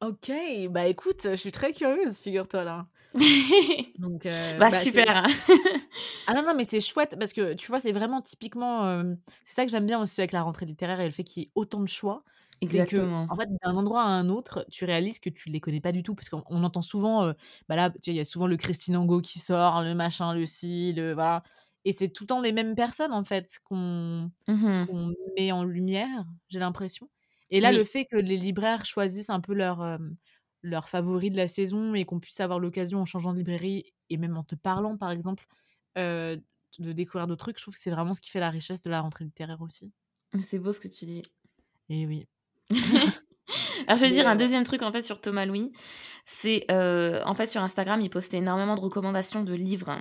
Ok, 0.00 0.32
bah 0.70 0.86
écoute, 0.88 1.22
je 1.24 1.34
suis 1.36 1.52
très 1.52 1.72
curieuse, 1.72 2.18
figure-toi 2.18 2.64
là. 2.64 2.88
Donc, 3.98 4.26
euh, 4.26 4.58
Bah, 4.58 4.70
c'est- 4.70 4.80
super. 4.82 5.26
Ah 6.26 6.34
non, 6.34 6.42
non, 6.44 6.54
mais 6.54 6.64
c'est 6.64 6.80
chouette 6.80 7.16
parce 7.18 7.32
que 7.32 7.54
tu 7.54 7.66
vois, 7.66 7.80
c'est 7.80 7.90
vraiment 7.92 8.22
typiquement. 8.22 8.86
euh, 8.86 9.14
c'est 9.44 9.54
ça 9.54 9.64
que 9.64 9.70
j'aime 9.72 9.86
bien 9.86 10.00
aussi 10.00 10.20
avec 10.20 10.32
la 10.32 10.42
rentrée 10.42 10.66
littéraire 10.66 11.00
et 11.00 11.04
le 11.06 11.10
fait 11.10 11.24
qu'il 11.24 11.42
y 11.42 11.46
ait 11.46 11.50
autant 11.56 11.80
de 11.80 11.88
choix. 11.88 12.22
C'est 12.64 12.84
que, 12.84 12.96
Exactement. 13.00 13.28
en 13.28 13.36
fait, 13.36 13.48
d'un 13.64 13.74
endroit 13.76 14.02
à 14.02 14.06
un 14.06 14.28
autre, 14.28 14.64
tu 14.70 14.84
réalises 14.84 15.18
que 15.18 15.30
tu 15.30 15.50
les 15.50 15.58
connais 15.60 15.80
pas 15.80 15.90
du 15.90 16.04
tout. 16.04 16.14
Parce 16.14 16.28
qu'on 16.28 16.44
on 16.48 16.62
entend 16.62 16.80
souvent, 16.82 17.24
euh, 17.24 17.32
bah 17.68 17.74
là, 17.74 17.90
tu 17.90 18.10
il 18.10 18.16
y 18.16 18.20
a 18.20 18.24
souvent 18.24 18.46
le 18.46 18.56
Christine 18.56 18.96
Angot 18.96 19.20
qui 19.20 19.40
sort, 19.40 19.82
le 19.82 19.94
machin, 19.94 20.32
le 20.34 20.46
ci, 20.46 20.92
le. 20.92 21.12
Voilà. 21.12 21.42
Et 21.84 21.92
c'est 21.92 22.08
tout 22.10 22.24
le 22.24 22.28
temps 22.28 22.40
les 22.40 22.52
mêmes 22.52 22.74
personnes, 22.76 23.12
en 23.12 23.24
fait, 23.24 23.58
qu'on 23.64 24.30
qu'on 24.86 25.14
met 25.36 25.52
en 25.52 25.64
lumière, 25.64 26.26
j'ai 26.48 26.58
l'impression. 26.60 27.08
Et 27.50 27.60
là, 27.60 27.72
Oui. 27.72 27.76
le 27.78 27.84
fait 27.84 28.06
que 28.06 28.16
les 28.16 28.36
libraires 28.38 28.84
choisissent 28.86 29.30
un 29.30 29.40
peu 29.40 29.54
leur, 29.54 29.82
euh, 29.82 29.98
leur 30.62 30.88
favori 30.88 31.30
de 31.30 31.36
la 31.36 31.48
saison 31.48 31.94
et 31.94 32.04
qu'on 32.04 32.20
puisse 32.20 32.40
avoir 32.40 32.58
l'occasion, 32.60 33.00
en 33.00 33.04
changeant 33.04 33.32
de 33.32 33.38
librairie 33.38 33.92
et 34.10 34.16
même 34.18 34.36
en 34.36 34.44
te 34.44 34.54
parlant, 34.54 34.96
par 34.98 35.10
exemple, 35.10 35.46
euh, 35.98 36.36
de 36.78 36.92
découvrir 36.92 37.26
d'autres 37.26 37.44
trucs, 37.46 37.58
je 37.58 37.64
trouve 37.64 37.74
que 37.74 37.80
c'est 37.80 37.90
vraiment 37.90 38.14
ce 38.14 38.20
qui 38.20 38.30
fait 38.30 38.40
la 38.40 38.50
richesse 38.50 38.82
de 38.82 38.90
la 38.90 39.00
rentrée 39.00 39.24
littéraire 39.24 39.60
aussi. 39.62 39.92
C'est 40.42 40.58
beau 40.58 40.72
ce 40.72 40.80
que 40.80 40.88
tu 40.88 41.04
dis. 41.06 41.22
Et 41.88 42.06
oui. 42.06 42.26
Alors, 43.86 43.96
je 43.98 44.02
vais 44.06 44.10
dire 44.10 44.28
un 44.28 44.36
deuxième 44.36 44.64
truc 44.64 44.82
en 44.82 44.92
fait 44.92 45.02
sur 45.02 45.20
Thomas 45.20 45.44
Louis. 45.46 45.72
C'est 46.24 46.64
euh, 46.70 47.22
en 47.26 47.34
fait 47.34 47.46
sur 47.46 47.62
Instagram, 47.62 48.00
il 48.00 48.10
postait 48.10 48.38
énormément 48.38 48.74
de 48.76 48.80
recommandations 48.80 49.42
de 49.44 49.54
livres, 49.54 49.98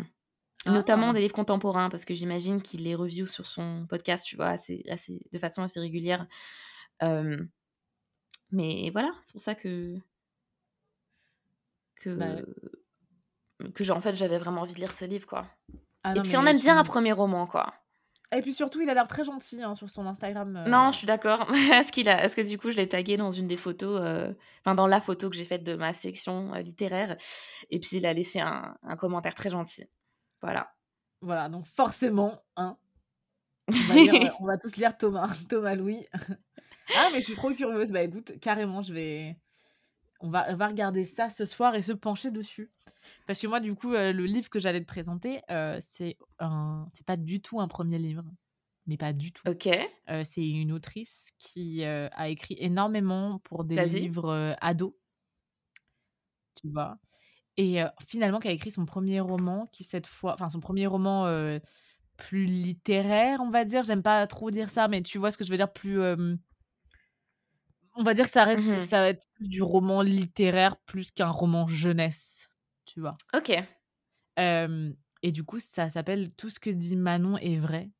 hein. 0.65 0.73
notamment 0.73 1.09
Ah. 1.09 1.13
des 1.13 1.21
livres 1.21 1.33
contemporains, 1.35 1.89
parce 1.89 2.05
que 2.05 2.13
j'imagine 2.13 2.61
qu'il 2.61 2.83
les 2.83 2.95
review 2.95 3.25
sur 3.25 3.45
son 3.45 3.85
podcast, 3.89 4.25
tu 4.25 4.35
vois, 4.35 4.49
assez, 4.49 4.83
assez, 4.89 5.19
de 5.31 5.39
façon 5.39 5.61
assez 5.63 5.79
régulière. 5.79 6.27
Euh, 7.03 7.37
mais 8.51 8.89
voilà, 8.91 9.11
c'est 9.23 9.31
pour 9.33 9.41
ça 9.41 9.55
que 9.55 9.95
que 11.95 12.15
Bah, 12.15 12.41
que 13.75 13.91
en 13.91 13.99
fait 14.01 14.15
j'avais 14.15 14.37
vraiment 14.37 14.61
envie 14.61 14.73
de 14.73 14.79
lire 14.79 14.91
ce 14.91 15.05
livre 15.05 15.27
quoi. 15.27 15.45
ah 16.03 16.13
Et 16.15 16.21
puis 16.21 16.35
on 16.37 16.45
aime 16.45 16.57
bien 16.59 16.77
un 16.77 16.83
premier 16.83 17.11
roman 17.11 17.45
quoi. 17.47 17.73
Et 18.33 18.41
puis 18.41 18.53
surtout, 18.53 18.79
il 18.79 18.89
a 18.89 18.93
l'air 18.93 19.09
très 19.09 19.25
gentil 19.25 19.61
hein, 19.61 19.75
sur 19.75 19.89
son 19.89 20.05
Instagram. 20.07 20.55
euh, 20.55 20.69
Non, 20.69 20.93
je 20.93 20.99
suis 20.99 21.05
d'accord. 21.05 21.51
Est-ce 21.73 21.91
qu'il 21.91 22.07
a, 22.07 22.23
est-ce 22.23 22.35
que 22.37 22.41
du 22.47 22.57
coup 22.57 22.71
je 22.71 22.77
l'ai 22.77 22.87
tagué 22.87 23.17
dans 23.17 23.29
une 23.31 23.45
des 23.47 23.57
photos, 23.57 23.99
euh, 24.01 24.31
enfin 24.61 24.73
dans 24.73 24.87
la 24.87 25.01
photo 25.01 25.29
que 25.29 25.35
j'ai 25.35 25.43
faite 25.43 25.63
de 25.63 25.75
ma 25.75 25.91
section 25.91 26.53
euh, 26.55 26.61
littéraire, 26.61 27.17
et 27.69 27.79
puis 27.79 27.97
il 27.97 28.07
a 28.07 28.13
laissé 28.13 28.39
un, 28.39 28.75
un 28.83 28.95
commentaire 28.95 29.35
très 29.35 29.49
gentil. 29.49 29.83
Voilà. 30.41 30.73
Voilà, 31.21 31.49
donc 31.49 31.65
forcément, 31.65 32.41
hein, 32.55 32.77
on, 33.67 33.73
va 33.73 33.95
lire, 33.95 34.15
euh, 34.15 34.35
on 34.39 34.45
va 34.45 34.57
tous 34.57 34.75
lire 34.75 34.97
Thomas, 34.97 35.31
Thomas 35.49 35.75
Louis. 35.75 36.05
ah, 36.95 37.09
mais 37.13 37.21
je 37.21 37.25
suis 37.25 37.35
trop 37.35 37.53
curieuse. 37.53 37.91
Bah 37.91 38.01
écoute, 38.01 38.39
carrément, 38.39 38.81
je 38.81 38.93
vais. 38.93 39.37
on 40.19 40.29
va, 40.29 40.47
on 40.49 40.55
va 40.55 40.67
regarder 40.67 41.05
ça 41.05 41.29
ce 41.29 41.45
soir 41.45 41.75
et 41.75 41.83
se 41.83 41.91
pencher 41.91 42.31
dessus. 42.31 42.71
Parce 43.27 43.39
que 43.39 43.47
moi, 43.47 43.59
du 43.59 43.75
coup, 43.75 43.93
euh, 43.93 44.11
le 44.13 44.25
livre 44.25 44.49
que 44.49 44.59
j'allais 44.59 44.81
te 44.81 44.87
présenter, 44.87 45.41
euh, 45.49 45.77
c'est 45.79 46.17
un... 46.39 46.87
c'est 46.91 47.05
pas 47.05 47.17
du 47.17 47.41
tout 47.41 47.59
un 47.59 47.67
premier 47.67 47.99
livre. 47.99 48.23
Mais 48.87 48.97
pas 48.97 49.13
du 49.13 49.31
tout. 49.31 49.47
Ok. 49.47 49.69
Euh, 50.09 50.23
c'est 50.25 50.47
une 50.47 50.71
autrice 50.71 51.31
qui 51.37 51.83
a 51.85 52.29
écrit 52.29 52.55
énormément 52.59 53.39
pour 53.43 53.63
des 53.63 53.75
livres 53.85 54.55
ados. 54.59 54.93
Tu 56.55 56.67
vois? 56.69 56.97
Et 57.61 57.79
euh, 57.83 57.87
finalement, 58.07 58.39
qui 58.39 58.47
a 58.47 58.51
écrit 58.51 58.71
son 58.71 58.85
premier 58.87 59.19
roman, 59.19 59.67
qui 59.67 59.83
cette 59.83 60.07
fois. 60.07 60.33
Enfin, 60.33 60.49
son 60.49 60.59
premier 60.59 60.87
roman 60.87 61.27
euh, 61.27 61.59
plus 62.17 62.45
littéraire, 62.45 63.39
on 63.39 63.51
va 63.51 63.65
dire. 63.65 63.83
J'aime 63.83 64.01
pas 64.01 64.25
trop 64.25 64.49
dire 64.49 64.67
ça, 64.69 64.87
mais 64.87 65.03
tu 65.03 65.19
vois 65.19 65.29
ce 65.29 65.37
que 65.37 65.43
je 65.43 65.51
veux 65.51 65.57
dire, 65.57 65.71
plus. 65.71 66.01
euh, 66.01 66.35
on 67.95 68.01
va 68.01 68.15
dire 68.15 68.25
que 68.25 68.31
ça 68.31 68.45
reste. 68.45 68.63
Mhm. 68.63 68.79
Ça 68.79 69.01
va 69.01 69.09
être 69.09 69.27
plus 69.35 69.47
du 69.47 69.61
roman 69.61 70.01
littéraire 70.01 70.75
plus 70.77 71.11
qu'un 71.11 71.29
roman 71.29 71.67
jeunesse. 71.67 72.49
Tu 72.85 72.99
vois. 72.99 73.13
Ok. 73.35 73.51
Et 75.23 75.31
du 75.31 75.43
coup, 75.43 75.59
ça 75.59 75.91
s'appelle 75.91 76.31
Tout 76.31 76.49
ce 76.49 76.59
que 76.59 76.71
dit 76.71 76.95
Manon 76.95 77.37
est 77.37 77.59
vrai, 77.59 77.91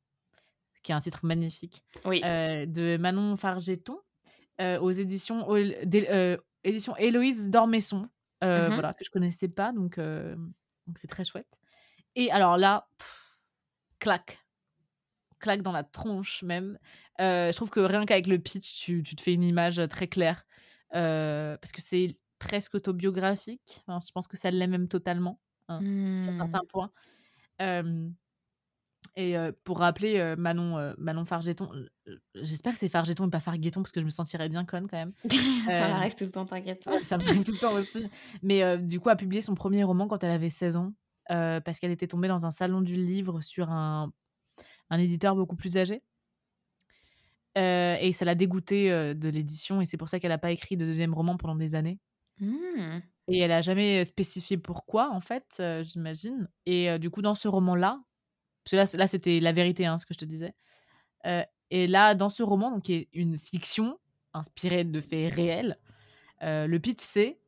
qui 0.82 0.90
est 0.90 0.94
un 0.96 1.00
titre 1.00 1.20
magnifique, 1.24 1.84
Oui. 2.04 2.20
de 2.20 2.96
Manon 2.96 3.36
Fargeton, 3.36 3.96
aux 4.58 4.90
éditions, 4.90 5.46
euh, 5.54 6.36
éditions 6.64 6.96
Héloïse 6.96 7.48
Dormesson, 7.48 8.08
euh, 8.42 8.70
Mhm. 8.70 8.72
voilà, 8.72 8.94
que 8.94 9.04
je 9.04 9.10
connaissais 9.10 9.48
pas, 9.48 9.72
donc 9.72 9.98
euh, 9.98 10.36
donc 10.86 10.98
c'est 10.98 11.08
très 11.08 11.24
chouette. 11.24 11.58
Et 12.16 12.30
alors 12.32 12.56
là, 12.58 12.88
pff, 12.98 13.38
claque, 14.00 14.40
claque 15.40 15.62
dans 15.62 15.72
la 15.72 15.84
tronche 15.84 16.42
même. 16.42 16.78
Euh, 17.20 17.52
je 17.52 17.56
trouve 17.56 17.70
que 17.70 17.80
rien 17.80 18.06
qu'avec 18.06 18.26
le 18.26 18.38
pitch, 18.38 18.74
tu, 18.84 19.02
tu 19.02 19.16
te 19.16 19.22
fais 19.22 19.34
une 19.34 19.44
image 19.44 19.80
très 19.90 20.08
claire, 20.08 20.44
euh, 20.94 21.56
parce 21.58 21.72
que 21.72 21.80
c'est 21.82 22.18
presque 22.38 22.74
autobiographique, 22.74 23.82
Enfin, 23.86 23.98
je 24.06 24.12
pense 24.12 24.28
que 24.28 24.36
ça 24.36 24.50
l'est 24.50 24.66
même 24.66 24.88
totalement 24.88 25.40
sur 26.20 26.32
Hmm. 26.32 26.36
certains 26.36 26.64
points. 26.72 26.92
Et 29.14 29.36
euh, 29.36 29.52
pour 29.64 29.78
rappeler 29.78 30.18
euh, 30.18 30.36
Manon, 30.36 30.78
euh, 30.78 30.94
Manon 30.96 31.24
Fargeton, 31.24 31.68
j'espère 32.34 32.72
que 32.72 32.78
c'est 32.78 32.88
Fargeton 32.88 33.26
et 33.26 33.30
pas 33.30 33.40
Fargueton 33.40 33.82
parce 33.82 33.92
que 33.92 34.00
je 34.00 34.06
me 34.06 34.10
sentirais 34.10 34.48
bien 34.48 34.64
conne 34.64 34.88
quand 34.88 34.96
même. 34.96 35.12
ça 35.66 35.88
m'arrive 35.88 36.14
tout 36.14 36.24
le 36.24 36.30
temps, 36.30 36.44
t'inquiète. 36.44 36.88
Ça 37.02 37.18
me 37.18 37.22
arrive 37.24 37.44
tout 37.44 37.52
le 37.52 37.58
temps 37.58 37.74
aussi. 37.74 38.06
Mais 38.42 38.78
du 38.78 39.00
coup, 39.00 39.10
a 39.10 39.16
publié 39.16 39.42
son 39.42 39.54
premier 39.54 39.84
roman 39.84 40.08
quand 40.08 40.22
elle 40.24 40.30
avait 40.30 40.50
16 40.50 40.76
ans 40.76 40.92
parce 41.28 41.78
qu'elle 41.78 41.90
était 41.90 42.06
tombée 42.06 42.28
dans 42.28 42.46
un 42.46 42.50
salon 42.50 42.80
du 42.80 42.96
livre 42.96 43.40
sur 43.40 43.70
un, 43.70 44.12
un 44.90 44.98
éditeur 44.98 45.36
beaucoup 45.36 45.56
plus 45.56 45.76
âgé. 45.76 46.02
Et 47.54 48.12
ça 48.14 48.24
l'a 48.24 48.34
dégoûtée 48.34 49.14
de 49.14 49.28
l'édition 49.28 49.82
et 49.82 49.86
c'est 49.86 49.98
pour 49.98 50.08
ça 50.08 50.18
qu'elle 50.18 50.30
n'a 50.30 50.38
pas 50.38 50.52
écrit 50.52 50.76
de 50.76 50.86
deuxième 50.86 51.12
roman 51.12 51.36
pendant 51.36 51.56
des 51.56 51.74
années. 51.74 51.98
Hmm. 52.40 53.00
Et 53.28 53.38
elle 53.38 53.52
a 53.52 53.60
jamais 53.60 54.04
spécifié 54.04 54.56
pourquoi, 54.56 55.10
en 55.10 55.20
fait, 55.20 55.62
j'imagine. 55.82 56.48
Et 56.64 56.98
du 56.98 57.10
coup, 57.10 57.22
dans 57.22 57.34
ce 57.34 57.48
roman-là, 57.48 58.00
parce 58.64 58.92
que 58.92 58.96
là, 58.96 59.06
c'était 59.06 59.40
la 59.40 59.52
vérité, 59.52 59.86
hein, 59.86 59.98
ce 59.98 60.06
que 60.06 60.14
je 60.14 60.18
te 60.18 60.24
disais. 60.24 60.54
Euh, 61.26 61.42
et 61.70 61.86
là, 61.86 62.14
dans 62.14 62.28
ce 62.28 62.42
roman, 62.42 62.80
qui 62.80 62.94
est 62.94 63.08
une 63.12 63.38
fiction 63.38 63.98
inspirée 64.34 64.84
de 64.84 65.00
faits 65.00 65.34
réels, 65.34 65.78
euh, 66.42 66.66
le 66.66 66.78
pitch, 66.78 67.00
c'est 67.00 67.38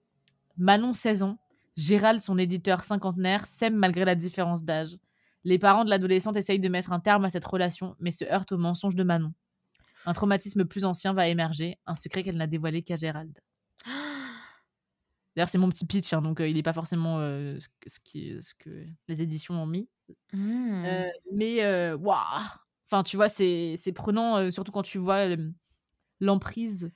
Manon, 0.56 0.92
16 0.92 1.22
ans, 1.22 1.38
Gérald, 1.76 2.20
son 2.20 2.38
éditeur 2.38 2.84
cinquantenaire, 2.84 3.46
s'aiment 3.46 3.76
malgré 3.76 4.04
la 4.04 4.14
différence 4.14 4.62
d'âge. 4.62 4.96
Les 5.42 5.58
parents 5.58 5.84
de 5.84 5.90
l'adolescente 5.90 6.36
essayent 6.36 6.60
de 6.60 6.68
mettre 6.68 6.92
un 6.92 7.00
terme 7.00 7.24
à 7.24 7.30
cette 7.30 7.44
relation, 7.44 7.96
mais 8.00 8.12
se 8.12 8.24
heurtent 8.24 8.52
au 8.52 8.58
mensonge 8.58 8.94
de 8.94 9.02
Manon. 9.02 9.32
Un 10.06 10.12
traumatisme 10.12 10.64
plus 10.64 10.84
ancien 10.84 11.12
va 11.12 11.28
émerger, 11.28 11.78
un 11.86 11.94
secret 11.94 12.22
qu'elle 12.22 12.36
n'a 12.36 12.46
dévoilé 12.46 12.82
qu'à 12.82 12.96
Gérald. 12.96 13.38
D'ailleurs, 15.36 15.48
c'est 15.48 15.58
mon 15.58 15.68
petit 15.68 15.84
pitch, 15.86 16.12
hein, 16.12 16.22
donc 16.22 16.40
euh, 16.40 16.48
il 16.48 16.54
n'est 16.54 16.62
pas 16.62 16.72
forcément 16.72 17.18
euh, 17.18 17.58
ce, 17.58 17.68
que, 17.80 17.90
ce 17.90 18.00
qui- 18.00 18.42
ce 18.42 18.54
que 18.54 18.86
les 19.08 19.22
éditions 19.22 19.54
ont 19.60 19.66
mis. 19.66 19.88
Euh, 20.34 21.06
mais, 21.32 21.62
euh, 21.64 21.96
waouh 21.96 22.18
Enfin, 22.90 23.02
tu 23.02 23.16
vois, 23.16 23.28
c'est 23.28 23.74
c'est 23.76 23.92
prenant, 23.92 24.50
surtout 24.50 24.70
quand 24.72 24.82
tu 24.82 24.98
vois 24.98 25.26
l'emprise 26.20 26.90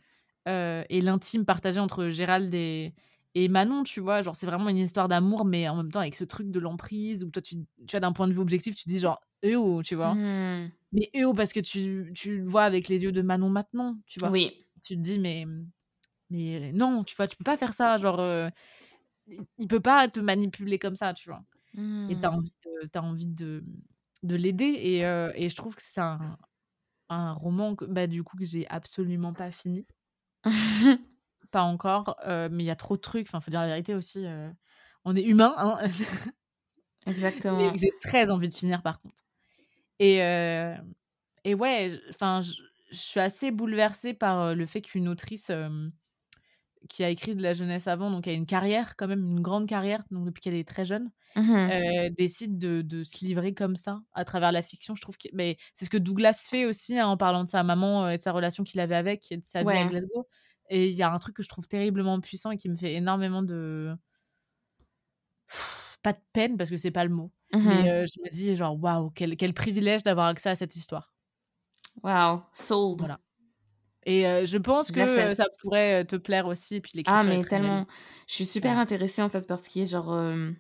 et 0.46 1.00
l'intime 1.02 1.44
partagé 1.44 1.78
entre 1.80 2.08
Gérald 2.08 2.54
et, 2.54 2.94
et 3.34 3.48
Manon, 3.48 3.82
tu 3.82 4.00
vois. 4.00 4.22
Genre, 4.22 4.34
c'est 4.36 4.46
vraiment 4.46 4.68
une 4.68 4.78
histoire 4.78 5.08
d'amour, 5.08 5.44
mais 5.44 5.68
en 5.68 5.76
même 5.76 5.90
temps 5.90 6.00
avec 6.00 6.14
ce 6.14 6.24
truc 6.24 6.50
de 6.50 6.58
l'emprise 6.60 7.24
où 7.24 7.30
toi, 7.30 7.42
tu, 7.42 7.56
tu 7.56 7.90
vois, 7.90 8.00
d'un 8.00 8.12
point 8.12 8.28
de 8.28 8.32
vue 8.32 8.38
objectif, 8.40 8.74
tu 8.74 8.88
dis 8.88 8.98
genre, 8.98 9.20
eh 9.42 9.56
oh, 9.56 9.82
tu 9.82 9.94
vois. 9.94 10.14
Hmm. 10.14 10.70
Mais 10.92 11.10
eh 11.12 11.24
oh, 11.24 11.34
parce 11.34 11.52
que 11.52 11.60
tu, 11.60 12.12
tu 12.14 12.38
le 12.38 12.48
vois 12.48 12.62
avec 12.64 12.88
les 12.88 13.02
yeux 13.02 13.12
de 13.12 13.20
Manon 13.20 13.50
maintenant, 13.50 13.98
tu 14.06 14.20
vois 14.20 14.30
Oui. 14.30 14.64
tu 14.82 14.96
te 14.96 15.00
dis 15.00 15.18
mais 15.18 15.46
mais 16.30 16.72
non 16.72 17.04
tu 17.04 17.16
vois 17.16 17.28
tu 17.28 17.36
peux 17.36 17.44
pas 17.44 17.56
faire 17.56 17.72
ça 17.74 17.98
genre 17.98 18.20
euh, 18.20 18.50
il- 19.26 19.68
peut 19.68 19.80
pas 19.80 20.08
te 20.08 20.20
manipuler 20.20 20.78
comme 20.78 20.96
ça 20.96 21.14
tu 21.14 21.28
vois 21.30 21.42
et 22.08 22.18
t'as 22.18 22.30
Hmm. 22.30 22.38
envie 22.38 22.54
de, 22.66 22.88
t'as 22.88 23.00
envie 23.02 23.26
de, 23.28 23.64
de 24.24 24.36
l'aider 24.36 24.66
et, 24.66 25.06
euh, 25.06 25.32
et 25.36 25.48
je 25.50 25.56
trouve 25.56 25.76
que 25.76 25.82
c'est 25.84 26.00
un, 26.02 26.38
un 27.10 27.34
roman 27.34 27.76
que, 27.76 27.86
bah, 27.86 28.06
du 28.08 28.24
coup 28.24 28.36
que 28.38 28.44
j'ai 28.46 28.68
absolument 28.68 29.34
pas 29.34 29.52
fini 29.52 29.86
pas 31.50 31.62
encore 31.62 32.16
euh, 32.26 32.48
mais 32.52 32.64
il 32.64 32.66
y 32.66 32.70
a 32.70 32.76
trop 32.76 32.96
de 32.96 33.00
trucs 33.02 33.26
enfin 33.28 33.40
faut 33.40 33.50
dire 33.50 33.60
la 33.60 33.68
vérité 33.68 33.94
aussi 33.94 34.26
on 35.04 35.16
est 35.16 35.22
humain 35.24 35.54
hein 35.58 35.78
Exactement. 37.06 37.76
j'ai 37.76 37.90
très 38.00 38.30
envie 38.30 38.48
de 38.48 38.54
finir 38.54 38.82
par 38.82 39.00
contre 39.00 39.22
et 40.00 40.20
et 41.44 41.54
ouais 41.54 42.00
enfin 42.10 42.40
je 42.42 42.54
suis 42.90 43.20
assez 43.20 43.50
bouleversée 43.50 44.14
par 44.14 44.54
le 44.54 44.66
fait 44.66 44.80
qu'une 44.82 45.08
autrice 45.08 45.50
qui 46.88 47.04
a 47.04 47.10
écrit 47.10 47.34
de 47.34 47.42
la 47.42 47.54
jeunesse 47.54 47.86
avant, 47.88 48.10
donc 48.10 48.26
a 48.26 48.32
une 48.32 48.46
carrière 48.46 48.96
quand 48.96 49.06
même, 49.08 49.20
une 49.30 49.40
grande 49.40 49.68
carrière, 49.68 50.04
donc 50.10 50.24
depuis 50.26 50.40
qu'elle 50.40 50.54
est 50.54 50.66
très 50.68 50.84
jeune, 50.86 51.10
Mhm. 51.36 51.70
euh, 51.70 52.10
décide 52.16 52.58
de, 52.58 52.82
de 52.82 53.04
se 53.04 53.24
livrer 53.24 53.54
comme 53.54 53.76
ça 53.76 54.00
à 54.14 54.24
travers 54.24 54.52
la 54.52 54.62
fiction. 54.62 54.94
Je 54.94 55.02
trouve 55.02 55.16
que 55.18 55.28
mais 55.34 55.56
c'est 55.74 55.84
ce 55.84 55.90
que 55.90 55.98
Douglas 55.98 56.46
fait 56.50 56.64
aussi 56.66 56.98
hein, 56.98 57.06
en 57.08 57.16
parlant 57.16 57.44
de 57.44 57.48
sa 57.48 57.62
maman 57.62 58.06
euh, 58.06 58.10
et 58.10 58.16
de 58.18 58.22
sa 58.22 58.32
relation 58.32 58.64
qu'il 58.64 58.80
avait 58.80 58.96
avec 58.96 59.30
et 59.32 59.36
de 59.36 59.44
sa 59.44 59.62
vie 59.62 59.66
à. 59.70 59.84
Glasgow. 59.86 60.26
Et 60.70 60.88
il 60.88 60.94
y 60.94 61.02
a 61.02 61.10
un 61.12 61.18
truc 61.18 61.36
que 61.36 61.42
je 61.42 61.48
trouve 61.48 61.66
terriblement 61.68 62.20
puissant 62.20 62.50
et 62.50 62.56
qui 62.58 62.68
me 62.68 62.76
fait 62.76 62.94
énormément 62.94 63.42
de 63.42 63.94
pas 66.02 66.12
de 66.12 66.18
peine 66.32 66.56
parce 66.56 66.70
que 66.70 66.76
c'est 66.76 66.90
pas 66.90 67.04
le 67.04 67.10
mot, 67.10 67.32
mais 67.64 67.88
euh, 67.90 68.06
je 68.06 68.20
me 68.22 68.30
dis 68.30 68.54
genre 68.56 68.80
waouh 68.80 69.10
quel, 69.10 69.36
quel 69.36 69.52
privilège 69.54 70.02
d'avoir 70.02 70.26
accès 70.26 70.50
à 70.50 70.54
cette 70.54 70.76
histoire. 70.76 71.12
Wow. 72.02 72.44
Sold. 72.52 72.98
Voilà. 72.98 73.20
Et 74.04 74.26
euh, 74.26 74.46
je 74.46 74.56
pense 74.58 74.90
que 74.90 75.00
euh, 75.00 75.34
ça 75.34 75.44
pourrait 75.62 76.04
te 76.04 76.16
plaire 76.16 76.46
aussi. 76.46 76.76
Et 76.76 76.80
puis 76.80 76.92
Ah, 77.04 77.22
mais 77.24 77.38
belle. 77.38 77.48
tellement. 77.48 77.86
Je 78.28 78.34
suis 78.34 78.46
super 78.46 78.72
Ouais. 78.72 78.78
intéressée 78.78 79.22
en 79.22 79.28
fait 79.28 79.46
par 79.46 79.58
ce 79.58 79.68
qui 79.70 79.82
est 79.82 79.86
genre. 79.86 80.12
euh, 80.12 80.50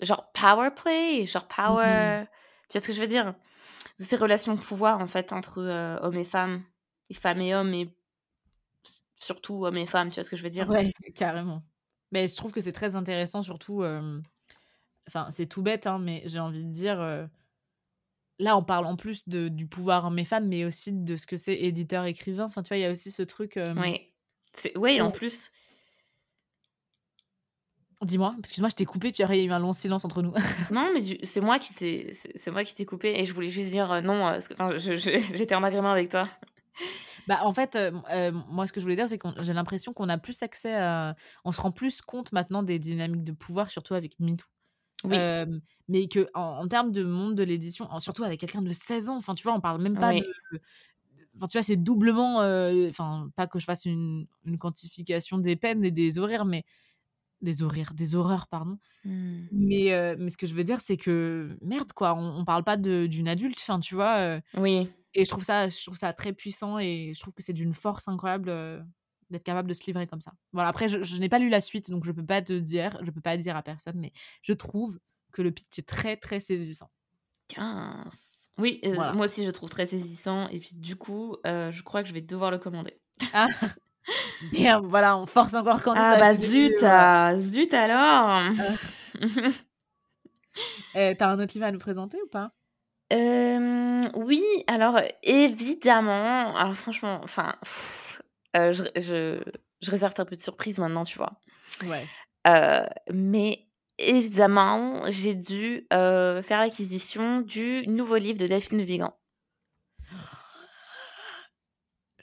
genre 0.00 0.30
power 0.32 0.70
play, 0.74 1.26
genre 1.26 1.46
Mhm. 1.66 1.76
power. 1.82 2.26
Tu 2.68 2.78
vois 2.78 2.80
ce 2.82 2.86
que 2.88 2.92
je 2.92 3.00
veux 3.00 3.06
dire? 3.08 3.34
De 3.98 4.04
Ces 4.04 4.16
relations 4.16 4.54
de 4.54 4.60
pouvoir 4.60 5.00
en 5.00 5.08
fait 5.08 5.32
entre 5.32 5.62
hommes 6.02 6.16
et 6.16 6.24
femmes, 6.24 6.64
et 7.10 7.14
femmes 7.14 7.40
et 7.40 7.54
hommes, 7.54 7.74
et 7.74 7.96
surtout 9.16 9.64
hommes 9.66 9.76
et 9.76 9.86
femmes, 9.86 10.08
tu 10.10 10.16
vois 10.16 10.24
ce 10.24 10.30
que 10.30 10.36
je 10.36 10.42
veux 10.42 10.50
dire? 10.50 10.68
Ouais, 10.68 10.92
carrément. 11.14 11.62
Mais 12.12 12.28
je 12.28 12.36
trouve 12.36 12.52
que 12.52 12.60
c'est 12.60 12.72
très 12.72 12.96
intéressant, 12.96 13.42
surtout. 13.42 13.84
Enfin, 15.08 15.30
c'est 15.30 15.46
tout 15.46 15.62
bête, 15.62 15.86
hein, 15.86 15.98
mais 15.98 16.22
j'ai 16.26 16.40
envie 16.40 16.64
de 16.64 16.70
dire. 16.70 17.28
Là, 18.40 18.56
on 18.56 18.62
parle 18.62 18.86
en 18.86 18.94
plus 18.96 19.28
de, 19.28 19.48
du 19.48 19.66
pouvoir 19.66 20.04
homme-femme, 20.06 20.46
mais 20.46 20.64
aussi 20.64 20.92
de 20.92 21.16
ce 21.16 21.26
que 21.26 21.36
c'est 21.36 21.54
éditeur-écrivain. 21.56 22.44
Enfin, 22.44 22.62
tu 22.62 22.68
vois, 22.68 22.76
il 22.76 22.82
y 22.82 22.84
a 22.86 22.90
aussi 22.92 23.10
ce 23.10 23.22
truc. 23.22 23.56
euh, 23.56 23.64
Oui. 23.76 24.00
C'est- 24.54 24.76
Oui, 24.78 25.00
en 25.00 25.10
plus. 25.10 25.50
Dis-moi, 28.00 28.36
excuse-moi, 28.38 28.68
je 28.70 28.76
t'ai 28.76 28.84
coupé, 28.84 29.10
puis 29.10 29.24
après, 29.24 29.38
il 29.38 29.42
y 29.42 29.44
a 29.44 29.48
eu 29.48 29.52
un 29.52 29.58
long 29.58 29.72
silence 29.72 30.04
entre 30.04 30.22
nous. 30.22 30.32
Non, 30.70 30.88
mais 30.94 31.00
du- 31.00 31.18
c'est 31.24 31.40
moi 31.40 31.58
qui 31.58 31.74
t'ai, 31.74 32.12
c'est 32.12 32.50
moi 32.52 32.62
qui 32.62 32.72
t'ai 32.74 32.86
coupé 32.86 33.18
et 33.18 33.24
je 33.24 33.32
voulais 33.32 33.48
juste 33.48 33.70
dire 33.72 33.90
euh, 33.90 34.00
non. 34.00 34.24
euh, 34.28 34.32
parce 34.32 34.46
que, 34.46 34.54
enfin, 34.54 34.76
j'étais 35.34 35.54
en 35.56 35.64
agrément 35.64 35.90
avec 35.90 36.08
toi. 36.10 36.28
Bah, 37.26 37.40
en 37.42 37.52
fait, 37.52 37.74
euh, 37.74 37.90
moi, 38.48 38.68
ce 38.68 38.72
que 38.72 38.78
je 38.78 38.84
voulais 38.84 38.94
dire, 38.94 39.08
c'est 39.08 39.18
que 39.18 39.26
j'ai 39.42 39.52
l'impression 39.52 39.92
qu'on 39.92 40.08
a 40.08 40.16
plus 40.16 40.40
accès 40.44 40.74
à. 40.76 41.16
On 41.44 41.50
se 41.50 41.60
rend 41.60 41.72
plus 41.72 42.00
compte 42.00 42.30
maintenant 42.30 42.62
des 42.62 42.78
dynamiques 42.78 43.24
de 43.24 43.32
pouvoir, 43.32 43.68
surtout 43.68 43.94
avec 43.94 44.18
MeToo. 44.20 44.46
Oui. 45.04 45.16
Euh, 45.16 45.46
mais 45.88 46.06
que 46.08 46.26
en, 46.34 46.40
en 46.64 46.68
termes 46.68 46.92
de 46.92 47.04
monde 47.04 47.34
de 47.34 47.42
l'édition, 47.44 47.88
surtout 48.00 48.24
avec 48.24 48.40
quelqu'un 48.40 48.62
de 48.62 48.72
16 48.72 49.08
ans, 49.10 49.16
enfin, 49.16 49.34
tu 49.34 49.42
vois, 49.44 49.54
on 49.54 49.60
parle 49.60 49.80
même 49.80 49.94
pas 49.98 50.10
Oui. 50.10 50.22
de. 50.52 50.60
Enfin, 51.36 51.46
tu 51.46 51.56
vois, 51.58 51.62
c'est 51.62 51.76
doublement. 51.76 52.40
euh, 52.42 52.88
Enfin, 52.90 53.30
pas 53.36 53.46
que 53.46 53.58
je 53.60 53.64
fasse 53.64 53.84
une, 53.84 54.26
une 54.44 54.58
quantification 54.58 55.38
des 55.38 55.56
peines 55.56 55.84
et 55.84 55.90
des 55.90 56.18
horaires, 56.18 56.44
mais. 56.44 56.64
Des 57.40 57.62
horaires, 57.62 57.94
des 57.94 58.16
horreurs, 58.16 58.48
pardon. 58.48 58.78
Hmm. 59.04 59.44
Mais, 59.52 59.92
euh, 59.92 60.16
mais 60.18 60.28
ce 60.28 60.36
que 60.36 60.48
je 60.48 60.54
veux 60.54 60.64
dire, 60.64 60.80
c'est 60.80 60.96
que. 60.96 61.56
Merde, 61.62 61.92
quoi, 61.92 62.14
on, 62.16 62.38
on 62.40 62.44
parle 62.44 62.64
pas 62.64 62.76
d'une 62.76 63.28
adulte, 63.28 63.58
enfin, 63.60 63.78
tu 63.78 63.94
vois. 63.94 64.40
Oui. 64.56 64.90
et 65.14 65.24
je 65.24 65.30
trouve 65.30 65.44
ça 65.44 65.68
je 65.68 65.80
trouve 65.84 65.96
ça 65.96 66.12
très 66.12 66.32
puissant 66.32 66.78
et 66.80 67.12
je 67.14 67.20
trouve 67.20 67.32
que 67.34 67.42
c'est 67.44 67.52
d'une 67.52 67.72
force 67.74 68.08
incroyable 68.08 68.84
d'être 69.30 69.44
capable 69.44 69.68
de 69.68 69.74
se 69.74 69.84
livrer 69.86 70.06
comme 70.06 70.20
ça 70.20 70.32
voilà 70.52 70.68
après 70.68 70.88
je, 70.88 71.02
je 71.02 71.16
n'ai 71.18 71.28
pas 71.28 71.38
lu 71.38 71.48
la 71.48 71.60
suite 71.60 71.90
donc 71.90 72.04
je 72.04 72.12
peux 72.12 72.24
pas 72.24 72.42
te 72.42 72.52
dire 72.52 72.98
je 73.02 73.10
peux 73.10 73.20
pas 73.20 73.36
dire 73.36 73.56
à 73.56 73.62
personne 73.62 73.96
mais 73.98 74.12
je 74.42 74.52
trouve 74.52 74.98
que 75.32 75.42
le 75.42 75.50
pitch 75.50 75.78
est 75.78 75.86
très 75.88 76.16
très 76.16 76.40
saisissant 76.40 76.90
15. 77.48 78.48
Oui, 78.58 78.80
euh, 78.84 78.92
Voilà. 78.94 79.12
moi 79.12 79.26
aussi 79.26 79.44
je 79.44 79.50
trouve 79.50 79.70
très 79.70 79.86
saisissant 79.86 80.48
et 80.48 80.58
puis 80.58 80.70
du 80.74 80.96
coup, 80.96 81.36
euh, 81.46 81.70
je 81.70 81.82
crois 81.82 82.02
que 82.02 82.08
je 82.08 82.14
vais 82.14 82.20
devoir 82.20 82.50
le 82.50 82.58
commander. 82.58 83.00
Ah, 83.32 83.46
Damn, 84.52 84.86
voilà, 84.86 85.16
on 85.16 85.26
force 85.26 85.54
encore 85.54 85.82
quand 85.82 85.94
Ah 85.96 86.18
bah 86.18 86.34
zut, 86.34 86.82
euh, 86.82 87.36
zut 87.38 87.72
alors. 87.74 88.42
Eh, 90.94 91.14
T'as 91.16 91.28
un 91.28 91.38
autre 91.38 91.54
livre 91.54 91.66
à 91.66 91.72
nous 91.72 91.78
présenter 91.78 92.18
ou 92.22 92.26
pas? 92.28 92.50
Oui, 93.12 94.42
alors 94.66 95.00
évidemment, 95.22 96.56
alors 96.56 96.74
franchement, 96.74 97.20
enfin, 97.22 97.54
pff, 97.62 98.07
euh, 98.56 98.72
je, 98.72 98.84
je, 98.96 99.40
je 99.80 99.90
réserve 99.90 100.14
un 100.18 100.24
peu 100.24 100.36
de 100.36 100.40
surprise 100.40 100.78
maintenant, 100.78 101.04
tu 101.04 101.18
vois. 101.18 101.32
Ouais. 101.84 102.06
Euh, 102.46 102.86
mais 103.12 103.66
évidemment, 103.98 105.02
j'ai 105.10 105.34
dû 105.34 105.86
euh, 105.92 106.42
faire 106.42 106.60
l'acquisition 106.60 107.40
du 107.40 107.84
nouveau 107.86 108.16
livre 108.16 108.38
de 108.38 108.46
Delphine 108.46 108.82
Vigan. 108.82 109.14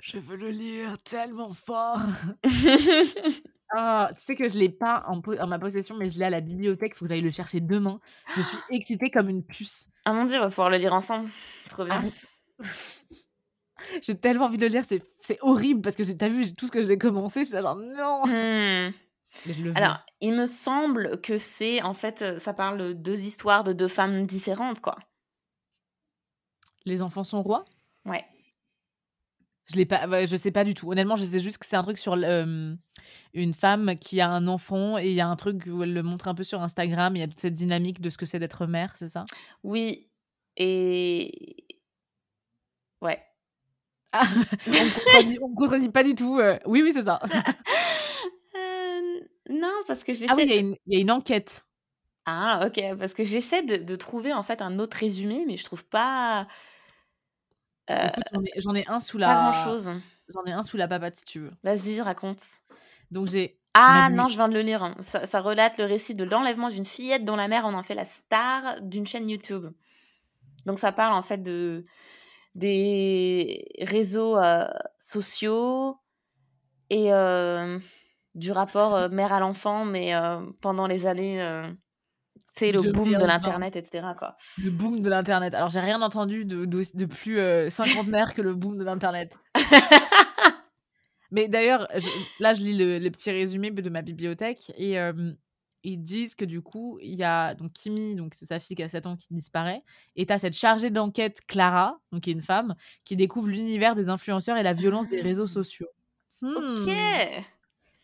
Je 0.01 0.19
veux 0.19 0.35
le 0.35 0.49
lire 0.49 0.99
tellement 1.03 1.53
fort. 1.53 1.99
Ah, 3.77 4.11
tu 4.17 4.23
sais 4.23 4.35
que 4.35 4.47
je 4.47 4.57
l'ai 4.57 4.69
pas 4.69 5.03
en, 5.07 5.21
ma 5.47 5.59
possession, 5.59 5.95
mais 5.97 6.09
je 6.09 6.19
l'ai 6.19 6.25
à 6.25 6.29
la 6.29 6.41
bibliothèque. 6.41 6.93
Il 6.95 6.97
faut 6.97 7.05
que 7.05 7.09
j'aille 7.09 7.21
le 7.21 7.31
chercher 7.31 7.59
demain. 7.61 7.99
Je 8.35 8.41
suis 8.41 8.57
excitée 8.69 9.09
comme 9.09 9.27
une 9.27 9.43
puce. 9.43 9.89
Ah 10.05 10.13
mon 10.13 10.25
dieu, 10.25 10.37
on 10.37 10.41
va 10.41 10.49
pouvoir 10.49 10.69
le 10.69 10.77
lire 10.77 10.93
ensemble. 10.93 11.29
Trop 11.69 11.83
bien. 11.83 11.99
J'ai 14.01 14.15
tellement 14.17 14.45
envie 14.45 14.57
de 14.57 14.65
le 14.65 14.71
lire, 14.71 14.83
c'est 14.87 15.03
c'est 15.21 15.37
horrible 15.41 15.81
parce 15.81 15.95
que 15.95 16.03
j'ai- 16.03 16.17
t'as 16.17 16.29
vu 16.29 16.43
j'ai- 16.43 16.53
tout 16.53 16.67
ce 16.67 16.71
que 16.71 16.83
j'ai 16.83 16.97
commencé, 16.97 17.41
je 17.41 17.45
suis 17.45 17.53
là 17.55 17.61
genre 17.61 17.75
non. 17.75 18.25
Hmm. 18.25 18.91
Mais 19.45 19.53
je 19.53 19.63
le 19.63 19.71
veux. 19.71 19.77
Alors, 19.77 19.97
il 20.21 20.33
me 20.33 20.45
semble 20.45 21.19
que 21.21 21.37
c'est, 21.37 21.81
en 21.81 21.93
fait, 21.93 22.21
euh, 22.21 22.39
ça 22.39 22.53
parle 22.53 22.77
de 22.77 22.93
deux 22.93 23.23
histoires 23.25 23.63
de 23.65 23.73
deux 23.73 23.89
femmes 23.89 24.25
différentes, 24.25 24.79
quoi. 24.79 24.95
Les 26.85 27.01
enfants 27.01 27.23
sont 27.23 27.41
rois? 27.43 27.65
Ouais. 28.05 28.23
Je 29.65 29.75
l'ai 29.75 29.85
pas, 29.85 30.25
je 30.25 30.35
sais 30.35 30.51
pas 30.51 30.63
du 30.63 30.73
tout. 30.75 30.91
Honnêtement, 30.91 31.15
je 31.15 31.25
sais 31.25 31.39
juste 31.39 31.57
que 31.57 31.65
c'est 31.65 31.75
un 31.75 31.81
truc 31.83 31.97
sur 31.97 32.13
euh, 32.13 32.75
une 33.33 33.53
femme 33.53 33.95
qui 33.99 34.21
a 34.21 34.29
un 34.29 34.47
enfant 34.47 34.97
et 34.99 35.09
il 35.09 35.15
y 35.15 35.21
a 35.21 35.27
un 35.27 35.35
truc 35.35 35.63
où 35.65 35.81
elle 35.81 35.93
le 35.93 36.03
montre 36.03 36.27
un 36.27 36.35
peu 36.35 36.43
sur 36.43 36.61
Instagram. 36.61 37.15
Il 37.15 37.19
y 37.19 37.23
a 37.23 37.27
toute 37.27 37.39
cette 37.39 37.53
dynamique 37.55 37.99
de 37.99 38.09
ce 38.11 38.17
que 38.17 38.27
c'est 38.27 38.37
d'être 38.39 38.67
mère, 38.67 38.95
c'est 38.95 39.07
ça? 39.07 39.25
Oui. 39.63 40.07
Et. 40.55 41.65
Ah, 44.17 44.23
on 45.41 45.49
me 45.49 45.55
contredit, 45.55 45.89
pas 45.89 46.03
du 46.03 46.15
tout. 46.15 46.39
euh. 46.39 46.57
Oui, 46.65 46.81
oui, 46.81 46.91
c'est 46.93 47.03
ça. 47.03 47.19
Euh, 48.55 49.19
non, 49.49 49.73
parce 49.85 50.03
que 50.05 50.13
j'essaie. 50.13 50.27
Ah 50.31 50.35
oui, 50.35 50.43
il 50.45 50.49
y, 50.49 50.53
a 50.53 50.61
de- 50.61 50.67
une- 50.67 50.77
il 50.87 50.93
y 50.93 50.97
a 50.97 51.01
une 51.01 51.11
enquête. 51.11 51.65
Ah, 52.25 52.61
ok. 52.65 52.79
Parce 52.97 53.13
que 53.13 53.23
j'essaie 53.25 53.63
de, 53.63 53.75
de 53.75 53.95
trouver, 53.95 54.31
en 54.33 54.43
fait, 54.43 54.61
un 54.61 54.79
autre 54.79 54.97
résumé, 54.97 55.43
mais 55.45 55.57
je 55.57 55.65
trouve 55.65 55.83
pas. 55.85 56.47
euh, 57.89 58.07
j'en 58.57 58.73
ai, 58.73 58.87
un 58.87 58.99
sous 58.99 59.19
pas 59.19 59.27
la. 59.27 59.51
grand 59.51 59.63
chose. 59.65 59.91
J'en 60.33 60.43
ai 60.45 60.53
un 60.53 60.63
sous 60.63 60.77
la 60.77 60.87
papate 60.87 61.17
si 61.17 61.25
tu 61.25 61.39
veux. 61.39 61.51
Vas-y, 61.63 62.01
raconte. 62.01 62.39
Donc 63.11 63.27
j'ai. 63.27 63.59
Ah 63.73 64.09
non, 64.09 64.29
je 64.29 64.35
viens 64.35 64.47
de 64.47 64.53
le 64.53 64.61
lire. 64.61 64.81
hein. 64.83 64.95
Ça, 65.01 65.25
ça 65.25 65.41
relate 65.41 65.77
le 65.77 65.83
récit 65.85 66.15
de 66.15 66.23
l'enlèvement 66.23 66.69
d'une 66.69 66.85
fillette 66.85 67.25
dont 67.25 67.35
la 67.35 67.47
mère 67.49 67.65
en 67.65 67.73
en 67.73 67.83
fait 67.83 67.93
la 67.93 68.05
star 68.05 68.81
d'une 68.81 69.05
chaîne 69.05 69.29
YouTube. 69.29 69.67
Donc 70.65 70.79
ça 70.79 70.93
parle 70.93 71.13
en 71.13 71.21
fait 71.21 71.43
de 71.43 71.85
des 72.55 73.65
réseaux 73.81 74.37
euh, 74.37 74.65
sociaux 74.97 75.97
et 76.89 77.13
euh, 77.13 77.77
du 78.33 78.51
rapport 78.51 78.95
euh, 78.95 79.09
mère 79.09 79.33
à 79.33 79.39
l'enfant, 79.39 79.85
mais 79.85 80.13
pendant 80.61 80.87
les 80.87 81.05
années, 81.05 81.45
tu 82.35 82.41
sais, 82.53 82.71
le 82.71 82.79
boom 82.91 83.09
de 83.09 83.17
2020. 83.17 83.27
l'internet, 83.27 83.75
etc. 83.75 84.07
Quoi. 84.17 84.35
Le 84.63 84.71
boom 84.71 85.01
de 85.01 85.09
l'internet. 85.09 85.53
Alors 85.53 85.69
j'ai 85.69 85.81
rien 85.81 86.01
entendu 86.01 86.45
de, 86.45 86.65
de, 86.65 86.81
de 86.93 87.05
plus 87.05 87.39
cinquantenaire 87.69 88.33
que 88.33 88.41
le 88.41 88.55
boom 88.55 88.77
de 88.77 88.83
l'internet. 88.83 89.37
Mais 91.31 91.49
d'ailleurs, 91.49 91.87
là, 92.39 92.53
je 92.53 92.61
lis 92.61 92.77
le, 92.77 92.99
le 92.99 93.11
petit 93.11 93.29
résumé 93.31 93.71
de 93.71 93.89
ma 93.89 94.01
bibliothèque 94.01 94.71
et 94.77 94.97
ils 95.93 95.97
disent 96.01 96.35
que 96.35 96.45
du 96.45 96.61
coup, 96.61 96.97
il 97.01 97.15
y 97.15 97.23
a 97.23 97.53
donc 97.55 97.71
Kimi, 97.73 98.15
donc 98.15 98.33
c'est 98.35 98.45
sa 98.45 98.59
fille 98.59 98.75
qui 98.75 98.83
a 98.83 98.89
7 98.89 99.05
ans 99.05 99.15
qui 99.15 99.27
disparaît, 99.31 99.83
et 100.15 100.25
t'as 100.25 100.37
cette 100.37 100.55
chargée 100.55 100.89
d'enquête 100.89 101.39
Clara, 101.47 101.99
donc 102.11 102.23
qui 102.23 102.29
est 102.31 102.33
une 102.33 102.41
femme, 102.41 102.75
qui 103.03 103.15
découvre 103.15 103.47
l'univers 103.49 103.95
des 103.95 104.09
influenceurs 104.09 104.57
et 104.57 104.63
la 104.63 104.73
violence 104.73 105.07
des 105.07 105.21
réseaux 105.21 105.47
sociaux. 105.47 105.87
Ok. 106.41 106.51
Hmm, 106.87 107.41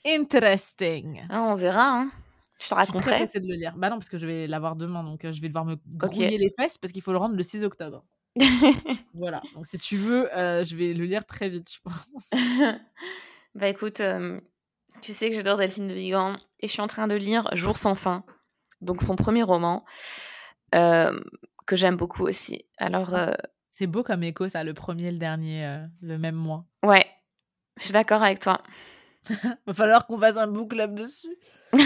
Interesting. 0.05 1.21
Ah, 1.29 1.43
on 1.43 1.55
verra. 1.55 1.88
Hein. 2.01 2.11
Je 2.59 2.69
te 2.69 2.75
Je 2.75 2.84
suis 2.86 2.99
très 3.01 3.15
raconterai. 3.19 3.39
de 3.39 3.47
le 3.47 3.55
lire. 3.55 3.73
Bah 3.75 3.89
non, 3.89 3.95
parce 3.97 4.09
que 4.09 4.17
je 4.17 4.25
vais 4.27 4.47
l'avoir 4.47 4.75
demain, 4.75 5.03
donc 5.03 5.25
euh, 5.25 5.32
je 5.32 5.41
vais 5.41 5.47
devoir 5.47 5.65
me 5.65 5.77
grouiller 5.88 6.38
les 6.38 6.51
fesses 6.51 6.77
parce 6.77 6.91
qu'il 6.91 7.01
faut 7.01 7.11
le 7.11 7.17
rendre 7.17 7.36
le 7.36 7.43
6 7.43 7.63
octobre. 7.63 8.03
Voilà, 9.13 9.41
donc 9.55 9.67
si 9.67 9.77
tu 9.77 9.97
veux, 9.97 10.34
euh, 10.38 10.63
je 10.63 10.75
vais 10.75 10.93
le 10.93 11.05
lire 11.05 11.25
très 11.25 11.49
vite, 11.49 11.69
je 11.73 11.79
pense. 11.84 12.29
Bah 13.55 13.67
écoute, 13.67 13.99
euh, 13.99 14.39
tu 15.01 15.11
sais 15.11 15.29
que 15.29 15.36
j'adore 15.36 15.57
Delphine 15.57 15.88
de 15.88 15.93
Vigan 15.93 16.38
et 16.62 16.68
je 16.68 16.72
suis 16.72 16.82
en 16.82 16.88
train 16.88 17.07
de 17.07 17.16
lire 17.16 17.47
Jour 17.53 17.78
sans 17.78 17.95
fin, 17.95 18.24
donc 18.82 19.01
son 19.01 19.16
premier 19.16 19.43
roman, 19.43 19.86
euh, 20.76 21.20
que 21.66 21.76
j'aime 21.76 21.95
beaucoup 21.97 22.24
aussi. 22.28 22.66
Alors, 22.78 23.14
euh, 23.14 23.32
C'est 23.70 23.88
beau 23.88 24.03
comme 24.03 24.24
écho, 24.24 24.49
ça, 24.49 24.64
le 24.64 24.74
premier 24.74 25.07
et 25.07 25.12
le 25.12 25.18
dernier, 25.18 25.66
euh, 25.66 25.86
le 26.01 26.18
même 26.18 26.36
mois. 26.36 26.66
ouais, 26.84 27.05
je 27.78 27.86
suis 27.86 27.93
d'accord 27.93 28.22
avec 28.24 28.39
toi. 28.39 28.62
Va 29.68 29.74
falloir 29.74 30.07
qu'on 30.07 30.18
fasse 30.18 30.38
un 30.38 30.47
book 30.47 30.72
club 30.72 30.95
dessus. 30.95 31.36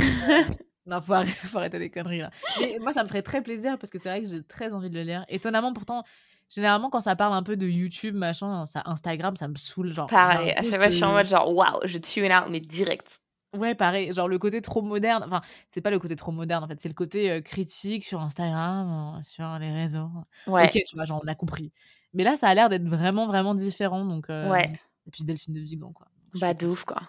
Non, 0.88 1.02
faut 1.02 1.14
arrêter, 1.14 1.32
faut 1.32 1.58
arrêter 1.58 1.80
les 1.80 1.90
conneries 1.90 2.20
là. 2.20 2.30
Mais 2.60 2.78
moi, 2.80 2.94
ça 2.94 3.04
me 3.04 3.08
ferait 3.08 3.24
très 3.24 3.42
plaisir 3.42 3.80
parce 3.80 3.90
que 3.90 3.98
c'est 3.98 4.08
vrai 4.08 4.22
que 4.22 4.30
j'ai 4.30 4.44
très 4.44 4.72
envie 4.72 4.92
de 4.92 4.96
le 4.96 5.02
lire. 5.02 5.26
Étonnamment, 5.30 5.74
pourtant, 5.74 6.04
généralement, 6.48 6.92
quand 6.92 7.02
ça 7.02 7.16
parle 7.16 7.34
un 7.34 7.42
peu 7.42 7.58
de 7.58 7.66
YouTube, 7.66 8.14
machin, 8.14 8.68
ça, 8.68 8.84
Instagram, 8.86 9.36
ça 9.36 9.48
me 9.48 9.56
saoule. 9.56 9.94
Genre, 9.94 10.06
Pareil, 10.08 10.52
à 10.52 10.62
chaque 10.62 10.76
fois 10.76 10.90
je 10.90 10.96
suis 10.96 11.04
en 11.04 11.14
mode 11.14 11.26
genre 11.26 11.52
waouh, 11.52 11.80
je 11.86 11.98
tune 11.98 12.32
out, 12.32 12.50
mais 12.52 12.60
direct. 12.60 13.20
Ouais, 13.58 13.76
pareil, 13.76 14.12
genre 14.14 14.28
le 14.28 14.38
côté 14.38 14.62
trop 14.62 14.82
moderne. 14.82 15.24
Enfin, 15.26 15.42
c'est 15.70 15.82
pas 15.82 15.92
le 15.92 16.00
côté 16.00 16.16
trop 16.16 16.32
moderne, 16.32 16.64
en 16.64 16.68
fait, 16.68 16.80
c'est 16.82 16.88
le 16.90 16.94
côté 16.94 17.32
euh, 17.32 17.42
critique 17.42 18.04
sur 18.04 18.22
Instagram, 18.22 19.18
euh, 19.18 19.24
sur 19.24 19.58
les 19.60 19.72
réseaux. 19.72 20.10
Ouais, 20.48 20.66
Ok, 20.66 20.82
tu 20.86 20.96
vois, 20.96 21.06
genre, 21.06 21.22
on 21.24 21.28
a 21.28 21.36
compris. 21.36 21.72
Mais 22.14 22.24
là, 22.24 22.36
ça 22.36 22.48
a 22.48 22.54
l'air 22.54 22.70
d'être 22.70 22.88
vraiment, 22.88 23.28
vraiment 23.28 23.54
différent. 23.56 24.06
Donc, 24.06 24.30
euh, 24.30 24.50
ouais, 24.50 24.72
Et 25.08 25.12
puis 25.12 25.24
Delphine 25.24 25.54
de 25.54 25.60
Vigan, 25.60 25.92
quoi. 25.92 26.08
Je 26.34 26.40
bah 26.40 26.54
de 26.54 26.68
ouf 26.68 26.84
quoi. 26.84 27.02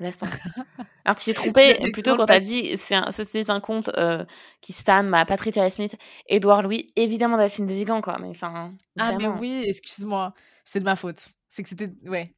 Laisse 0.00 0.18
tomber. 0.18 0.32
Alors 1.04 1.16
tu 1.16 1.26
t'es 1.26 1.34
trompé 1.34 1.78
plutôt 1.92 2.16
quand 2.16 2.26
t'as 2.26 2.40
dit 2.40 2.76
c'est 2.76 2.94
un, 2.96 3.08
un 3.48 3.60
compte 3.60 3.90
euh, 3.96 4.24
qui 4.60 4.72
stan 4.72 5.04
ma 5.04 5.24
Patricia 5.24 5.68
Smith, 5.70 5.96
Edouard 6.26 6.62
Louis, 6.62 6.92
évidemment 6.96 7.36
Delphine 7.36 7.66
de 7.66 7.74
Vigan 7.74 8.00
quoi, 8.00 8.18
mais 8.20 8.28
enfin 8.28 8.74
Ah, 8.98 9.12
mais 9.12 9.24
vraiment. 9.24 9.38
oui, 9.38 9.62
excuse-moi. 9.66 10.34
C'est 10.64 10.80
de 10.80 10.84
ma 10.84 10.96
faute. 10.96 11.28
C'est 11.48 11.62
que 11.62 11.68
c'était. 11.68 11.92
Ouais. 12.08 12.34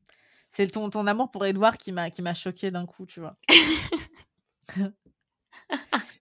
C'est 0.57 0.69
ton, 0.69 0.89
ton 0.91 1.07
amour 1.07 1.31
pour 1.31 1.45
Edouard 1.45 1.77
qui 1.77 1.93
m'a 1.93 2.09
qui 2.11 2.23
m'a 2.23 2.33
choqué 2.35 2.71
d'un 2.71 2.87
coup, 2.87 3.05
tu 3.07 3.21
vois. 3.21 3.37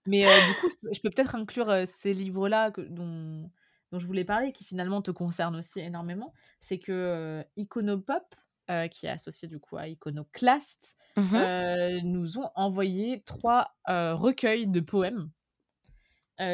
mais 0.05 0.27
euh, 0.27 0.47
du 0.47 0.53
coup, 0.59 0.67
je 0.91 0.99
peux, 1.01 1.09
peut-être 1.09 1.35
inclure 1.35 1.69
euh, 1.69 1.85
ces 1.85 2.13
livres-là 2.13 2.71
que- 2.71 2.81
dont, 2.81 3.49
dont 3.91 3.99
je 3.99 4.05
voulais 4.05 4.25
parler, 4.25 4.51
qui 4.51 4.63
finalement 4.65 5.01
te 5.01 5.11
concernent 5.11 5.55
aussi 5.55 5.79
énormément. 5.79 6.33
C'est 6.59 6.79
que 6.79 6.91
euh, 6.91 7.43
Iconopop, 7.57 8.35
euh, 8.69 8.87
qui 8.87 9.05
est 9.05 9.09
associé 9.09 9.47
du 9.47 9.59
coup 9.59 9.77
à 9.77 9.87
Iconoclast, 9.87 10.95
Mhm. 11.17 11.35
euh, 11.35 11.99
nous 12.03 12.37
ont 12.37 12.51
envoyé 12.55 13.23
trois 13.23 13.73
recueils 13.87 14.67
de 14.67 14.79
poèmes 14.81 15.29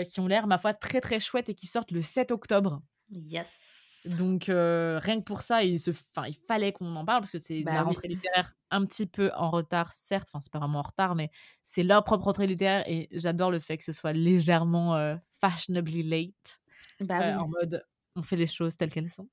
qui 0.08 0.20
ont 0.20 0.28
l'air, 0.28 0.46
ma 0.46 0.60
foi, 0.60 0.74
très 0.74 1.02
très 1.02 1.20
chouettes 1.20 1.50
et 1.50 1.56
qui 1.56 1.66
sortent 1.66 1.90
le 1.90 2.04
7 2.04 2.30
octobre. 2.32 2.84
Yes. 3.10 3.91
Donc 4.06 4.50
euh, 4.50 5.00
rien 5.02 5.20
que 5.20 5.24
pour 5.26 5.42
ça, 5.42 5.64
il, 5.64 5.80
se... 5.80 5.92
enfin, 5.92 6.28
il 6.28 6.36
fallait 6.36 6.72
qu'on 6.74 6.96
en 6.96 7.06
parle 7.06 7.22
parce 7.22 7.32
que 7.32 7.38
c'est 7.38 7.64
Bah 7.64 7.72
la 7.74 7.84
oui. 7.84 7.84
rentrée 7.84 8.08
littéraire 8.08 8.54
un 8.72 8.86
petit 8.86 9.06
peu 9.06 9.32
en 9.36 9.52
retard, 9.52 9.92
certes. 9.94 10.28
Enfin, 10.30 10.40
c'est 10.42 10.52
pas 10.52 10.60
vraiment 10.60 10.80
en 10.80 10.84
retard, 10.84 11.16
mais 11.16 11.30
c'est 11.62 11.84
leur 11.84 12.04
propre 12.04 12.26
rentrée 12.26 12.48
littéraire 12.48 12.84
et 12.88 13.08
j'adore 13.12 13.52
le 13.52 13.60
fait 13.60 13.78
que 13.78 13.84
ce 13.84 13.92
soit 13.94 14.14
légèrement 14.14 14.96
euh, 14.96 15.16
fashionably 15.30 16.04
late, 16.04 16.60
Bah 17.00 17.20
euh, 17.22 17.36
oui. 17.36 17.42
en 17.44 17.48
mode 17.48 17.86
on 18.16 18.22
fait 18.24 18.36
les 18.38 18.48
choses 18.48 18.76
telles 18.78 18.92
qu'elles 18.92 19.10
sont. 19.10 19.30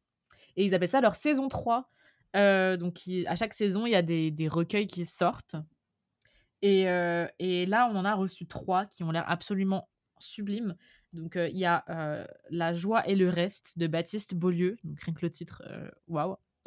Et 0.56 0.66
ils 0.66 0.74
appellent 0.74 0.88
ça 0.88 1.00
leur 1.00 1.14
saison 1.16 1.48
3. 1.48 1.90
Euh, 2.36 2.76
donc 2.76 3.06
il- 3.06 3.26
à 3.28 3.36
chaque 3.36 3.54
saison, 3.54 3.86
il 3.86 3.92
y 3.92 3.96
a 3.96 4.02
des, 4.02 4.30
des 4.30 4.48
recueils 4.48 4.86
qui 4.86 5.06
sortent. 5.06 5.56
Et, 6.62 6.82
et 7.38 7.66
là, 7.66 7.88
on 7.92 7.96
en 7.96 8.04
a 8.04 8.14
reçu 8.14 8.46
trois 8.46 8.86
qui 8.86 9.04
ont 9.04 9.10
l'air 9.12 9.24
absolument 9.28 9.88
sublimes. 10.18 10.76
Donc, 11.12 11.36
euh, 11.36 11.48
il 11.48 11.58
y 11.58 11.64
a 11.64 11.84
euh, 11.88 12.24
La 12.50 12.74
joie 12.74 13.06
et 13.08 13.16
le 13.16 13.28
reste 13.28 13.78
de 13.78 13.86
Baptiste 13.86 14.34
Beaulieu. 14.34 14.76
Donc, 14.84 15.00
rien 15.00 15.14
que 15.14 15.24
le 15.24 15.30
titre, 15.30 15.62
waouh. 16.06 16.36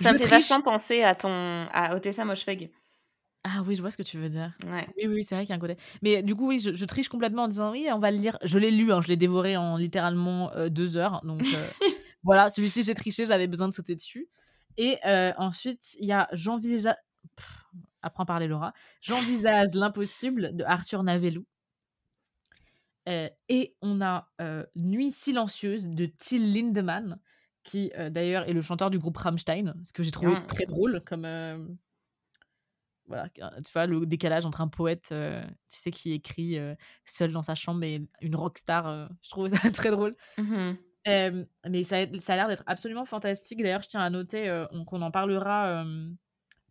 Ça 0.00 0.08
Je 0.08 0.14
me 0.14 0.18
fait 0.18 0.24
triche. 0.24 0.48
vachement 0.48 0.62
penser 0.62 1.02
à 1.02 1.14
ton 1.14 1.28
à 1.72 1.94
Otessa 1.94 2.24
Moshfegh. 2.24 2.70
Ah 3.44 3.62
oui, 3.66 3.74
je 3.74 3.80
vois 3.80 3.90
ce 3.90 3.96
que 3.96 4.02
tu 4.02 4.18
veux 4.18 4.28
dire. 4.28 4.52
Ouais. 4.66 4.86
Oui, 4.96 5.06
oui, 5.06 5.24
c'est 5.24 5.34
vrai 5.34 5.44
qu'il 5.44 5.50
y 5.50 5.52
a 5.52 5.56
un 5.56 5.60
côté. 5.60 5.76
Mais 6.02 6.22
du 6.22 6.34
coup, 6.34 6.48
oui, 6.48 6.58
je, 6.58 6.72
je 6.72 6.84
triche 6.84 7.08
complètement 7.08 7.44
en 7.44 7.48
disant 7.48 7.70
oui, 7.72 7.88
on 7.92 7.98
va 7.98 8.10
le 8.10 8.16
lire. 8.18 8.38
Je 8.42 8.58
l'ai 8.58 8.70
lu, 8.70 8.92
hein, 8.92 9.00
je 9.00 9.08
l'ai 9.08 9.16
dévoré 9.16 9.56
en 9.56 9.76
littéralement 9.76 10.50
deux 10.68 10.96
heures. 10.96 11.20
Donc 11.24 11.40
voilà, 12.22 12.48
celui-ci, 12.50 12.82
j'ai 12.84 12.94
triché, 12.94 13.26
j'avais 13.26 13.46
besoin 13.46 13.68
de 13.68 13.74
sauter 13.74 13.94
dessus. 13.94 14.28
Et 14.76 14.98
ensuite, 15.36 15.96
il 16.00 16.06
y 16.06 16.12
a 16.12 16.28
J'envisage. 16.32 16.96
Pff, 17.36 17.64
Apprends 18.02 18.22
à 18.22 18.26
parler, 18.26 18.46
Laura. 18.48 18.72
J'envisage 19.02 19.74
l'impossible 19.74 20.56
de 20.56 20.64
Arthur 20.64 21.02
Navellou. 21.02 21.44
Euh, 23.08 23.28
et 23.48 23.76
on 23.82 24.00
a 24.00 24.30
euh, 24.40 24.64
Nuit 24.76 25.10
silencieuse 25.10 25.88
de 25.88 26.06
Till 26.06 26.52
Lindemann, 26.52 27.18
qui 27.62 27.90
d'ailleurs 28.10 28.48
est 28.48 28.52
le 28.52 28.62
chanteur 28.62 28.90
du 28.90 28.98
groupe 28.98 29.16
Rammstein, 29.16 29.74
ce 29.82 29.92
que 29.92 30.02
j'ai 30.02 30.10
trouvé 30.10 30.32
Ah. 30.34 30.44
très 30.46 30.66
drôle 30.66 31.02
comme 31.04 31.26
voilà, 33.06 33.28
tu 33.28 33.72
vois 33.72 33.86
le 33.86 34.06
décalage 34.06 34.46
entre 34.46 34.60
un 34.60 34.68
poète, 34.68 35.08
tu 35.08 35.14
sais, 35.68 35.90
qui 35.90 36.12
écrit 36.12 36.58
seul 37.04 37.32
dans 37.32 37.42
sa 37.42 37.54
chambre 37.54 37.82
et 37.82 38.06
une 38.20 38.36
rockstar, 38.36 39.10
je 39.22 39.30
trouve 39.30 39.48
ça 39.48 39.56
très 39.72 39.90
drôle. 39.90 40.16
Mmh 40.38 40.72
mais 41.06 41.82
ça 41.82 41.96
ça 42.18 42.34
a 42.34 42.36
l'air 42.36 42.48
d'être 42.48 42.62
absolument 42.66 43.04
fantastique. 43.04 43.62
D'ailleurs, 43.62 43.82
je 43.82 43.88
tiens 43.88 44.00
à 44.00 44.10
noter, 44.10 44.64
qu'on 44.86 45.02
en 45.02 45.10
parlera, 45.10 45.84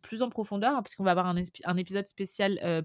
plus 0.02 0.22
en 0.22 0.30
profondeur, 0.30 0.76
hein, 0.78 0.84
puisqu'on 0.84 1.04
va 1.04 1.12
avoir 1.12 1.28
un 1.28 1.78
épisode 1.78 2.08
spécial, 2.08 2.60
heu, 2.64 2.82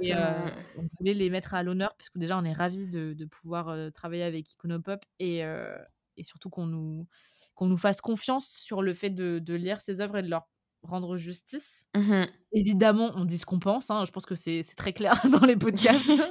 et 0.00 0.14
Exactement. 0.14 0.14
heu, 0.14 0.52
on 0.74 0.86
voulait 0.98 1.14
les 1.14 1.30
mettre 1.30 1.54
à 1.54 1.62
l'honneur 1.62 1.96
parce 1.96 2.10
que 2.10 2.18
déjà 2.18 2.38
on 2.38 2.44
est 2.44 2.52
ravis 2.52 2.88
de 2.88 3.14
de 3.14 3.24
pouvoir, 3.26 3.70
heu, 3.70 3.90
travailler 3.90 4.22
avec 4.24 4.52
Iconopop 4.52 5.04
et 5.18 5.44
heu 5.44 5.76
et 6.16 6.24
surtout 6.24 6.50
qu'on 6.50 6.66
nous 6.66 7.08
qu'on 7.54 7.66
nous 7.66 7.76
fasse 7.78 8.00
confiance 8.02 8.48
sur 8.48 8.82
le 8.82 8.94
fait 8.94 9.10
de 9.10 9.38
de 9.38 9.54
lire 9.54 9.80
ces 9.80 10.00
œuvres 10.00 10.18
et 10.18 10.22
de 10.22 10.28
leur 10.30 10.48
rendre 10.82 11.16
justice. 11.16 11.86
Mmh 11.94 12.30
Évidemment, 12.52 13.12
on 13.16 13.24
dit 13.26 13.38
ce 13.38 13.46
qu'on 13.46 13.58
pense, 13.60 13.90
hein, 13.90 14.04
je 14.06 14.12
pense 14.12 14.26
que 14.26 14.34
c'est 14.36 14.62
très 14.76 14.92
clair 14.92 15.20
dans 15.30 15.46
les 15.46 15.56
podcasts. 15.56 16.22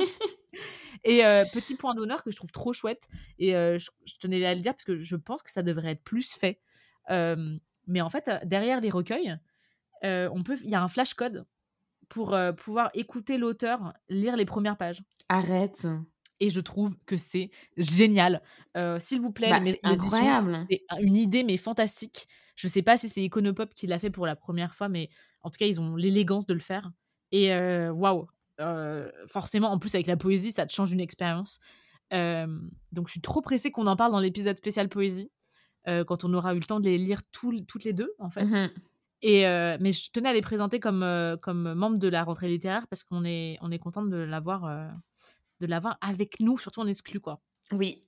Et 1.03 1.21
petit 1.51 1.75
point 1.75 1.93
d'honneur 1.95 2.23
que 2.23 2.31
je 2.31 2.35
trouve 2.37 2.51
trop 2.51 2.73
chouette 2.73 3.07
et 3.39 3.51
je 3.51 3.89
je 4.05 4.13
tenais 4.19 4.43
à 4.45 4.53
le 4.55 4.61
dire 4.61 4.73
parce 4.73 4.85
que 4.85 4.97
je 4.99 5.15
pense 5.15 5.43
que 5.43 5.51
ça 5.51 5.63
devrait 5.63 5.91
être 5.91 6.03
plus 6.03 6.33
fait. 6.35 6.61
Mais 7.09 8.01
en 8.01 8.09
fait, 8.09 8.29
derrière 8.45 8.81
les 8.81 8.89
recueils, 8.89 9.37
on 10.03 10.43
peut 10.43 10.57
il 10.63 10.69
y 10.69 10.75
a 10.75 10.83
un 10.83 10.89
flash 10.89 11.13
code 11.15 11.45
pour, 12.09 12.35
pouvoir 12.57 12.89
écouter 12.93 13.37
l'auteur 13.37 13.93
lire 14.09 14.35
les 14.35 14.45
premières 14.45 14.77
pages 14.77 15.01
Arrête. 15.29 15.87
et 16.39 16.49
je 16.49 16.59
trouve 16.59 16.95
que 17.05 17.17
c'est 17.17 17.49
génial. 17.77 18.41
S'il 18.99 19.21
vous 19.21 19.31
plaît, 19.31 19.49
Bah, 19.49 19.61
c'est 19.63 19.79
incroyable. 19.83 20.65
c'est 20.69 20.81
un 20.89 20.97
une 20.97 21.15
idée 21.15 21.43
mais 21.43 21.57
fantastique. 21.57 22.27
Je 22.55 22.67
sais 22.67 22.81
pas 22.81 22.95
si 22.97 23.09
c'est 23.09 23.21
Iconopop 23.23 23.73
qui 23.73 23.85
l'a 23.87 23.99
fait 23.99 24.09
pour 24.09 24.25
la 24.25 24.35
première 24.35 24.75
fois, 24.75 24.87
mais 24.87 25.09
en 25.41 25.49
tout 25.49 25.57
cas, 25.57 25.65
ils 25.65 25.81
ont 25.81 25.95
l'élégance 25.95 26.45
de 26.45 26.53
le 26.53 26.59
faire 26.61 26.91
et 27.31 27.49
waouh! 27.89 28.27
Forcément, 29.27 29.71
en 29.71 29.77
plus 29.79 29.93
avec 29.95 30.07
la 30.07 30.15
poésie, 30.17 30.51
ça 30.51 30.65
te 30.65 30.73
change 30.73 30.91
une 30.91 31.01
expérience. 31.01 31.59
Donc 32.11 33.07
je 33.07 33.11
suis 33.11 33.21
trop 33.21 33.41
pressée 33.41 33.71
qu'on 33.71 33.87
en 33.87 33.95
parle 33.95 34.11
dans 34.11 34.19
l'épisode 34.19 34.55
spécial 34.57 34.87
poésie, 34.89 35.31
quand 35.85 36.23
on 36.23 36.33
aura 36.33 36.53
eu 36.55 36.59
le 36.59 36.65
temps 36.65 36.79
de 36.79 36.85
les 36.89 36.97
lire 36.97 37.21
toutes 37.31 37.83
les 37.83 37.93
2 37.93 38.13
en 38.19 38.29
fait 38.29 38.45
Mmh 38.45 38.69
et 39.21 39.45
heu, 39.45 39.77
mais 39.79 39.91
je 39.91 40.11
tenais 40.11 40.29
à 40.29 40.33
les 40.33 40.41
présenter 40.41 40.79
comme, 40.79 41.03
heu, 41.03 41.37
comme 41.41 41.73
membres 41.73 41.97
de 41.97 42.07
la 42.07 42.23
rentrée 42.23 42.47
littéraire 42.47 42.87
parce 42.89 43.03
qu'on 43.03 43.25
est 43.25 43.57
on 43.61 43.71
est 43.71 43.79
contente 43.79 44.09
de 44.09 44.17
l'avoir, 44.17 44.91
de 45.61 45.65
l'avoir 45.67 45.97
avec 46.01 46.39
nous, 46.39 46.57
surtout 46.57 46.81
en 46.81 46.87
exclu, 46.87 47.19
quoi. 47.19 47.41
Oui. 47.71 48.03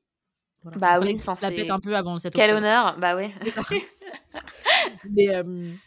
Voilà. 0.64 0.80
Bah 0.80 1.00
oui, 1.00 1.16
enfin, 1.16 1.34
la 1.42 1.52
pète 1.52 1.72
un 1.72 1.80
peu 1.80 1.96
avant 1.96 2.20
7 2.20 2.34
quel 2.36 2.54
honneur. 2.54 2.98
Bah 3.00 3.16
oui. 3.16 3.32
Mais, 5.10 5.26
hem, 5.26 5.78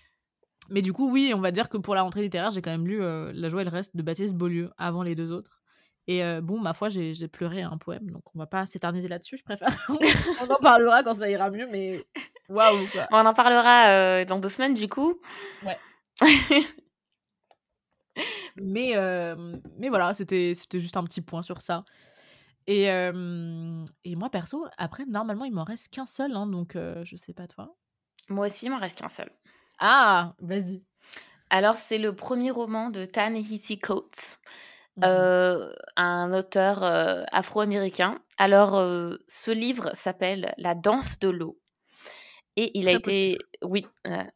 mais 0.71 0.83
du 0.83 0.93
coup, 0.93 1.11
oui, 1.11 1.33
on 1.35 1.41
va 1.41 1.51
dire 1.51 1.68
que 1.68 1.77
pour 1.77 1.95
la 1.95 2.03
rentrée 2.03 2.23
littéraire, 2.23 2.51
j'ai 2.51 2.62
quand 2.62 2.71
même 2.71 2.87
lu, 2.87 3.01
La 3.01 3.49
joie 3.49 3.62
et 3.62 3.64
le 3.64 3.71
reste 3.71 3.97
de 3.97 4.03
Baptiste 4.03 4.35
Beaulieu 4.35 4.71
avant 4.79 5.03
les 5.03 5.14
2 5.14 5.33
autres 5.33 5.61
et 6.07 6.23
bon, 6.43 6.59
ma 6.59 6.73
foi, 6.75 6.89
j'ai 6.89 7.14
j'ai 7.14 7.29
pleuré 7.29 7.62
un 7.62 7.77
poème, 7.77 8.11
donc 8.11 8.23
on 8.35 8.39
va 8.39 8.47
pas 8.47 8.66
s'éterniser 8.66 9.07
là-dessus, 9.07 9.37
je 9.37 9.45
préfère 9.45 9.68
on 10.43 10.51
en 10.51 10.57
parlera 10.57 11.05
quand 11.05 11.14
ça 11.14 11.31
ira 11.31 11.51
mieux, 11.51 11.68
mais 11.71 12.05
waouh. 12.51 12.76
On 13.12 13.24
en 13.26 13.34
parlera, 13.34 14.20
heu, 14.20 14.24
dans 14.26 14.38
2 14.38 14.48
semaines 14.48 14.74
du 14.74 14.88
coup. 14.88 15.20
Ouais. 15.64 15.78
Mais, 18.57 18.90
hem, 18.90 19.61
mais 19.78 19.88
voilà, 19.88 20.12
c'était 20.14 20.53
juste 20.74 20.96
un 20.96 21.05
petit 21.05 21.20
point 21.20 21.42
sur 21.42 21.62
ça 21.62 21.84
et 22.66 22.82
hem 22.84 23.84
et 24.05 24.16
moi 24.16 24.28
perso, 24.30 24.66
après 24.76 25.07
normalement, 25.07 25.44
il 25.44 25.53
m'en 25.53 25.64
reste 25.64 25.88
qu'un 25.88 26.07
seul, 26.07 26.32
hein, 26.36 26.46
donc 26.46 26.76
je 26.76 27.16
sais 27.16 27.32
pas 27.32 27.46
toi? 27.46 27.74
Moi 28.28 28.46
aussi, 28.46 28.66
il 28.66 28.70
m'en 28.70 28.78
reste 28.78 28.98
qu'un 28.98 29.09
seul. 29.09 29.30
Ah! 29.78 30.34
Vas-y. 30.40 30.84
Alors, 31.48 31.74
c'est 31.74 31.98
le 31.98 32.14
premier 32.14 32.51
roman 32.51 32.90
de 32.90 33.05
Ta-Nehisi 33.05 33.78
Coates, 33.78 34.38
Mmh 34.96 35.07
un 35.96 36.32
auteur, 36.32 36.82
afro-américain. 37.32 38.18
Alors, 38.38 38.72
ce 39.28 39.51
livre 39.51 39.90
s'appelle 39.94 40.55
La 40.59 40.74
danse 40.74 41.18
de 41.18 41.28
l'eau 41.28 41.60
et 42.57 42.78
il 42.78 42.88
a 42.88 42.92
été 42.92 43.38
oui, 43.62 43.86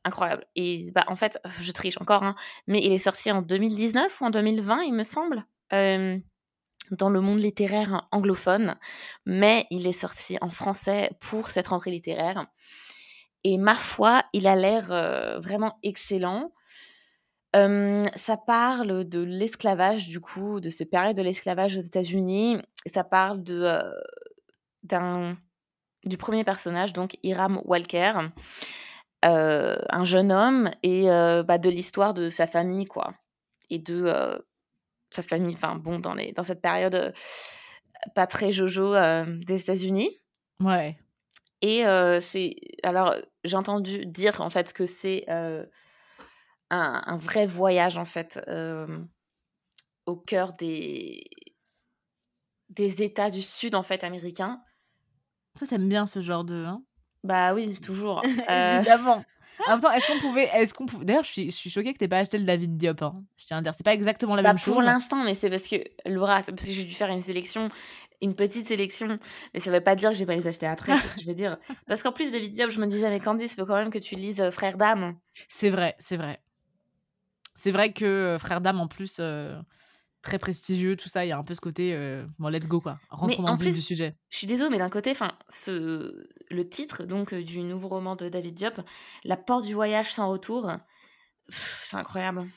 incroyable 0.04 0.44
et 0.56 0.90
bah, 0.94 1.04
en 1.08 1.16
fait, 1.16 1.38
je 1.60 1.72
triche 1.72 2.00
encore, 2.00 2.22
hein, 2.22 2.34
mais 2.66 2.80
il 2.82 2.92
est 2.92 2.98
sorti 2.98 3.30
en 3.30 3.42
2019 3.42 4.20
ou 4.20 4.24
en 4.24 4.30
2020, 4.30 4.82
il 4.82 4.94
me 4.94 5.02
semble, 5.02 5.44
dans 5.70 7.10
le 7.10 7.20
monde 7.20 7.38
littéraire 7.38 8.06
anglophone, 8.12 8.76
mais 9.26 9.66
il 9.70 9.86
est 9.86 9.92
sorti 9.92 10.36
en 10.40 10.50
français 10.50 11.10
pour 11.20 11.50
cette 11.50 11.68
rentrée 11.68 11.90
littéraire 11.90 12.46
et 13.44 13.58
ma 13.58 13.74
foi, 13.74 14.24
il 14.32 14.46
a 14.46 14.56
l'air, 14.56 14.86
vraiment 15.40 15.78
excellent. 15.82 16.52
Ça 17.52 18.36
parle 18.46 19.04
de 19.04 19.20
l'esclavage 19.20 20.08
du 20.08 20.20
coup, 20.20 20.60
de 20.60 20.70
ces 20.70 20.86
périodes 20.86 21.16
de 21.16 21.22
l'esclavage 21.22 21.76
aux 21.76 21.80
États-Unis. 21.80 22.58
Ça 22.86 23.04
parle 23.04 23.42
de, 23.42 23.78
d'un 24.82 25.36
du 26.06 26.16
premier 26.16 26.44
personnage 26.44 26.92
donc 26.92 27.16
Hiram 27.22 27.60
Walker, 27.64 28.12
heu, 29.24 29.76
un 29.90 30.04
jeune 30.04 30.32
homme 30.32 30.70
et 30.82 31.10
heu, 31.10 31.42
bah, 31.42 31.58
de 31.58 31.70
l'histoire 31.70 32.14
de 32.14 32.30
sa 32.30 32.46
famille 32.46 32.84
quoi 32.86 33.14
et 33.70 33.78
de, 33.78 34.04
heu, 34.06 34.46
sa 35.10 35.22
famille, 35.22 35.54
enfin 35.54 35.76
bon 35.76 35.98
dans 35.98 36.14
les 36.14 36.32
dans 36.32 36.42
cette 36.44 36.60
période, 36.60 37.12
pas 38.14 38.26
très 38.26 38.52
jojo, 38.52 38.94
des 39.46 39.60
États-Unis 39.60 40.20
Ouais. 40.60 40.96
et 41.62 41.84
c'est 42.20 42.54
alors 42.82 43.14
j'ai 43.44 43.56
entendu 43.56 44.06
dire 44.06 44.40
en 44.40 44.50
fait 44.50 44.72
que 44.72 44.84
c'est, 44.86 45.24
un 45.28 45.66
un 46.70 47.16
vrai 47.16 47.46
voyage 47.46 47.96
en 47.98 48.04
fait, 48.04 48.40
au 50.06 50.16
cœur 50.16 50.52
des 50.54 51.24
des 52.70 53.02
États 53.02 53.30
du 53.30 53.42
sud 53.42 53.74
en 53.74 53.82
fait 53.82 54.04
américains. 54.04 54.62
Toi, 55.58 55.66
tu 55.68 55.74
aimes 55.74 55.88
bien 55.88 56.06
ce 56.06 56.20
genre 56.20 56.44
de 56.44 56.64
hein? 56.64 56.84
Bah 57.22 57.54
oui, 57.54 57.78
toujours, 57.80 58.20
heu, 58.20 58.22
Évidemment. 58.48 59.24
En 59.66 59.72
même 59.72 59.80
temps, 59.80 59.92
est-ce 59.92 60.06
qu'on 60.06 60.18
pouvait 60.18 60.44
est-ce 60.54 60.74
qu'on 60.74 60.86
pouvait 60.86 61.04
d'ailleurs, 61.06 61.24
je 61.24 61.30
suis 61.32 61.46
je 61.50 61.56
suis 61.56 61.70
choquée 61.70 61.92
que 61.94 61.98
tu 61.98 62.04
aies 62.04 62.08
pas 62.08 62.18
acheté 62.18 62.38
le 62.38 62.44
David 62.44 62.76
Diop, 62.76 63.02
hein. 63.02 63.24
Je 63.36 63.46
tiens 63.46 63.58
à 63.58 63.62
dire, 63.62 63.74
c'est 63.74 63.84
pas 63.84 63.94
exactement 63.94 64.36
la 64.36 64.42
bah 64.42 64.52
même 64.52 64.58
pour 64.62 64.82
chose. 64.82 64.82
l'instant, 64.82 65.24
mais 65.24 65.34
c'est 65.34 65.48
parce 65.50 65.68
que 65.68 65.76
Laura, 66.06 66.42
c'est 66.42 66.52
parce 66.52 66.66
que 66.66 66.72
j'ai 66.72 66.84
dû 66.84 66.92
faire 66.94 67.08
une 67.08 67.22
sélection, 67.22 67.68
une 68.20 68.34
petite 68.34 68.66
sélection, 68.66 69.16
mais 69.54 69.60
ça 69.60 69.70
veut 69.70 69.80
pas 69.80 69.94
dire 69.96 70.10
que 70.10 70.14
je 70.16 70.20
vais 70.20 70.26
pas 70.26 70.34
les 70.36 70.46
acheter 70.48 70.66
après, 70.66 70.96
c'est 70.98 71.08
ce 71.08 71.14
que 71.16 71.22
je 71.22 71.26
veux 71.28 71.34
dire. 71.34 71.56
Parce 71.86 72.02
qu'en 72.02 72.12
plus 72.12 72.30
David 72.32 72.52
Diop, 72.52 72.70
je 72.70 72.80
me 72.80 72.86
disais: 72.86 73.08
«Mais 73.10 73.20
Candice, 73.20 73.52
il 73.52 73.56
faut 73.60 73.66
quand 73.66 73.76
même 73.76 73.90
que 73.90 73.98
tu 73.98 74.16
lises, 74.16 74.40
heu, 74.40 74.50
Frères 74.50 74.76
d'âme». 74.76 75.18
C'est 75.48 75.70
vrai, 75.70 75.96
c'est 75.98 76.16
vrai. 76.16 76.40
C'est 77.54 77.70
vrai 77.70 77.92
que, 77.92 78.34
heu, 78.34 78.38
Frères 78.38 78.60
d'âme 78.60 78.80
en 78.80 78.88
plus, 78.88 79.18
heu, 79.20 79.56
très 80.24 80.38
prestigieux, 80.40 80.96
tout 80.96 81.08
ça, 81.08 81.24
il 81.24 81.28
y 81.28 81.32
a 81.32 81.38
un 81.38 81.44
peu 81.44 81.54
ce 81.54 81.60
côté, 81.60 81.94
heu, 81.94 82.26
bon 82.38 82.48
let's 82.48 82.66
go 82.66 82.80
quoi, 82.80 83.00
Mais 83.22 83.40
rentrons 83.40 83.42
dans 83.44 83.52
en 83.52 83.56
le 83.56 83.58
plus, 83.58 83.72
du 83.72 83.82
sujet. 83.82 84.16
je 84.30 84.36
suis 84.38 84.46
désolée, 84.46 84.70
mais 84.70 84.78
d'un 84.78 84.90
côté, 84.90 85.10
enfin, 85.10 85.32
ce 85.48 86.26
le 86.50 86.68
titre 86.68 87.04
donc 87.04 87.32
heu, 87.32 87.42
du 87.42 87.60
nouveau 87.62 87.88
roman 87.88 88.16
de 88.16 88.28
David 88.28 88.54
Diop, 88.54 88.80
La 89.24 89.36
porte 89.36 89.64
du 89.66 89.74
voyage 89.74 90.12
sans 90.12 90.30
retour, 90.30 90.70
c'est 91.48 91.96
incroyable. 91.96 92.48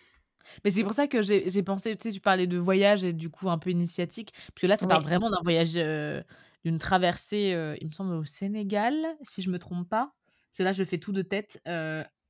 Mais 0.64 0.72
c'est 0.72 0.84
pour 0.84 0.94
ça 0.94 1.08
que 1.08 1.22
j'ai 1.22 1.64
pensé, 1.64 1.96
tu 1.98 2.04
sais, 2.10 2.12
tu 2.14 2.22
parlais 2.22 2.48
de 2.48 2.58
voyage 2.58 3.04
et 3.04 3.14
du 3.14 3.30
coup 3.30 3.50
un 3.50 3.58
peu 3.58 3.70
initiatique, 3.70 4.32
parce 4.34 4.62
que 4.62 4.68
là, 4.68 4.78
ça 4.78 4.88
parle 4.88 5.04
vraiment 5.04 5.30
d'un 5.30 5.42
voyage, 5.44 5.78
heu, 5.78 6.24
d'une 6.64 6.78
traversée, 6.78 7.76
il 7.82 7.88
me 7.88 7.92
semble 7.94 8.14
au 8.16 8.26
Sénégal, 8.26 8.96
si 9.24 9.42
je 9.42 9.50
me 9.50 9.60
trompe 9.60 9.88
pas. 9.90 10.14
Parce 10.52 10.58
que 10.60 10.64
là, 10.64 10.74
je 10.74 10.84
fais 10.84 10.98
tout 10.98 11.12
de 11.12 11.22
tête, 11.22 11.62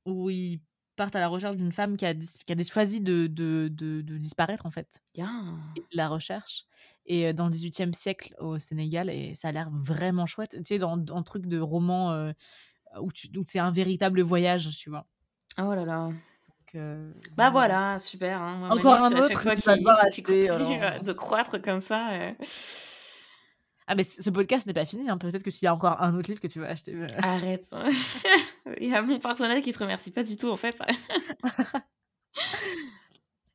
où 0.04 0.30
ils 0.30 0.60
partent 0.98 1.16
à 1.16 1.20
la 1.20 1.28
recherche 1.28 1.56
d'une 1.56 1.72
femme 1.72 1.96
qui 1.98 2.06
a 2.06 2.14
qui 2.14 2.52
a 2.52 2.64
choisi 2.64 3.00
de 3.02 3.28
de 3.28 3.70
de 3.72 4.02
de 4.02 4.18
disparaître 4.18 4.66
en 4.66 4.72
fait 4.72 5.02
la 5.92 6.08
recherche 6.08 6.64
et 7.06 7.28
heu, 7.28 7.32
dans 7.34 7.46
le 7.46 7.50
18e 7.52 7.92
siècle 7.94 8.34
au 8.38 8.58
Sénégal 8.58 9.10
et 9.10 9.34
ça 9.34 9.48
a 9.48 9.52
l'air 9.52 9.70
vraiment 9.72 10.26
chouette. 10.26 10.52
Tu 10.58 10.64
sais, 10.64 10.78
dans 10.78 10.96
le 10.96 11.24
truc 11.24 11.46
de 11.46 11.58
roman, 11.60 12.12
heu, 12.14 12.34
où 13.00 13.08
où 13.08 13.44
c'est 13.48 13.58
un 13.60 13.72
véritable 13.72 14.22
voyage, 14.22 14.76
tu 14.78 14.90
vois? 14.90 15.06
Oh 15.58 15.74
là 15.74 15.84
là. 15.84 16.12
Heu, 16.74 17.14
Bah 17.36 17.50
voilà. 17.50 17.98
super, 18.00 18.40
hein, 18.42 18.60
Encore 18.68 19.02
un 19.02 19.16
autre 19.16 19.50
qui 19.50 19.82
qui 20.10 20.22
oh 20.50 20.58
continue, 20.58 20.78
non. 20.78 20.82
heu, 20.82 21.00
de 21.00 21.12
croître 21.12 21.60
comme 21.62 21.80
ça. 21.80 22.10
Ah 23.90 23.94
mais 23.94 24.04
ce 24.04 24.28
podcast 24.28 24.66
n'est 24.66 24.74
pas 24.74 24.84
fini, 24.84 25.08
hein, 25.08 25.16
peut-être 25.16 25.42
que 25.42 25.50
s'il 25.50 25.64
y 25.64 25.68
a 25.68 25.74
encore 25.74 26.00
un 26.02 26.14
autre 26.14 26.28
livre 26.28 26.40
que 26.42 26.46
tu 26.46 26.60
vas 26.60 26.68
acheter, 26.68 26.94
heu 26.94 27.06
Arrête. 27.22 27.70
Il 28.80 28.88
y 28.88 28.94
a 28.94 29.00
mon 29.00 29.18
partenaire 29.18 29.62
qui 29.62 29.72
te 29.72 29.78
remercie 29.78 30.10
pas 30.10 30.22
du 30.22 30.36
tout 30.36 30.50
en 30.50 30.58
fait. 30.58 30.78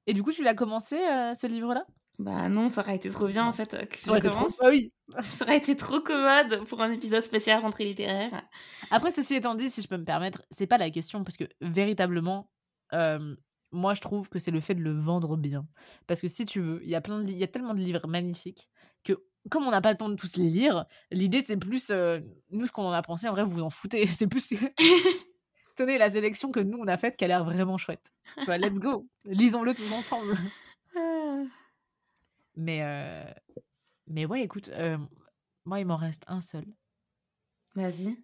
Et 0.08 0.14
du 0.14 0.24
coup, 0.24 0.32
tu 0.32 0.44
l'as 0.44 0.54
commencé, 0.54 0.96
heu, 0.98 1.34
ce 1.34 1.48
livre-là? 1.48 1.86
Bah 2.20 2.48
non, 2.50 2.70
ça 2.70 2.82
aurait 2.82 2.96
été 2.96 3.10
trop 3.10 3.28
bien 3.28 3.46
en 3.46 3.54
fait, 3.54 3.88
que 3.90 3.98
Ça 3.98 4.14
je 4.16 4.30
trop 4.30 4.30
commence. 4.30 4.58
bah 4.60 4.70
oui. 4.70 4.92
Ça 5.22 5.46
aurait 5.46 5.58
été 5.58 5.76
trop 5.76 6.00
commode 6.00 6.64
pour 6.66 6.82
un 6.82 6.92
épisode 6.92 7.24
spécial 7.24 7.60
rentrée 7.62 7.86
littéraire. 7.86 8.32
Après 8.92 9.12
ceci 9.12 9.36
étant 9.36 9.56
dit, 9.56 9.70
si 9.70 9.82
je 9.82 9.88
peux 9.88 9.98
me 9.98 10.06
permettre, 10.06 10.44
c'est 10.52 10.68
pas 10.68 10.78
la 10.78 10.90
question 10.90 11.24
parce 11.24 11.38
que 11.38 11.46
véritablement, 11.62 12.50
hem, 12.92 13.36
moi 13.72 13.94
je 13.96 14.02
trouve 14.02 14.30
que 14.30 14.40
c'est 14.40 14.52
le 14.52 14.62
fait 14.62 14.76
de 14.76 14.82
le 14.82 14.94
vendre 14.94 15.38
bien. 15.38 15.68
Parce 16.08 16.22
que 16.22 16.28
si 16.28 16.46
tu 16.46 16.62
veux, 16.62 16.82
il 16.84 16.90
y 16.90 16.96
a 16.96 17.02
plein 17.02 17.20
de 17.20 17.24
li 17.26 17.34
il 17.34 17.38
y 17.40 17.44
a 17.44 17.48
tellement 17.48 17.74
de 17.74 17.80
livres 17.80 18.08
magnifiques 18.08 18.70
comme 19.50 19.66
on 19.66 19.72
n'a 19.72 19.82
pas 19.82 19.92
le 19.92 19.98
temps 19.98 20.10
de 20.10 20.16
tous 20.16 20.38
les 20.38 20.50
lire, 20.50 20.86
l'idée 21.12 21.42
c'est 21.42 21.58
plus 21.58 21.92
nous 22.52 22.66
ce 22.66 22.72
qu'on 22.72 22.86
en 22.86 22.92
a 22.92 23.02
pensé. 23.02 23.28
En 23.28 23.34
vrai, 23.34 23.44
vous 23.44 23.52
vous 23.52 23.62
en 23.62 23.70
foutez. 23.70 24.06
C'est 24.08 24.28
plus 24.28 24.54
tenez 25.76 25.98
la 25.98 26.10
sélection 26.12 26.52
que 26.52 26.60
nous 26.60 26.78
on 26.78 26.88
a 26.88 26.98
faite 26.98 27.18
qui 27.18 27.26
a 27.26 27.28
l'air 27.28 27.44
vraiment 27.44 27.78
chouette. 27.78 28.14
Tu 28.38 28.46
vois, 28.46 28.58
let's 28.58 28.80
go, 28.80 29.08
lisons-le 29.26 29.74
tous 29.74 29.92
ensemble. 29.92 30.38
Ah. 30.96 31.44
mais 32.56 33.34
mais 34.08 34.26
ouais, 34.26 34.44
écoute, 34.44 34.70
moi 35.66 35.80
il 35.80 35.86
m'en 35.86 35.98
reste 35.98 36.24
un 36.28 36.42
seul. 36.42 36.66
Vas-y. 37.76 38.16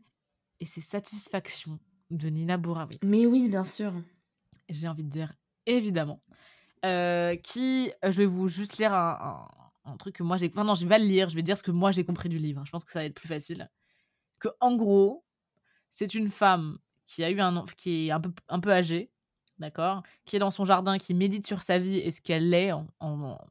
Et 0.59 0.65
c'est 0.65 0.81
Satisfaction 0.81 1.79
de 2.11 2.29
Nina 2.29 2.57
Bouraoui. 2.57 2.99
Mais 3.03 3.25
oui, 3.25 3.49
bien 3.49 3.63
sûr. 3.63 3.93
J'ai 4.67 4.87
envie 4.87 5.03
de 5.03 5.09
dire 5.09 5.33
évidemment. 5.65 6.21
qui, 6.83 7.91
je 8.03 8.17
vais 8.17 8.25
vous 8.27 8.47
juste 8.47 8.77
lire 8.77 8.93
un, 8.93 9.17
un, 9.21 9.58
truc 9.97 10.15
que 10.15 10.23
moi 10.23 10.37
j'ai. 10.37 10.49
Enfin, 10.51 10.63
non, 10.63 10.75
je 10.75 10.85
vais 10.85 10.99
le 10.99 11.05
lire, 11.05 11.29
je 11.29 11.35
vais 11.35 11.43
dire 11.43 11.57
ce 11.57 11.63
que 11.63 11.71
moi 11.71 11.91
j'ai 11.91 12.03
compris 12.03 12.29
du 12.29 12.37
livre. 12.37 12.63
Je 12.65 12.71
pense 12.71 12.83
que 12.83 12.91
ça 12.91 12.99
va 12.99 13.05
être 13.05 13.15
plus 13.15 13.27
facile. 13.27 13.69
Que, 14.39 14.49
en 14.59 14.75
gros, 14.75 15.25
c'est 15.89 16.13
une 16.13 16.29
femme 16.29 16.77
qui 17.05 17.23
a 17.23 17.31
eu 17.31 17.39
un. 17.39 17.65
qui 17.77 18.07
est 18.07 18.11
un 18.11 18.19
peu, 18.21 18.31
un 18.47 18.59
peu 18.59 18.71
âgée, 18.71 19.11
d'accord 19.57 20.03
Qui 20.25 20.35
est 20.37 20.39
dans 20.39 20.51
son 20.51 20.65
jardin, 20.65 20.97
qui 20.97 21.13
médite 21.13 21.45
sur 21.47 21.61
sa 21.61 21.77
vie 21.77 21.97
et 21.97 22.11
ce 22.11 22.21
qu'elle 22.21 22.53
est 22.53 22.71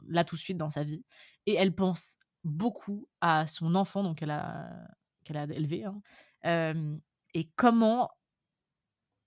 là 0.08 0.24
tout 0.24 0.36
de 0.36 0.40
suite 0.40 0.58
dans 0.58 0.70
sa 0.70 0.84
vie. 0.84 1.04
Et 1.46 1.54
elle 1.54 1.74
pense 1.74 2.18
beaucoup 2.44 3.08
à 3.20 3.46
son 3.46 3.74
enfant, 3.74 4.02
donc 4.02 4.22
elle 4.22 4.30
a, 4.30 4.70
qu'elle 5.24 5.36
a 5.36 5.44
élevé, 5.44 5.84
hein, 5.84 7.00
et 7.34 7.50
comment 7.56 8.10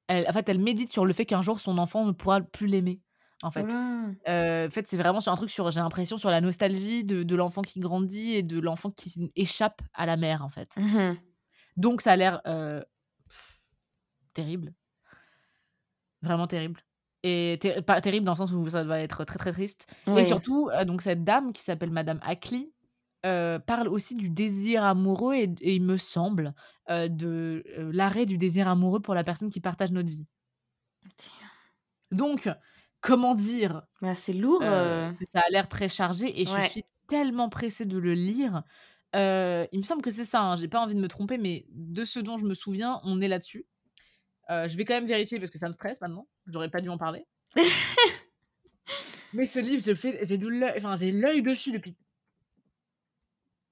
elle, 0.08 0.28
en 0.28 0.34
fait, 0.34 0.50
elle 0.50 0.60
médite 0.60 0.92
sur 0.92 1.06
le 1.06 1.14
fait 1.14 1.26
qu'un 1.26 1.42
jour 1.42 1.60
son 1.60 1.78
enfant 1.78 2.06
ne 2.06 2.12
pourra 2.12 2.42
plus 2.42 2.68
l'aimer. 2.68 3.00
En 3.44 3.52
fait, 3.52 3.72
en 3.72 4.70
fait, 4.70 4.88
c'est 4.88 4.98
vraiment 4.98 5.22
sur 5.22 5.32
un 5.32 5.36
truc 5.36 5.50
sur, 5.50 5.70
j'ai 5.72 5.80
l'impression, 5.80 6.18
sur 6.18 6.30
la 6.30 6.42
nostalgie 6.42 7.04
de, 7.04 7.24
de 7.24 7.36
l'enfant 7.36 7.62
qui 7.62 7.80
grandit 7.80 8.34
et 8.34 8.44
de 8.44 8.60
l'enfant 8.60 8.92
qui 8.92 9.32
échappe 9.36 9.82
à 9.94 10.06
la 10.06 10.18
mère, 10.18 10.44
en 10.44 10.50
fait. 10.50 10.76
Mmh 10.78 11.14
donc, 11.78 12.02
ça 12.02 12.12
a 12.12 12.16
l'air 12.18 12.42
terrible, 14.34 14.74
vraiment 16.22 16.48
terrible. 16.48 16.82
Et 17.24 17.60
pas 17.86 18.02
terrible 18.02 18.26
dans 18.26 18.34
le 18.34 18.38
sens 18.38 18.52
où 18.52 18.68
ça 18.70 18.84
va 18.84 19.00
être 19.00 19.24
très 19.26 19.38
très 19.38 19.52
triste. 19.52 19.88
Et 20.18 20.26
surtout, 20.26 20.70
donc 20.86 21.02
cette 21.02 21.24
dame 21.24 21.54
qui 21.54 21.62
s'appelle 21.62 21.92
Madame 21.92 22.20
Ackley, 22.24 22.72
parle 23.22 23.88
aussi 23.88 24.16
du 24.16 24.30
désir 24.30 24.84
amoureux 24.84 25.36
et, 25.36 25.54
il 25.62 25.84
me 25.84 25.98
semble 25.98 26.54
de 26.90 27.64
l'arrêt 27.94 28.26
du 28.26 28.38
désir 28.38 28.68
amoureux 28.68 29.00
pour 29.00 29.14
la 29.14 29.24
personne 29.24 29.50
qui 29.50 29.62
partage 29.62 29.92
notre 29.92 30.10
vie. 30.10 30.26
Donc, 32.12 32.50
comment 33.02 33.36
dire? 33.36 33.84
Bah, 34.02 34.16
C'est 34.16 34.34
lourd. 34.34 34.62
Ça 34.62 35.40
a 35.40 35.50
l'air 35.50 35.68
très 35.68 35.90
chargé 35.90 36.42
et 36.42 36.46
je 36.46 36.62
suis 36.70 36.86
tellement 37.08 37.50
pressée 37.50 37.86
de 37.86 37.98
le 37.98 38.14
lire. 38.14 38.64
il 39.14 39.80
me 39.80 39.84
semble 39.84 40.02
que 40.02 40.12
c'est 40.12 40.26
ça, 40.26 40.42
hein, 40.42 40.56
j'ai 40.56 40.68
pas 40.68 40.80
envie 40.80 40.96
de 40.96 41.02
me 41.02 41.08
tromper, 41.08 41.38
mais 41.38 41.66
de 41.70 42.06
ce 42.06 42.20
dont 42.20 42.38
je 42.38 42.46
me 42.46 42.54
souviens, 42.54 43.02
on 43.04 43.22
est 43.22 43.28
là-dessus. 43.28 43.66
je 44.50 44.76
vais 44.78 44.86
quand 44.86 44.94
même 44.94 45.08
vérifier 45.08 45.40
parce 45.40 45.52
que 45.52 45.60
ça 45.60 45.70
me 45.70 45.76
presse 45.76 46.00
maintenant. 46.02 46.28
J'aurais 46.48 46.70
pas 46.70 46.82
dû 46.82 46.90
en 46.90 46.98
parler. 46.98 47.26
mais 49.34 49.46
ce 49.46 49.60
livre, 49.60 49.84
j'ai 49.84 51.12
l'œil 51.12 51.42
dessus 51.42 51.72
depuis 51.72 51.96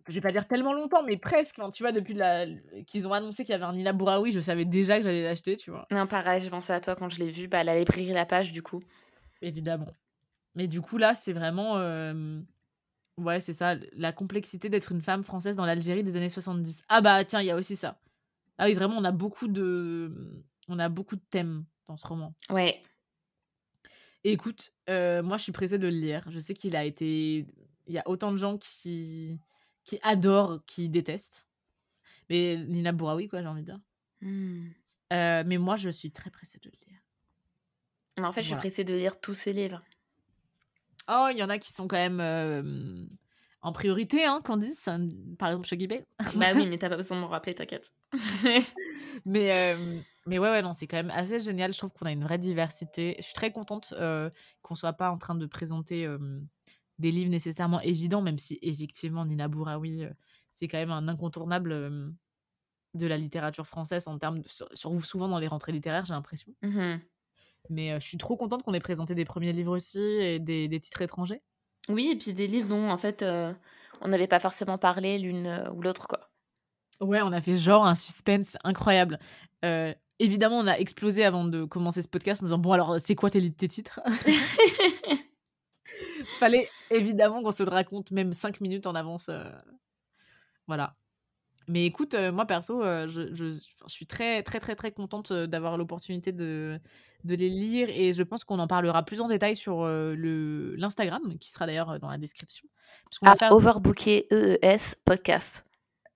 je 0.09 0.15
vais 0.15 0.21
pas 0.21 0.31
dire 0.31 0.47
tellement 0.47 0.73
longtemps, 0.73 1.03
mais 1.03 1.17
presque. 1.17 1.59
tu 1.73 1.83
vois, 1.83 1.91
depuis 1.91 2.13
la... 2.13 2.45
qu'ils 2.87 3.07
ont 3.07 3.13
annoncé 3.13 3.43
qu'il 3.43 3.53
y 3.53 3.55
avait 3.55 3.65
un 3.65 3.73
Nina 3.73 3.93
Bouraoui, 3.93 4.31
je 4.31 4.39
savais 4.39 4.65
déjà 4.65 4.97
que 4.97 5.03
j'allais 5.03 5.23
l'acheter, 5.23 5.55
tu 5.55 5.71
vois. 5.71 5.87
Non, 5.91 6.07
pareil, 6.07 6.41
je 6.41 6.49
pensais 6.49 6.73
à 6.73 6.81
toi 6.81 6.95
quand 6.95 7.09
je 7.09 7.19
l'ai 7.19 7.29
vu. 7.29 7.47
Bah, 7.47 7.59
elle 7.61 7.69
allait 7.69 7.85
briller 7.85 8.13
la 8.13 8.25
page, 8.25 8.51
du 8.51 8.63
coup. 8.63 8.81
Évidemment. 9.41 9.91
Mais 10.55 10.67
du 10.67 10.81
coup, 10.81 10.97
là, 10.97 11.15
c'est 11.15 11.33
vraiment. 11.33 11.75
Ouais, 13.17 13.41
c'est 13.41 13.53
ça, 13.53 13.75
la 13.93 14.13
complexité 14.13 14.69
d'être 14.69 14.93
une 14.93 15.01
femme 15.01 15.23
française 15.23 15.57
dans 15.57 15.65
l'Algérie 15.65 16.03
des 16.03 16.15
années 16.15 16.29
70. 16.29 16.83
Ah 16.87 17.01
bah, 17.01 17.25
tiens, 17.25 17.41
il 17.41 17.47
y 17.47 17.51
a 17.51 17.55
aussi 17.57 17.75
ça. 17.75 17.99
Ah 18.57 18.65
oui, 18.65 18.73
vraiment, 18.73 18.97
on 18.97 19.03
a 19.03 19.11
beaucoup 19.11 19.47
de. 19.47 20.43
On 20.67 20.79
a 20.79 20.87
beaucoup 20.87 21.15
de 21.15 21.23
thèmes 21.29 21.65
dans 21.87 21.97
ce 21.97 22.07
roman. 22.07 22.33
Ouais. 22.49 22.81
écoute, 24.23 24.71
moi, 24.87 25.37
je 25.37 25.43
suis 25.43 25.51
pressée 25.51 25.77
de 25.77 25.87
le 25.87 25.95
lire. 25.95 26.23
Je 26.29 26.39
sais 26.39 26.53
qu'il 26.53 26.75
a 26.75 26.85
été. 26.85 27.45
Il 27.87 27.93
y 27.93 27.99
a 27.99 28.07
autant 28.07 28.31
de 28.31 28.37
gens 28.37 28.57
qui 28.57 29.39
qui 29.89 29.99
adore, 30.03 30.59
qui 30.67 30.87
déteste. 30.87 31.47
Mais 32.29 32.57
Nina 32.57 32.91
Bouraoui, 32.91 33.27
quoi, 33.27 33.41
j'ai 33.41 33.47
envie 33.47 33.61
de 33.61 33.71
dire. 33.71 33.79
Mmh. 34.21 34.67
Euh, 35.13 35.43
mais 35.45 35.57
moi, 35.57 35.77
je 35.77 35.89
suis 35.89 36.11
très 36.11 36.29
pressée 36.29 36.59
de 36.61 36.69
le 36.69 36.77
lire. 36.87 36.98
Mais 38.17 38.25
en 38.25 38.31
fait, 38.31 38.41
je 38.41 38.47
suis 38.47 38.55
pressée 38.55 38.83
de 38.83 38.93
lire 38.93 39.19
tous 39.19 39.33
ces 39.33 39.53
livres. 39.53 39.81
Oh, 41.07 41.27
il 41.31 41.37
y 41.37 41.43
en 41.43 41.49
a 41.49 41.57
qui 41.57 41.71
sont 41.71 41.87
quand 41.87 41.97
même 41.97 42.19
euh, 42.19 43.05
en 43.61 43.71
priorité, 43.71 44.25
hein, 44.25 44.41
Candice. 44.43 44.89
Par 45.37 45.49
exemple, 45.49 45.67
Shuggy 45.67 45.87
Bay. 45.87 46.05
bah 46.35 46.47
oui, 46.55 46.65
mais 46.69 46.77
t'as 46.77 46.89
pas 46.89 46.97
besoin 46.97 47.17
de 47.17 47.21
me 47.21 47.27
rappeler, 47.27 47.55
t'inquiète. 47.55 47.91
mais, 49.25 49.51
euh, 49.53 49.99
mais 50.27 50.37
ouais, 50.37 50.49
ouais, 50.49 50.61
non, 50.61 50.73
c'est 50.73 50.87
quand 50.87 50.97
même 50.97 51.11
assez 51.11 51.39
génial. 51.39 51.73
Je 51.73 51.77
trouve 51.77 51.91
qu'on 51.93 52.05
a 52.05 52.11
une 52.11 52.23
vraie 52.23 52.37
diversité. 52.37 53.15
Je 53.17 53.23
suis 53.23 53.33
très 53.33 53.51
contente 53.51 53.93
qu'on 54.61 54.75
soit 54.75 54.93
pas 54.93 55.09
en 55.11 55.17
train 55.17 55.35
de 55.35 55.45
présenter 55.45 56.07
des 56.99 57.11
livres 57.11 57.31
nécessairement 57.31 57.79
évidents, 57.81 58.21
même 58.21 58.37
si 58.37 58.59
effectivement 58.61 59.25
Nina 59.25 59.47
Bouraoui, 59.47 60.03
euh, 60.03 60.09
c'est 60.49 60.67
quand 60.67 60.77
même 60.77 60.91
un 60.91 61.07
incontournable 61.07 62.13
de 62.93 63.07
la 63.07 63.17
littérature 63.17 63.65
française 63.65 64.07
en 64.07 64.19
termes, 64.19 64.41
de, 64.41 64.47
sur, 64.47 64.69
souvent 65.03 65.27
dans 65.27 65.39
les 65.39 65.47
rentrées 65.47 65.71
littéraires, 65.71 66.05
j'ai 66.05 66.13
l'impression. 66.13 66.53
Mmh 66.61 66.97
Mais 67.69 67.91
euh, 67.91 67.99
je 67.99 68.07
suis 68.07 68.17
trop 68.17 68.35
contente 68.35 68.63
qu'on 68.63 68.73
ait 68.73 68.79
présenté 68.79 69.15
des 69.15 69.25
premiers 69.25 69.53
livres 69.53 69.75
aussi 69.75 70.01
et 70.01 70.39
des, 70.39 70.79
titres 70.79 71.01
étrangers. 71.01 71.41
Oui, 71.87 72.09
et 72.11 72.15
puis 72.15 72.33
des 72.33 72.47
livres 72.47 72.69
dont 72.69 72.89
en 72.89 72.97
fait 72.97 73.21
euh, 73.21 73.53
on 74.01 74.07
n'avait 74.07 74.27
pas 74.27 74.39
forcément 74.39 74.77
parlé 74.77 75.17
l'une 75.17 75.69
ou 75.73 75.81
l'autre, 75.81 76.07
quoi. 76.07 76.29
Ouais, 76.99 77.21
on 77.21 77.31
a 77.31 77.41
fait 77.41 77.57
genre 77.57 77.85
un 77.85 77.95
suspense 77.95 78.57
incroyable. 78.63 79.19
évidemment, 80.19 80.59
on 80.59 80.67
a 80.67 80.77
explosé 80.77 81.23
avant 81.23 81.45
de 81.45 81.63
commencer 81.63 82.01
ce 82.01 82.09
podcast 82.09 82.41
en 82.41 82.45
disant 82.45 82.57
Bon, 82.57 82.73
alors, 82.73 82.99
c'est 82.99 83.15
quoi 83.15 83.29
tes, 83.29 83.51
tes 83.51 83.67
titres? 83.67 84.01
Fallait 86.39 86.67
évidemment 86.89 87.41
qu'on 87.43 87.51
se 87.51 87.63
le 87.63 87.69
raconte 87.69 88.11
même 88.11 88.33
cinq 88.33 88.61
minutes 88.61 88.87
en 88.87 88.95
avance. 88.95 89.29
Euh, 89.29 89.43
voilà. 90.67 90.95
Mais 91.69 91.85
écoute, 91.85 92.15
euh, 92.15 92.31
moi 92.31 92.47
perso, 92.47 92.83
euh, 92.83 93.07
je, 93.07 93.31
je, 93.31 93.53
suis 93.85 94.07
très 94.07 94.41
très 94.41 94.59
très 94.59 94.75
très 94.75 94.91
contente 94.91 95.31
d'avoir 95.31 95.77
l'opportunité 95.77 96.31
de, 96.31 96.79
de 97.25 97.35
les 97.35 97.47
lire 97.47 97.87
et 97.91 98.11
je 98.11 98.23
pense 98.23 98.43
qu'on 98.43 98.57
en 98.57 98.65
parlera 98.65 99.03
plus 99.05 99.21
en 99.21 99.27
détail 99.27 99.55
sur 99.55 99.85
le 99.85 100.75
l'Instagram 100.75 101.37
qui 101.37 101.51
sera 101.51 101.67
d'ailleurs 101.67 101.99
dans 101.99 102.09
la 102.09 102.17
description. 102.17 102.67
À 103.21 103.35
faire... 103.35 103.51
Overbooké 103.51 104.25
EES 104.31 104.95
podcast. 105.05 105.63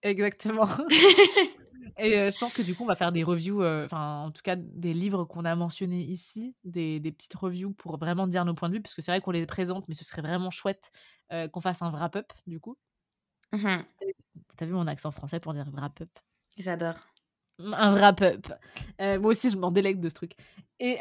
Exactement. 0.01 0.68
Et 1.99 2.32
je 2.32 2.39
pense 2.39 2.54
que 2.54 2.64
du 2.64 2.74
coup, 2.74 2.84
on 2.84 2.88
va 2.88 2.95
faire 2.95 3.12
des 3.12 3.22
reviews, 3.22 3.64
enfin, 3.64 4.24
en 4.24 4.32
tout 4.32 4.41
cas, 4.41 4.56
des 4.56 4.95
livres 4.95 5.26
qu'on 5.26 5.45
a 5.45 5.54
mentionnés 5.54 6.01
ici, 6.01 6.56
des, 6.64 6.99
des, 6.99 7.12
petites 7.12 7.36
reviews 7.36 7.74
pour 7.74 7.97
vraiment 7.97 8.26
dire 8.26 8.43
nos 8.45 8.56
points 8.56 8.70
de 8.70 8.74
vue, 8.74 8.82
parce 8.82 8.95
que 8.95 9.04
c'est 9.04 9.12
vrai 9.12 9.22
qu'on 9.22 9.30
les 9.30 9.45
présente, 9.45 9.88
mais 9.88 9.93
ce 9.93 10.04
serait 10.04 10.24
vraiment 10.24 10.49
chouette 10.49 10.91
qu'on 11.51 11.62
fasse 11.62 11.84
un 11.84 11.91
wrap-up, 11.91 12.34
du 12.47 12.60
coup. 12.60 12.76
Mmh 13.51 13.84
T'as 14.58 14.66
vu 14.66 14.74
mon 14.74 14.88
accent 14.88 15.12
français 15.12 15.39
pour 15.39 15.54
dire 15.54 15.70
wrap-up 15.74 16.10
J'adore. 16.58 16.95
Un 17.60 17.95
wrap-up. 17.95 18.47
moi 18.99 19.32
aussi, 19.32 19.49
je 19.49 19.58
m'en 19.58 19.72
délecte 19.72 19.99
de 19.99 20.10
ce 20.10 20.16
truc. 20.16 20.34
Et, 20.80 20.99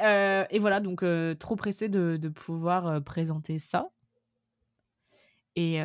et 0.51 0.59
voilà, 0.59 0.81
donc 0.81 1.05
trop 1.39 1.57
pressé 1.57 1.89
de, 1.89 2.17
de 2.17 2.29
pouvoir 2.29 3.03
présenter 3.03 3.59
ça. 3.59 3.89
Et, 5.57 5.81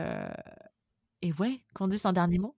et 1.22 1.34
ouais, 1.34 1.62
Candice, 1.74 2.06
un 2.06 2.14
dernier 2.14 2.38
mot? 2.38 2.56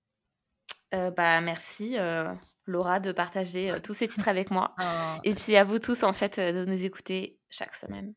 Euh, 0.93 1.11
bah, 1.11 1.39
merci 1.41 1.97
euh, 1.97 2.33
Laura 2.65 2.99
de 2.99 3.11
partager 3.11 3.71
euh, 3.71 3.79
tous 3.79 3.93
ces 3.93 4.07
titres 4.07 4.27
avec 4.27 4.51
moi. 4.51 4.73
Ah. 4.77 5.19
Et 5.23 5.33
puis 5.35 5.55
à 5.55 5.63
vous 5.63 5.79
tous 5.79 6.03
en 6.03 6.13
fait 6.13 6.39
de 6.39 6.65
nous 6.65 6.85
écouter 6.85 7.37
chaque 7.49 7.73
semaine. 7.73 8.13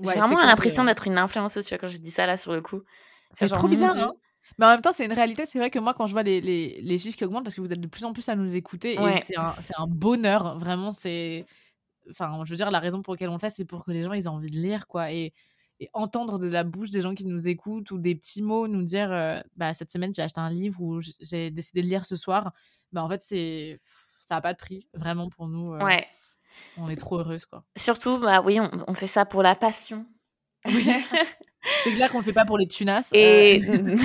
J'ai 0.00 0.18
vraiment 0.18 0.44
l'impression 0.44 0.84
d'être 0.84 1.06
une 1.06 1.18
influenceuse 1.18 1.64
tu 1.64 1.70
vois, 1.70 1.78
quand 1.78 1.86
je 1.86 1.98
dis 1.98 2.10
ça 2.10 2.26
là 2.26 2.36
sur 2.36 2.52
le 2.52 2.60
coup. 2.60 2.82
C'est 3.32 3.48
trop 3.48 3.68
bizarre. 3.68 3.96
Hein? 3.96 4.14
Mais 4.58 4.66
en 4.66 4.70
même 4.70 4.80
temps, 4.80 4.92
c'est 4.92 5.04
une 5.04 5.12
réalité. 5.12 5.44
C'est 5.46 5.58
vrai 5.58 5.70
que 5.70 5.78
moi, 5.78 5.94
quand 5.94 6.06
je 6.06 6.12
vois 6.12 6.22
les, 6.22 6.40
les, 6.40 6.80
les, 6.80 6.98
chiffres 6.98 7.18
qui 7.18 7.24
augmentent, 7.24 7.44
parce 7.44 7.54
que 7.54 7.60
vous 7.60 7.72
êtes 7.72 7.80
de 7.80 7.86
plus 7.86 8.04
en 8.04 8.12
plus 8.12 8.28
à 8.28 8.36
nous 8.36 8.56
écouter, 8.56 8.94
et 8.94 9.16
c'est 9.18 9.36
un, 9.36 9.54
un, 9.78 9.86
bonheur. 9.86 10.58
Vraiment, 10.58 10.90
c'est. 10.90 11.44
Enfin, 12.10 12.42
je 12.44 12.50
veux 12.50 12.56
dire, 12.56 12.70
la 12.70 12.78
raison 12.78 13.02
pour 13.02 13.14
laquelle 13.14 13.28
on 13.28 13.34
le 13.34 13.38
fait, 13.38 13.50
c'est 13.50 13.64
pour 13.64 13.84
que 13.84 13.90
les 13.90 14.04
gens 14.04 14.12
ils 14.12 14.24
aient 14.24 14.28
envie 14.28 14.50
de 14.50 14.58
lire, 14.58 14.86
quoi. 14.86 15.12
Et, 15.12 15.32
et 15.80 15.88
entendre 15.92 16.38
de 16.38 16.48
la 16.48 16.64
bouche 16.64 16.90
des 16.90 17.00
gens 17.00 17.14
qui 17.14 17.26
nous 17.26 17.48
écoutent 17.48 17.90
ou 17.90 17.98
des 17.98 18.14
petits 18.14 18.42
mots 18.42 18.66
nous 18.66 18.82
dire 18.82 19.12
euh, 19.12 19.40
bah 19.56 19.74
cette 19.74 19.90
semaine 19.90 20.12
j'ai 20.12 20.22
acheté 20.22 20.40
un 20.40 20.50
livre 20.50 20.80
ou 20.80 21.00
j'ai 21.00 21.50
décidé 21.50 21.82
de 21.82 21.86
lire 21.86 22.04
ce 22.04 22.16
soir 22.16 22.52
bah 22.92 23.02
en 23.02 23.08
fait 23.08 23.20
c'est 23.20 23.80
ça 24.22 24.36
a 24.36 24.40
pas 24.40 24.54
de 24.54 24.58
prix 24.58 24.88
vraiment 24.94 25.28
pour 25.28 25.48
nous 25.48 25.74
euh, 25.74 25.84
ouais 25.84 26.06
on 26.78 26.88
est 26.88 26.96
trop 26.96 27.18
heureuse 27.18 27.44
quoi 27.44 27.62
surtout 27.76 28.18
bah 28.18 28.40
oui 28.40 28.58
on, 28.60 28.94
fait 28.94 29.06
ça 29.06 29.26
pour 29.26 29.42
la 29.42 29.54
passion 29.54 30.04
c'est 31.84 31.92
clair 31.92 32.10
qu'on 32.10 32.18
le 32.18 32.24
fait 32.24 32.32
pas 32.32 32.44
pour 32.44 32.58
les 32.58 32.66
tunas 32.66 33.08
et 33.12 33.62
euh. 33.68 33.96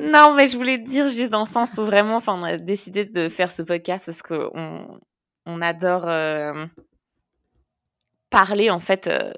non 0.00 0.34
mais 0.34 0.46
je 0.46 0.56
voulais 0.56 0.78
dire 0.78 1.08
juste 1.08 1.30
dans 1.30 1.44
le 1.44 1.48
sens 1.48 1.72
où 1.78 1.84
vraiment 1.84 2.16
enfin 2.16 2.36
on 2.38 2.42
a 2.42 2.56
décidé 2.56 3.04
de 3.04 3.28
faire 3.28 3.50
ce 3.50 3.62
podcast 3.62 4.06
parce 4.06 4.22
que 4.22 4.50
on, 5.46 5.60
adore 5.60 6.06
parler 8.34 8.68
en 8.68 8.80
fait 8.80 9.06
euh, 9.06 9.32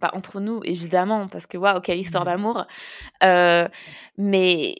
Pas 0.00 0.12
entre 0.14 0.38
nous, 0.40 0.60
évidemment, 0.64 1.26
parce 1.26 1.46
que 1.48 1.58
waouh, 1.58 1.80
quelle 1.80 1.98
histoire 1.98 2.24
d'amour. 2.24 2.66
Euh, 3.24 3.68
mais 4.16 4.76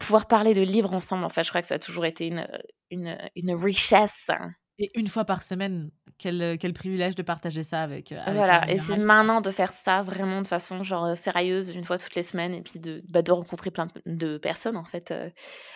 pouvoir 0.00 0.26
parler 0.26 0.54
de 0.54 0.62
livres 0.62 0.94
ensemble, 0.94 1.24
en 1.24 1.28
fait, 1.28 1.42
je 1.42 1.50
crois 1.50 1.60
que 1.60 1.68
ça 1.68 1.74
a 1.74 1.78
toujours 1.78 2.06
été 2.06 2.26
une, 2.26 2.48
une, 2.90 3.18
une 3.36 3.54
richesse. 3.54 4.30
Et 4.78 4.90
une 4.98 5.06
fois 5.06 5.24
par 5.24 5.42
semaine, 5.42 5.90
quel, 6.18 6.56
quel 6.58 6.72
privilège 6.72 7.14
de 7.14 7.22
partager 7.22 7.62
ça 7.62 7.82
avec. 7.82 8.10
avec 8.12 8.34
voilà, 8.34 8.70
et 8.70 8.78
c'est 8.78 8.96
maintenant 8.96 9.40
de 9.40 9.50
faire 9.50 9.70
ça 9.70 10.02
vraiment 10.02 10.42
de 10.42 10.48
façon 10.48 10.82
genre 10.82 11.16
sérieuse, 11.16 11.70
une 11.70 11.84
fois 11.84 11.98
toutes 11.98 12.14
les 12.14 12.22
semaines, 12.22 12.54
et 12.54 12.62
puis 12.62 12.80
de, 12.80 13.02
bah, 13.08 13.22
de 13.22 13.32
rencontrer 13.32 13.70
plein 13.70 13.88
de 14.06 14.38
personnes, 14.38 14.76
en 14.76 14.84
fait, 14.84 15.14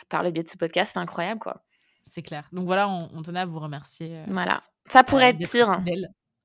par 0.09 0.23
le 0.23 0.31
biais 0.31 0.43
de 0.43 0.49
ce 0.49 0.57
podcast. 0.57 0.93
C'est 0.95 1.01
incroyable, 1.01 1.41
quoi. 1.41 1.63
C'est 2.03 2.23
clair. 2.23 2.49
Donc 2.53 2.67
voilà, 2.67 2.89
on, 2.89 3.11
on, 3.13 3.23
tenait 3.23 3.41
à 3.41 3.47
vous 3.47 3.59
remercier. 3.59 4.23
voilà. 4.29 4.63
Ça 4.89 5.05
pourrait 5.05 5.31
être 5.31 5.51
pire. 5.51 5.73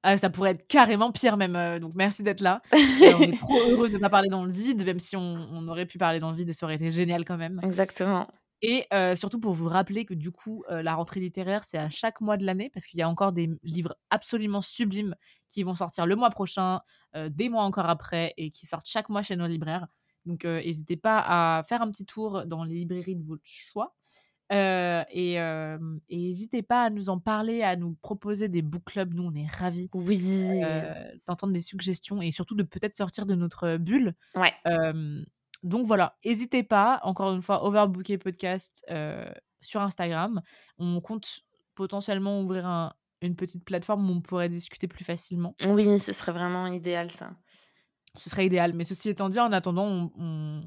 Ah, 0.03 0.17
ça 0.17 0.31
pourrait 0.31 0.51
être 0.51 0.67
carrément 0.67 1.11
pire 1.11 1.37
même. 1.37 1.55
Euh, 1.55 1.79
donc 1.79 1.93
merci 1.95 2.23
d'être 2.23 2.41
là. 2.41 2.61
Euh, 2.73 3.13
on 3.17 3.21
est 3.21 3.33
trop 3.37 3.59
heureux 3.69 3.87
de 3.87 3.93
ne 3.93 3.99
pas 3.99 4.09
parler 4.09 4.29
dans 4.29 4.43
le 4.43 4.51
vide, 4.51 4.83
même 4.83 4.99
si 4.99 5.15
on, 5.15 5.67
aurait 5.67 5.85
pu 5.85 5.97
parler 5.97 6.19
dans 6.19 6.31
le 6.31 6.37
vide 6.37 6.49
et 6.49 6.53
ça 6.53 6.65
aurait 6.65 6.75
été 6.75 6.89
génial 6.89 7.23
quand 7.23 7.37
même. 7.37 7.59
Exactement. 7.63 8.27
Et 8.61 8.85
euh, 8.93 9.15
surtout 9.15 9.39
pour 9.39 9.53
vous 9.53 9.67
rappeler 9.67 10.05
que 10.05 10.13
du 10.13 10.31
coup, 10.31 10.63
la 10.69 10.93
rentrée 10.95 11.19
littéraire, 11.19 11.63
c'est 11.63 11.77
à 11.77 11.89
chaque 11.89 12.21
mois 12.21 12.37
de 12.37 12.45
l'année, 12.45 12.69
parce 12.69 12.85
qu'il 12.85 12.99
y 12.99 13.01
a 13.01 13.09
encore 13.09 13.31
des 13.31 13.49
livres 13.63 13.95
absolument 14.09 14.61
sublimes 14.61 15.15
qui 15.49 15.63
vont 15.63 15.75
sortir 15.75 16.05
le 16.05 16.15
mois 16.15 16.29
prochain, 16.29 16.81
des 17.15 17.49
mois 17.49 17.63
encore 17.63 17.89
après, 17.89 18.33
et 18.37 18.51
qui 18.51 18.65
sortent 18.67 18.87
chaque 18.87 19.09
mois 19.09 19.23
chez 19.23 19.35
nos 19.35 19.47
libraires. 19.47 19.87
Donc 20.25 20.45
n'hésitez 20.45 20.97
pas 20.97 21.23
à 21.25 21.63
faire 21.63 21.81
un 21.81 21.89
petit 21.89 22.05
tour 22.05 22.45
dans 22.45 22.63
les 22.63 22.75
librairies 22.75 23.15
de 23.15 23.23
votre 23.25 23.41
choix. 23.43 23.95
Et 24.51 25.39
n'hésitez 26.11 26.61
pas 26.61 26.83
à 26.83 26.89
nous 26.91 27.09
en 27.09 27.19
parler, 27.19 27.63
à 27.63 27.75
nous 27.75 27.95
proposer 28.01 28.47
des 28.47 28.61
book 28.61 28.83
clubs. 28.85 29.13
Nous, 29.15 29.23
on 29.23 29.33
est 29.33 29.47
ravis 29.47 29.89
oui. 29.95 30.61
d'entendre 31.25 31.53
des 31.53 31.61
suggestions 31.61 32.21
et 32.21 32.31
surtout 32.31 32.53
de 32.55 32.63
peut-être 32.63 32.93
sortir 32.93 33.25
de 33.25 33.33
notre 33.33 33.77
bulle. 33.77 34.13
Ouais. 34.35 34.53
Donc 35.63 35.85
voilà, 35.85 36.17
n'hésitez 36.25 36.63
pas. 36.63 36.99
Encore 37.03 37.31
une 37.33 37.41
fois, 37.41 37.63
Overbooké 37.65 38.17
Podcast 38.17 38.85
sur 39.61 39.81
Instagram. 39.81 40.41
On 40.77 41.01
compte 41.01 41.41
potentiellement 41.75 42.41
ouvrir 42.41 42.93
une 43.21 43.35
petite 43.35 43.63
plateforme 43.63 44.09
où 44.09 44.13
on 44.13 44.21
pourrait 44.21 44.49
discuter 44.49 44.87
plus 44.87 45.05
facilement. 45.05 45.55
Oui, 45.67 45.99
ce 45.99 46.13
serait 46.13 46.31
vraiment 46.31 46.67
idéal 46.67 47.11
ça. 47.11 47.31
Ce 48.17 48.29
serait 48.29 48.45
idéal. 48.45 48.73
Mais 48.73 48.83
ceci 48.83 49.09
étant 49.09 49.29
dit, 49.29 49.39
en 49.39 49.51
attendant, 49.51 50.11
on, 50.17 50.61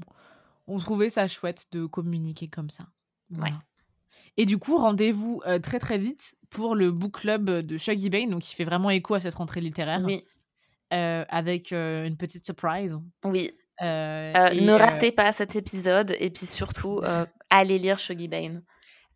on, 0.66 0.78
trouvait 0.78 1.11
ça 1.11 1.28
chouette 1.28 1.66
de 1.72 1.86
communiquer 1.86 2.49
comme 2.49 2.70
ça. 2.70 2.86
Ouais. 3.30 3.51
Et 4.36 4.47
du 4.47 4.59
coup, 4.59 4.76
rendez-vous 4.76 5.42
euh, 5.47 5.59
très 5.59 5.78
très 5.78 5.99
vite 5.99 6.36
pour 6.51 6.74
le 6.74 6.90
book 6.90 7.20
club 7.20 7.51
de 7.51 7.78
Shuggy 7.78 8.11
Bane, 8.11 8.30
donc 8.30 8.42
qui 8.42 8.55
fait 8.55 8.64
vraiment 8.64 8.90
écho 8.90 9.14
à 9.14 9.20
cette 9.20 9.34
rentrée 9.34 9.61
littéraire. 9.61 10.03
Oui. 10.05 10.24
Euh, 10.92 11.24
avec 11.28 11.72
euh, 11.72 12.07
une 12.07 12.16
petite 12.16 12.45
surprise. 12.45 12.97
Oui. 13.24 13.51
Ne 13.80 14.72
ratez 14.72 15.12
pas 15.12 15.32
cet 15.32 15.56
épisode 15.56 16.14
et 16.18 16.30
puis 16.30 16.46
surtout, 16.46 17.00
allez 17.50 17.78
lire 17.78 17.98
Shuggy 17.98 18.28
Bane. 18.28 18.62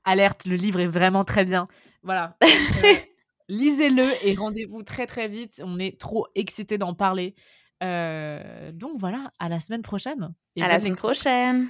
Alerte, 0.05 0.47
le 0.47 0.57
livre 0.57 0.81
est 0.81 0.87
vraiment 0.87 1.25
très 1.25 1.45
bien. 1.45 1.69
Voilà. 2.03 2.37
Lisez-le 3.49 4.07
et 4.27 4.35
rendez-vous 4.35 4.83
très 4.83 5.07
très 5.07 5.29
vite. 5.29 5.61
On 5.65 5.79
est 5.79 5.99
trop 6.01 6.27
excités 6.35 6.79
d'en 6.79 6.95
parler. 6.95 7.35
donc 7.81 8.99
voilà, 8.99 9.33
à 9.39 9.49
la 9.49 9.61
semaine 9.61 9.83
prochaine. 9.83 10.35
à 10.61 10.69
la 10.69 10.81
semaine 10.81 10.97
prochaine. 10.97 11.69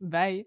Bye. 0.00 0.46